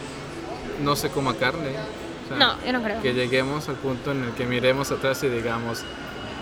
[0.85, 1.70] no se coma carne?
[1.70, 3.01] O sea, No, yo no creo.
[3.01, 5.82] Que lleguemos al punto en el que miremos atrás y digamos,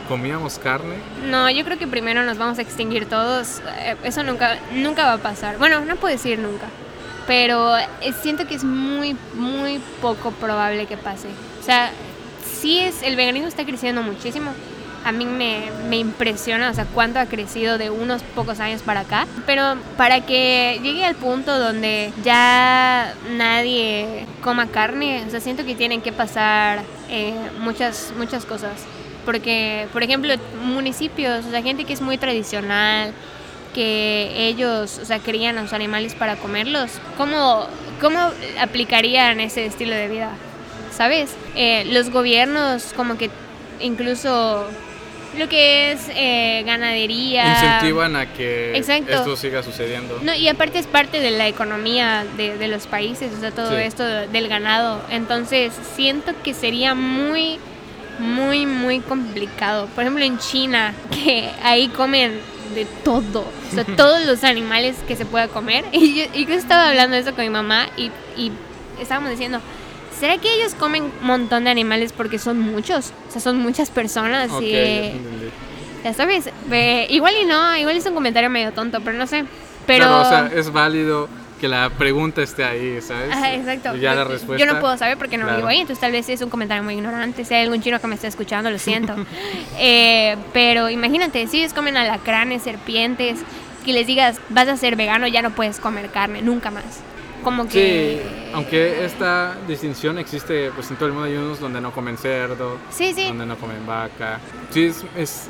[0.08, 0.96] ¿comíamos carne?
[1.28, 3.60] No, yo creo que primero nos vamos a extinguir todos.
[3.78, 5.58] Eh, Eso nunca, nunca va a pasar.
[5.58, 6.66] Bueno, no puedo decir nunca.
[7.26, 7.88] Pero eh,
[8.22, 11.28] siento que es muy, muy poco probable que pase.
[11.60, 11.90] O sea,
[12.60, 14.52] sí es, el veganismo está creciendo muchísimo.
[15.04, 19.00] A mí me, me impresiona, o sea, cuánto ha crecido de unos pocos años para
[19.00, 19.26] acá.
[19.44, 25.76] Pero para que llegue al punto donde ya nadie coma carne, o sea, siento que
[25.76, 28.72] tienen que pasar eh, muchas, muchas cosas.
[29.26, 30.32] Porque, por ejemplo,
[30.62, 33.12] municipios, o sea, gente que es muy tradicional,
[33.74, 37.66] que ellos, o sea, crían a los animales para comerlos, ¿cómo,
[38.00, 38.18] cómo
[38.58, 40.30] aplicarían ese estilo de vida?
[40.90, 41.34] ¿Sabes?
[41.56, 43.28] Eh, los gobiernos como que
[43.80, 44.66] incluso
[45.36, 47.52] lo que es eh, ganadería...
[47.52, 49.12] Incentivan a que Exacto.
[49.12, 50.18] esto siga sucediendo.
[50.22, 53.70] No, y aparte es parte de la economía de, de los países, o sea, todo
[53.76, 53.82] Sí.
[53.82, 55.02] esto del ganado.
[55.10, 57.58] Entonces, siento que sería muy,
[58.18, 59.86] muy, muy complicado.
[59.94, 62.38] Por ejemplo, en China, que ahí comen
[62.74, 65.84] de todo, o sea, todos los animales que se pueda comer.
[65.92, 68.52] Y yo, y yo estaba hablando de eso con mi mamá y, y
[69.00, 69.60] estábamos diciendo,
[70.18, 73.12] ¿será que ellos comen un montón de animales porque son muchos?
[73.28, 75.12] O sea, son muchas personas Ok, y...
[76.04, 79.44] ya sabes, ve- igual y no, igual es un comentario medio tonto, pero no sé.
[79.86, 80.06] Pero...
[80.06, 81.28] Claro, o sea, es válido
[81.60, 83.32] que la pregunta esté ahí, ¿sabes?
[83.32, 83.96] Ajá, exacto.
[83.96, 84.64] Y ya la respuesta.
[84.64, 85.58] Yo no puedo saber porque no Claro.
[85.58, 87.44] vivo ahí, entonces tal vez es un comentario muy ignorante.
[87.44, 89.14] Si hay algún chino que me está escuchando, lo siento.
[89.78, 93.40] Eh, pero imagínate, si ellos comen alacranes, serpientes,
[93.84, 97.00] que les digas, vas a ser vegano, ya no puedes comer carne, nunca más.
[97.44, 98.22] Como que...
[98.22, 102.16] Sí, aunque esta distinción existe pues en todo el mundo, hay unos donde no comen
[102.18, 103.26] cerdo, Sí, sí.
[103.28, 104.40] donde no comen vaca.
[104.70, 105.48] Sí, es, es,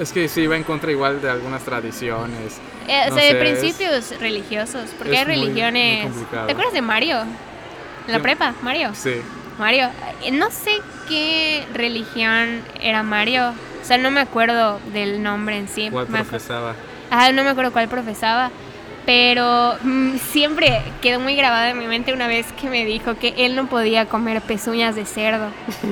[0.00, 2.58] Es que sí va en contra igual de algunas tradiciones.
[2.88, 4.90] Eh, o No sea, de es- principios religiosos.
[4.96, 6.08] Porque hay muy- muy religiones.
[6.30, 7.18] ¿Te acuerdas de Mario?
[7.20, 8.22] En la Sí.
[8.22, 8.90] prepa, Mario.
[8.94, 9.16] Sí.
[9.58, 9.90] Mario.
[10.22, 10.70] eh, No sé
[11.08, 13.50] qué religión era Mario.
[13.50, 15.88] O sea, no me acuerdo del nombre en sí.
[15.90, 16.74] ¿Cuál Me profesaba?
[17.10, 18.50] Ah, no me acuerdo cuál profesaba.
[19.06, 23.34] Pero mm, siempre quedó muy grabado en mi mente una vez que me dijo que
[23.38, 25.48] él no podía comer pezuñas de cerdo.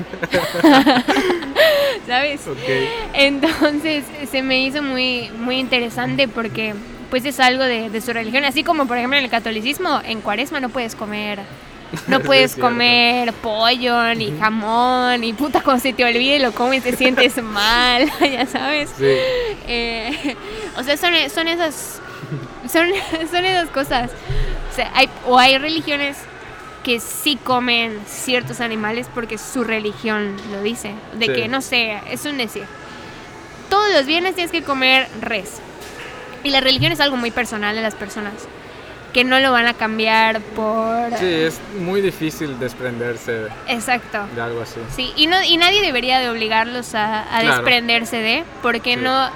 [2.06, 2.40] ¿Sabes?
[3.12, 6.74] Entonces se me hizo muy, muy interesante porque
[7.10, 8.44] pues es algo de, de su religión.
[8.44, 11.40] Así como por ejemplo en el catolicismo, en cuaresma no puedes comer.
[12.06, 16.94] No puedes comer pollo, ni jamón, ni puta, como se te olvide lo comes te
[16.94, 18.90] sientes mal, ya sabes.
[18.98, 19.04] Sí.
[19.66, 20.36] Eh,
[20.76, 22.00] o sea, son, son esas
[22.70, 22.88] son,
[23.30, 24.10] son esas cosas.
[24.70, 26.16] O sea, hay, o hay religiones
[26.88, 30.94] que sí comen ciertos animales porque su religión lo dice.
[31.18, 31.32] De Sí.
[31.34, 32.64] que, no sé, es un decir.
[33.68, 35.60] Todos los viernes tienes que comer res.
[36.44, 38.32] Y la religión es algo muy personal de las personas.
[39.12, 41.10] Que no lo van a cambiar por...
[41.18, 44.20] Sí, es muy difícil desprenderse Exacto.
[44.34, 44.80] de algo así.
[44.96, 47.56] Sí, y, no, y nadie debería de obligarlos a, a Claro.
[47.56, 49.00] desprenderse de, porque Sí.
[49.02, 49.30] no...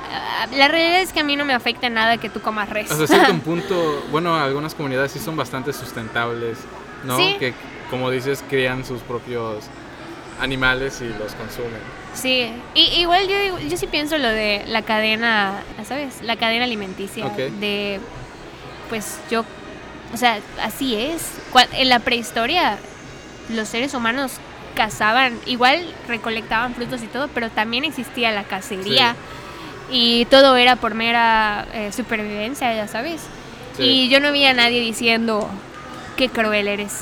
[0.56, 2.90] La realidad es que a mí no me afecta nada que tú comas res.
[2.90, 6.56] Hasta cierto punto, bueno, algunas comunidades sí son bastante sustentables,
[7.04, 7.16] ¿no?
[7.16, 7.36] Sí.
[7.38, 7.54] Que,
[7.90, 9.64] como dices, crían sus propios
[10.40, 11.80] animales y los consumen.
[12.14, 16.22] Sí, y, igual yo, yo sí pienso lo de la cadena, ¿sabes?
[16.22, 17.28] La cadena alimenticia.
[17.28, 18.00] De,
[18.88, 19.44] pues yo,
[20.12, 21.30] o sea, así es.
[21.72, 22.78] En la prehistoria
[23.48, 24.32] los seres humanos
[24.74, 29.14] cazaban, igual recolectaban frutos y todo, pero también existía la cacería.
[29.90, 33.22] Y todo era por mera eh, supervivencia, ya sabes.
[33.76, 33.82] Sí.
[33.82, 35.48] Y yo no vi a nadie diciendo,
[36.22, 37.00] qué cruel eres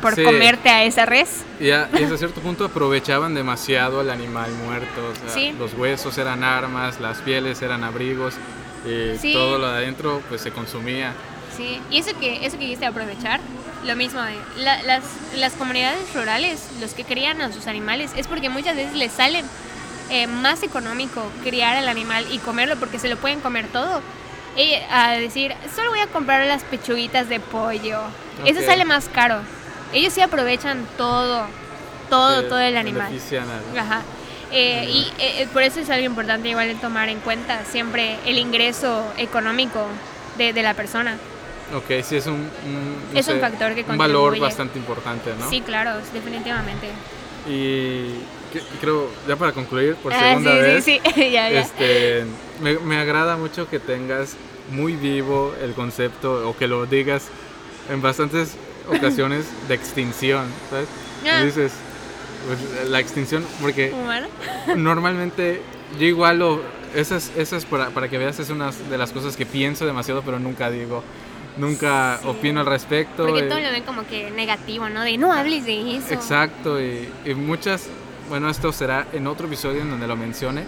[0.00, 0.22] por Sí.
[0.24, 1.42] comerte a esa res.
[1.60, 5.12] Y, a- y hasta cierto punto aprovechaban demasiado al animal muerto.
[5.12, 5.54] o sea, Sí.
[5.58, 8.34] Los huesos eran armas, las pieles eran abrigos
[8.86, 9.32] y Sí.
[9.34, 11.12] todo lo de adentro pues se consumía.
[11.56, 13.40] Sí, y eso que, eso que de aprovechar,
[13.84, 15.02] lo mismo de la- las,
[15.36, 19.44] las comunidades rurales, los que crían a sus animales, es porque muchas veces les salen
[20.10, 24.00] eh, más económico criar al animal y comerlo porque se lo pueden comer todo.
[24.90, 28.00] A decir, solo voy a comprar las pechuguitas de pollo.
[28.44, 28.66] Eso Ok.
[28.66, 29.36] sale más caro.
[29.92, 31.46] Ellos sí aprovechan todo,
[32.10, 33.12] todo, Sí, todo el animal.
[33.78, 34.02] Ajá.
[34.50, 38.36] Eh, y eh, por eso es algo importante igual de tomar en cuenta siempre el
[38.36, 39.86] ingreso económico
[40.36, 41.16] de, de la persona.
[41.74, 45.48] Ok, sí es un, un- Es un factor que un valor bastante importante, ¿no?
[45.48, 46.88] Sí, claro, definitivamente.
[47.48, 48.16] Y
[48.80, 51.60] creo, ya para concluir, por Ah, segunda sí, vez, sí, sí, ya, ya.
[51.60, 52.24] Este,
[52.62, 54.36] me, me agrada mucho que tengas
[54.70, 57.28] muy vivo el concepto o que lo digas
[57.90, 58.56] en bastantes
[58.88, 60.88] ocasiones de extinción, ¿sabes?
[61.28, 61.42] Ah.
[61.42, 61.72] Dices,
[62.46, 64.26] pues, la extinción, porque Humano.
[64.76, 65.62] normalmente
[65.98, 66.60] yo igual lo,
[66.94, 70.38] esas, esas para, para que veas es una de las cosas que pienso demasiado pero
[70.38, 71.02] nunca digo,
[71.56, 72.28] nunca Sí.
[72.28, 73.24] opino al respecto.
[73.26, 75.02] Porque eh, todo lo ven como que negativo, ¿no?
[75.02, 76.14] De no hables de eso.
[76.14, 77.88] Exacto, y, y muchas,
[78.28, 80.64] bueno, esto será en otro episodio en donde lo mencione.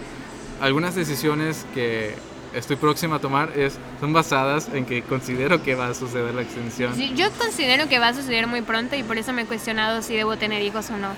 [0.61, 2.15] Algunas decisiones que
[2.53, 6.41] estoy próxima a tomar es, son basadas en que considero que va a suceder la
[6.43, 6.95] extinción.
[6.95, 10.01] Sí, yo considero que va a suceder muy pronto y por eso me he cuestionado
[10.01, 11.09] si debo tener hijos o no.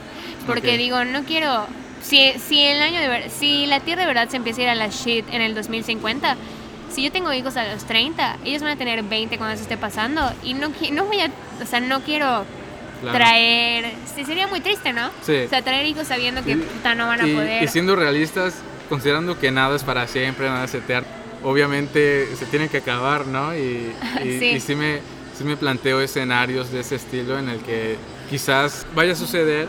[0.48, 0.78] Porque Ok.
[0.78, 1.68] digo, no quiero.
[2.02, 4.76] Si, si el año de si la Tierra de verdad se empieza a ir a
[4.76, 6.36] la shit en el 2050,
[6.92, 9.78] si yo tengo hijos a los 30, ellos van a tener 20 cuando eso esté
[9.78, 11.30] pasando y no, no voy a,
[11.62, 12.46] o sea, no quiero
[13.02, 13.16] Claro.
[13.16, 15.12] traer, sí, sería muy triste, ¿no?
[15.22, 15.36] Sí.
[15.46, 17.62] O sea, traer hijos sabiendo que Y- puta, no van a y, poder.
[17.64, 18.56] y siendo realistas,
[18.90, 21.08] considerando que nada es para siempre, nada es eterno,
[21.44, 23.56] obviamente se tiene que acabar, ¿no?
[23.56, 23.92] Y,
[24.24, 24.46] y, Sí.
[24.56, 25.00] y sí, me,
[25.38, 27.96] sí me planteo escenarios de ese estilo en el que
[28.30, 29.68] quizás vaya a suceder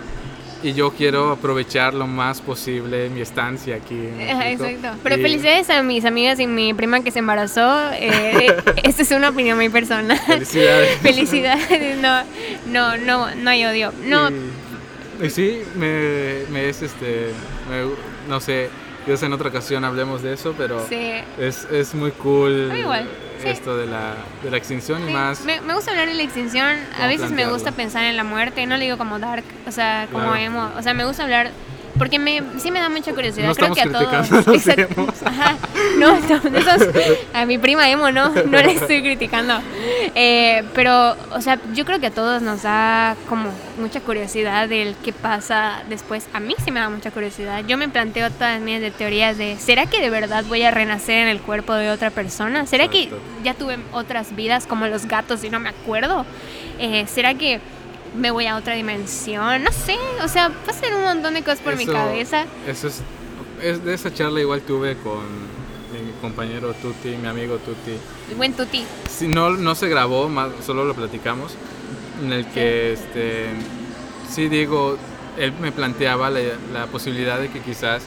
[0.61, 3.95] y yo quiero aprovechar lo más posible mi estancia aquí.
[3.95, 4.21] en.
[4.21, 4.99] Exacto.
[5.05, 7.93] Pero Y- felicidades a mis amigas y mi prima que se embarazó.
[7.93, 10.19] Eh, esta es una opinión muy personal.
[10.19, 10.99] Felicidades.
[11.03, 11.99] Felicidades.
[11.99, 12.25] No,
[12.67, 13.93] no, no, no hay odio.
[14.07, 17.29] No, Y, y sí, me, me es este,
[17.71, 18.69] me- no sé,
[19.09, 21.13] quizás en otra ocasión hablemos de eso, pero sí.
[21.39, 23.09] es, es muy cool A mí igual,
[23.43, 23.49] sí.
[23.49, 25.41] esto de la, de la extinción Sí, y más.
[25.45, 26.67] Me, me gusta hablar de la extinción.
[26.95, 28.65] A ¿Cómo veces me gusta pensar en la muerte.
[28.67, 30.37] No lo digo como dark, o sea, como Claro.
[30.37, 30.71] emo.
[30.77, 31.51] O sea, me gusta hablar.
[31.99, 33.49] Porque me, sí me da mucha curiosidad.
[33.49, 34.33] No Creo que a todos.
[34.33, 35.07] a Exacto.
[35.25, 35.57] Ajá.
[35.99, 36.17] No,
[37.47, 39.55] mi prima emo, no, no le estoy criticando.
[40.15, 44.95] Eh, pero, o sea, yo creo que a todos nos da como mucha curiosidad del
[45.05, 46.29] qué pasa después.
[46.33, 47.65] A mí sí me da mucha curiosidad.
[47.67, 51.29] Yo me planteo todas de teorías de, ¿será que de verdad voy a renacer en
[51.29, 52.67] el cuerpo de otra persona?
[52.67, 53.11] ¿Será que
[53.43, 56.27] ya tuve otras vidas como los gatos y no me acuerdo?
[56.79, 57.61] Eh, ¿Será que
[58.15, 59.63] me voy a otra dimensión?
[59.63, 62.47] No sé, o sea, pasan un montón de cosas por mi cabeza.
[62.67, 63.03] Eso es
[63.63, 65.49] es de esa charla igual tuve con
[65.93, 67.99] mi compañero Tuti, mi amigo Tuti.
[68.31, 68.85] El buen tuti.
[69.09, 71.55] Sí, no, no se grabó, más, solo lo platicamos,
[72.23, 73.47] en el que este,
[74.31, 74.97] sí digo,
[75.39, 76.41] él me planteaba la,
[76.73, 78.03] la posibilidad de que quizás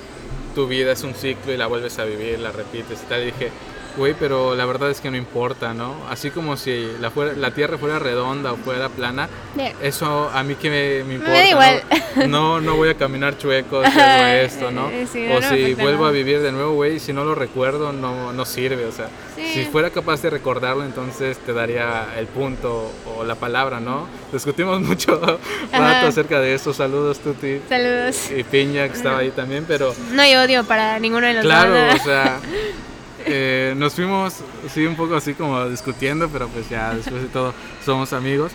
[0.56, 3.22] tu vida es un ciclo y la vuelves a vivir, la repites y tal.
[3.22, 3.52] Y dije,
[3.98, 5.96] güey, pero la verdad es que no importa, ¿no?
[6.10, 9.74] Así como si la, fuera, la Tierra fuera redonda o fuera plana, Yeah.
[9.82, 11.34] eso a mí que me, me importa.
[11.40, 11.84] da igual.
[12.16, 12.28] ¿no?
[12.28, 14.90] No, no voy a caminar chueco si hago esto, ¿no?
[15.12, 16.12] Sí, o no, si vuelvo a nada.
[16.12, 18.86] vivir de nuevo, güey, si no lo recuerdo, no, no sirve.
[18.86, 19.54] O sea, Sí.
[19.54, 24.08] si fuera capaz de recordarlo, entonces te daría el punto o la palabra, ¿no?
[24.32, 25.40] Discutimos mucho rato
[25.74, 26.08] Ajá.
[26.08, 26.74] acerca de eso.
[26.74, 27.60] Saludos, Tuti.
[27.68, 28.32] Saludos.
[28.32, 31.74] Y Piña, que estaba ahí también, pero No hay odio para ninguno de los claro,
[31.74, 31.96] dos.
[32.02, 32.40] o sea,
[33.26, 34.36] eh, nos fuimos,
[34.74, 37.54] sí, un poco así como discutiendo, pero pues ya después de todo
[37.86, 38.52] somos amigos.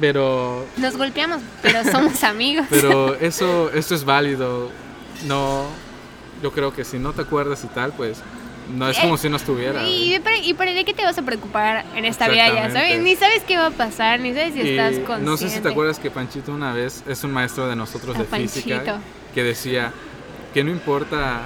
[0.00, 2.66] Pero Nos golpeamos, pero somos amigos.
[2.70, 4.70] Pero eso, esto es válido.
[5.26, 5.66] No,
[6.42, 8.18] yo creo que si no te acuerdas y tal, pues
[8.76, 9.82] no es como si no estuviera.
[9.84, 12.70] Y, ¿Y para de qué te vas a preocupar en esta vida ya?
[12.70, 13.00] ¿Sabes?
[13.00, 15.24] Ni sabes qué va a pasar, ni sabes si Y estás consciente.
[15.24, 18.24] no sé si te acuerdas que Panchito una vez es un maestro de nosotros de
[18.24, 19.00] física
[19.34, 19.92] que decía
[20.54, 21.42] que no importa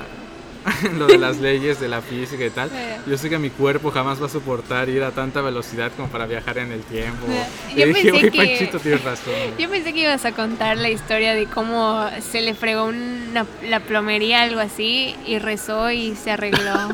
[0.98, 2.70] lo de las leyes de la física y tal.
[2.70, 2.76] Sí.
[3.10, 6.26] Yo sé que mi cuerpo jamás va a soportar ir a tanta velocidad como para
[6.26, 7.26] viajar en el tiempo.
[7.26, 7.74] Sí.
[7.76, 9.34] Y Yo dije, pensé "Güey, que- Panchito, tienes razón.
[9.58, 13.80] Yo pensé que ibas a contar la historia de cómo se le fregó una, la
[13.80, 16.60] plomería, algo así, y rezó y se arregló.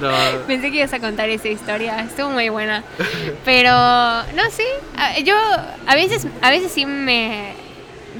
[0.00, 0.10] No,
[0.46, 2.82] Pensé que ibas a contar esa historia, estuvo muy buena.
[3.44, 4.64] Pero, no, sí,
[5.24, 5.34] yo
[5.86, 7.52] a veces, a veces sí me,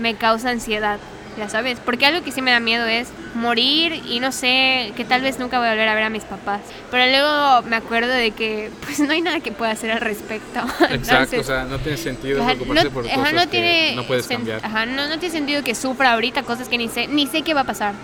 [0.01, 0.99] me causa ansiedad,
[1.37, 5.05] ya sabes, porque algo que sí me da miedo es morir y no sé, que
[5.05, 6.61] tal vez nunca voy a volver a ver a mis papás.
[6.91, 10.61] Pero luego me acuerdo de que pues no hay nada que pueda hacer al respecto.
[10.91, 13.47] exacto, Entonces, o sea, no tiene sentido Ajá, preocuparse no, por ajá, cosas no que
[13.49, 14.61] tiene no puedes cambiar.
[14.65, 17.55] Ajá, no, no tiene sentido que sufra ahorita cosas que ni sé, ni sé qué
[17.55, 17.95] va a pasar,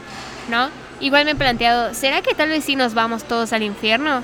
[0.49, 0.69] ¿no?
[1.01, 4.23] Igual me he planteado, ¿será que tal vez sí nos vamos todos al infierno?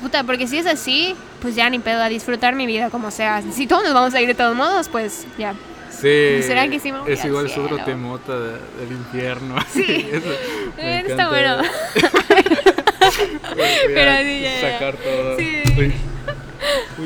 [0.00, 3.42] Puta, porque si es así, pues ya ni pedo, a disfrutar mi vida como sea.
[3.52, 5.54] Si todos nos vamos a ir de todos modos, pues ya.
[6.00, 6.42] Sí.
[6.42, 8.50] ¿Será que Es al igual es otro temota de-
[8.80, 9.56] del infierno.
[9.72, 10.08] Sí.
[10.12, 11.56] Eso está bueno.
[13.56, 14.72] Pero sí, ya, ya.
[14.72, 15.36] sacar todo.
[15.38, 15.62] Sí.
[15.78, 15.92] Uy.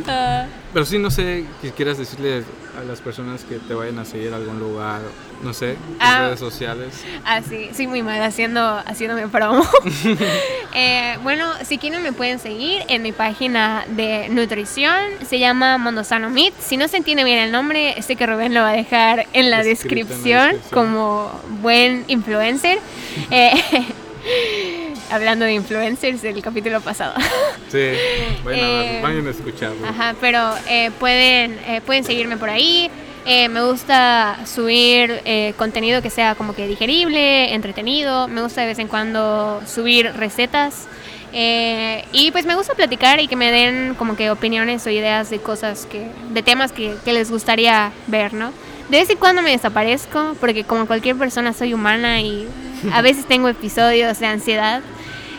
[0.06, 2.44] Ah, Pero sí, no sé qué quieras decirle
[2.78, 5.00] a las personas que te vayan a seguir a algún lugar,
[5.42, 6.22] no sé, Ah.
[6.26, 7.02] redes sociales.
[7.24, 9.62] Ah, sí, soy muy mal haciendo, haciéndome promo.
[10.74, 14.94] Eh, bueno, si quieren me pueden seguir en mi página de nutrición,
[15.26, 16.52] se llama Mondosano Meat.
[16.60, 19.50] Si no se entiende bien el nombre, sé que Rubén lo va a dejar en
[19.50, 20.56] la, en descripción.
[20.70, 21.32] como
[21.62, 22.78] buen influencer.
[23.30, 23.52] Eh,
[25.10, 27.14] hablando de influencers del capítulo pasado.
[27.70, 27.76] Sí,
[28.46, 29.86] a, Eh, vayan a escucharlo.
[29.86, 32.90] Ajá, pero eh, pueden, eh, pueden seguirme por ahí.
[33.26, 38.26] Eh, me gusta subir eh, contenido que sea como que digerible, entretenido.
[38.26, 40.88] Me gusta de vez en cuando subir recetas.
[41.34, 45.28] Eh, y pues me gusta platicar y que me den como que opiniones o ideas
[45.28, 48.50] de cosas que, de temas que, que les gustaría ver, ¿no?
[48.88, 52.48] De vez en cuando me desaparezco porque como cualquier persona soy humana y
[52.94, 54.80] a veces tengo episodios de ansiedad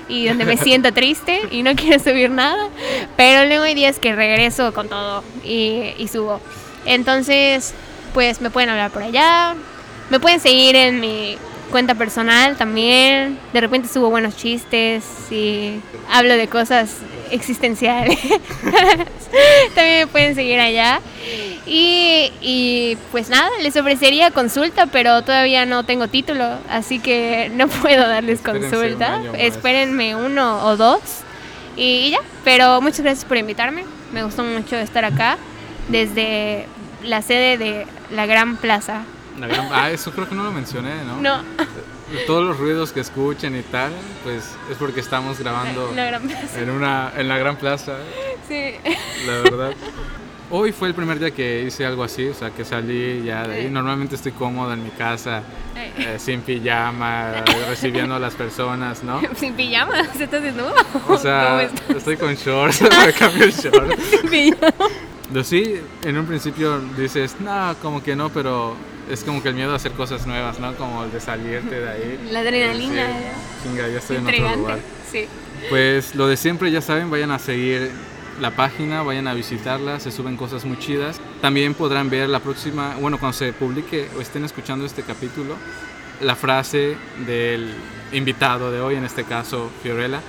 [0.10, 2.68] y donde me siento triste y no quiero subir nada,
[3.16, 6.42] pero luego hay días que regreso con todo y, y subo.
[6.86, 7.74] Entonces,
[8.14, 9.56] pues me pueden hablar por allá,
[10.10, 11.38] me pueden seguir en mi
[11.72, 15.80] cuenta personal también, de repente subo buenos chistes y
[16.12, 16.98] hablo de cosas
[17.32, 18.18] existenciales.
[19.76, 21.00] también me pueden seguir allá.
[21.66, 27.68] Y, y, pues nada, les ofrecería consulta, pero todavía no tengo título, así que no
[27.82, 29.10] puedo darles Espérense un consulta.
[29.20, 29.26] más.
[29.38, 31.02] Espérenme uno o dos
[31.78, 32.20] y ya.
[32.44, 33.86] Pero muchas gracias por invitarme.
[34.14, 35.38] Me gustó mucho estar acá
[35.90, 36.66] desde
[37.04, 39.04] la sede de la Gran Plaza.
[39.40, 41.18] La gran- ah, eso creo que no lo mencioné, ¿no?
[41.22, 41.44] No,
[42.28, 43.92] Todos los ruidos que escuchen y tal,
[44.24, 45.94] pues es porque estamos grabando
[46.58, 47.98] en una en la gran plaza,
[48.48, 48.74] Sí.
[49.28, 49.74] la verdad.
[50.52, 53.56] Hoy fue el primer día que hice algo así, o sea, que salí ya de
[53.56, 53.70] ahí.
[53.70, 55.44] Normalmente estoy cómodo en mi casa,
[55.76, 59.22] eh, sin pijama, recibiendo a las personas, ¿no?
[59.36, 60.74] Sin pijama, ¿estás desnudo?
[60.96, 64.00] O ¿Cómo sea, estoy con shorts, me cambio el short.
[64.00, 64.74] Sin pijama.
[65.32, 68.76] Pero sí, en un principio dices, no, como que no, pero
[69.10, 70.76] es como que el miedo a hacer cosas nuevas, ¿no?
[70.76, 72.20] Como el de salirte de ahí.
[72.32, 73.08] La adrenalina.
[73.08, 74.80] Sí, chinga, ya estoy en otro lugar.
[75.12, 75.26] Sí.
[75.70, 77.92] Pues lo de siempre, ya saben, vayan a seguir
[78.40, 81.20] la página, vayan a visitarla, se suben cosas muy chidas.
[81.42, 85.56] También podrán ver la próxima, bueno, cuando se publique o estén escuchando este capítulo,
[86.22, 87.74] la frase del
[88.12, 90.22] invitado de hoy, en este caso Fiorella,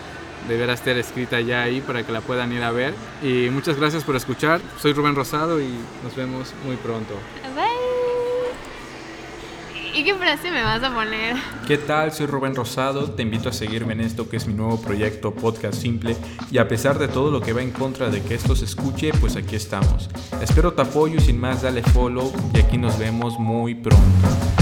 [0.49, 2.95] deberá estar escrita ya ahí para que la puedan ir a ver.
[3.23, 4.61] Y muchas gracias por escuchar.
[4.81, 5.69] Soy Rubén Rosado y
[6.03, 7.15] nos vemos muy pronto.
[7.55, 7.81] Bye.
[9.95, 11.37] ¿Y qué frase me vas a poner?
[11.67, 12.13] ¿Qué tal?
[12.13, 15.81] Soy Rubén Rosado, te invito a seguirme en esto que es mi nuevo proyecto Podcast
[15.81, 16.17] Simple
[16.51, 19.13] y a pesar de todo lo que va en contra de que esto se escuche,
[19.21, 20.09] pues aquí estamos.
[20.41, 24.60] Espero tu apoyo y sin más dale follow y aquí nos vemos muy pronto.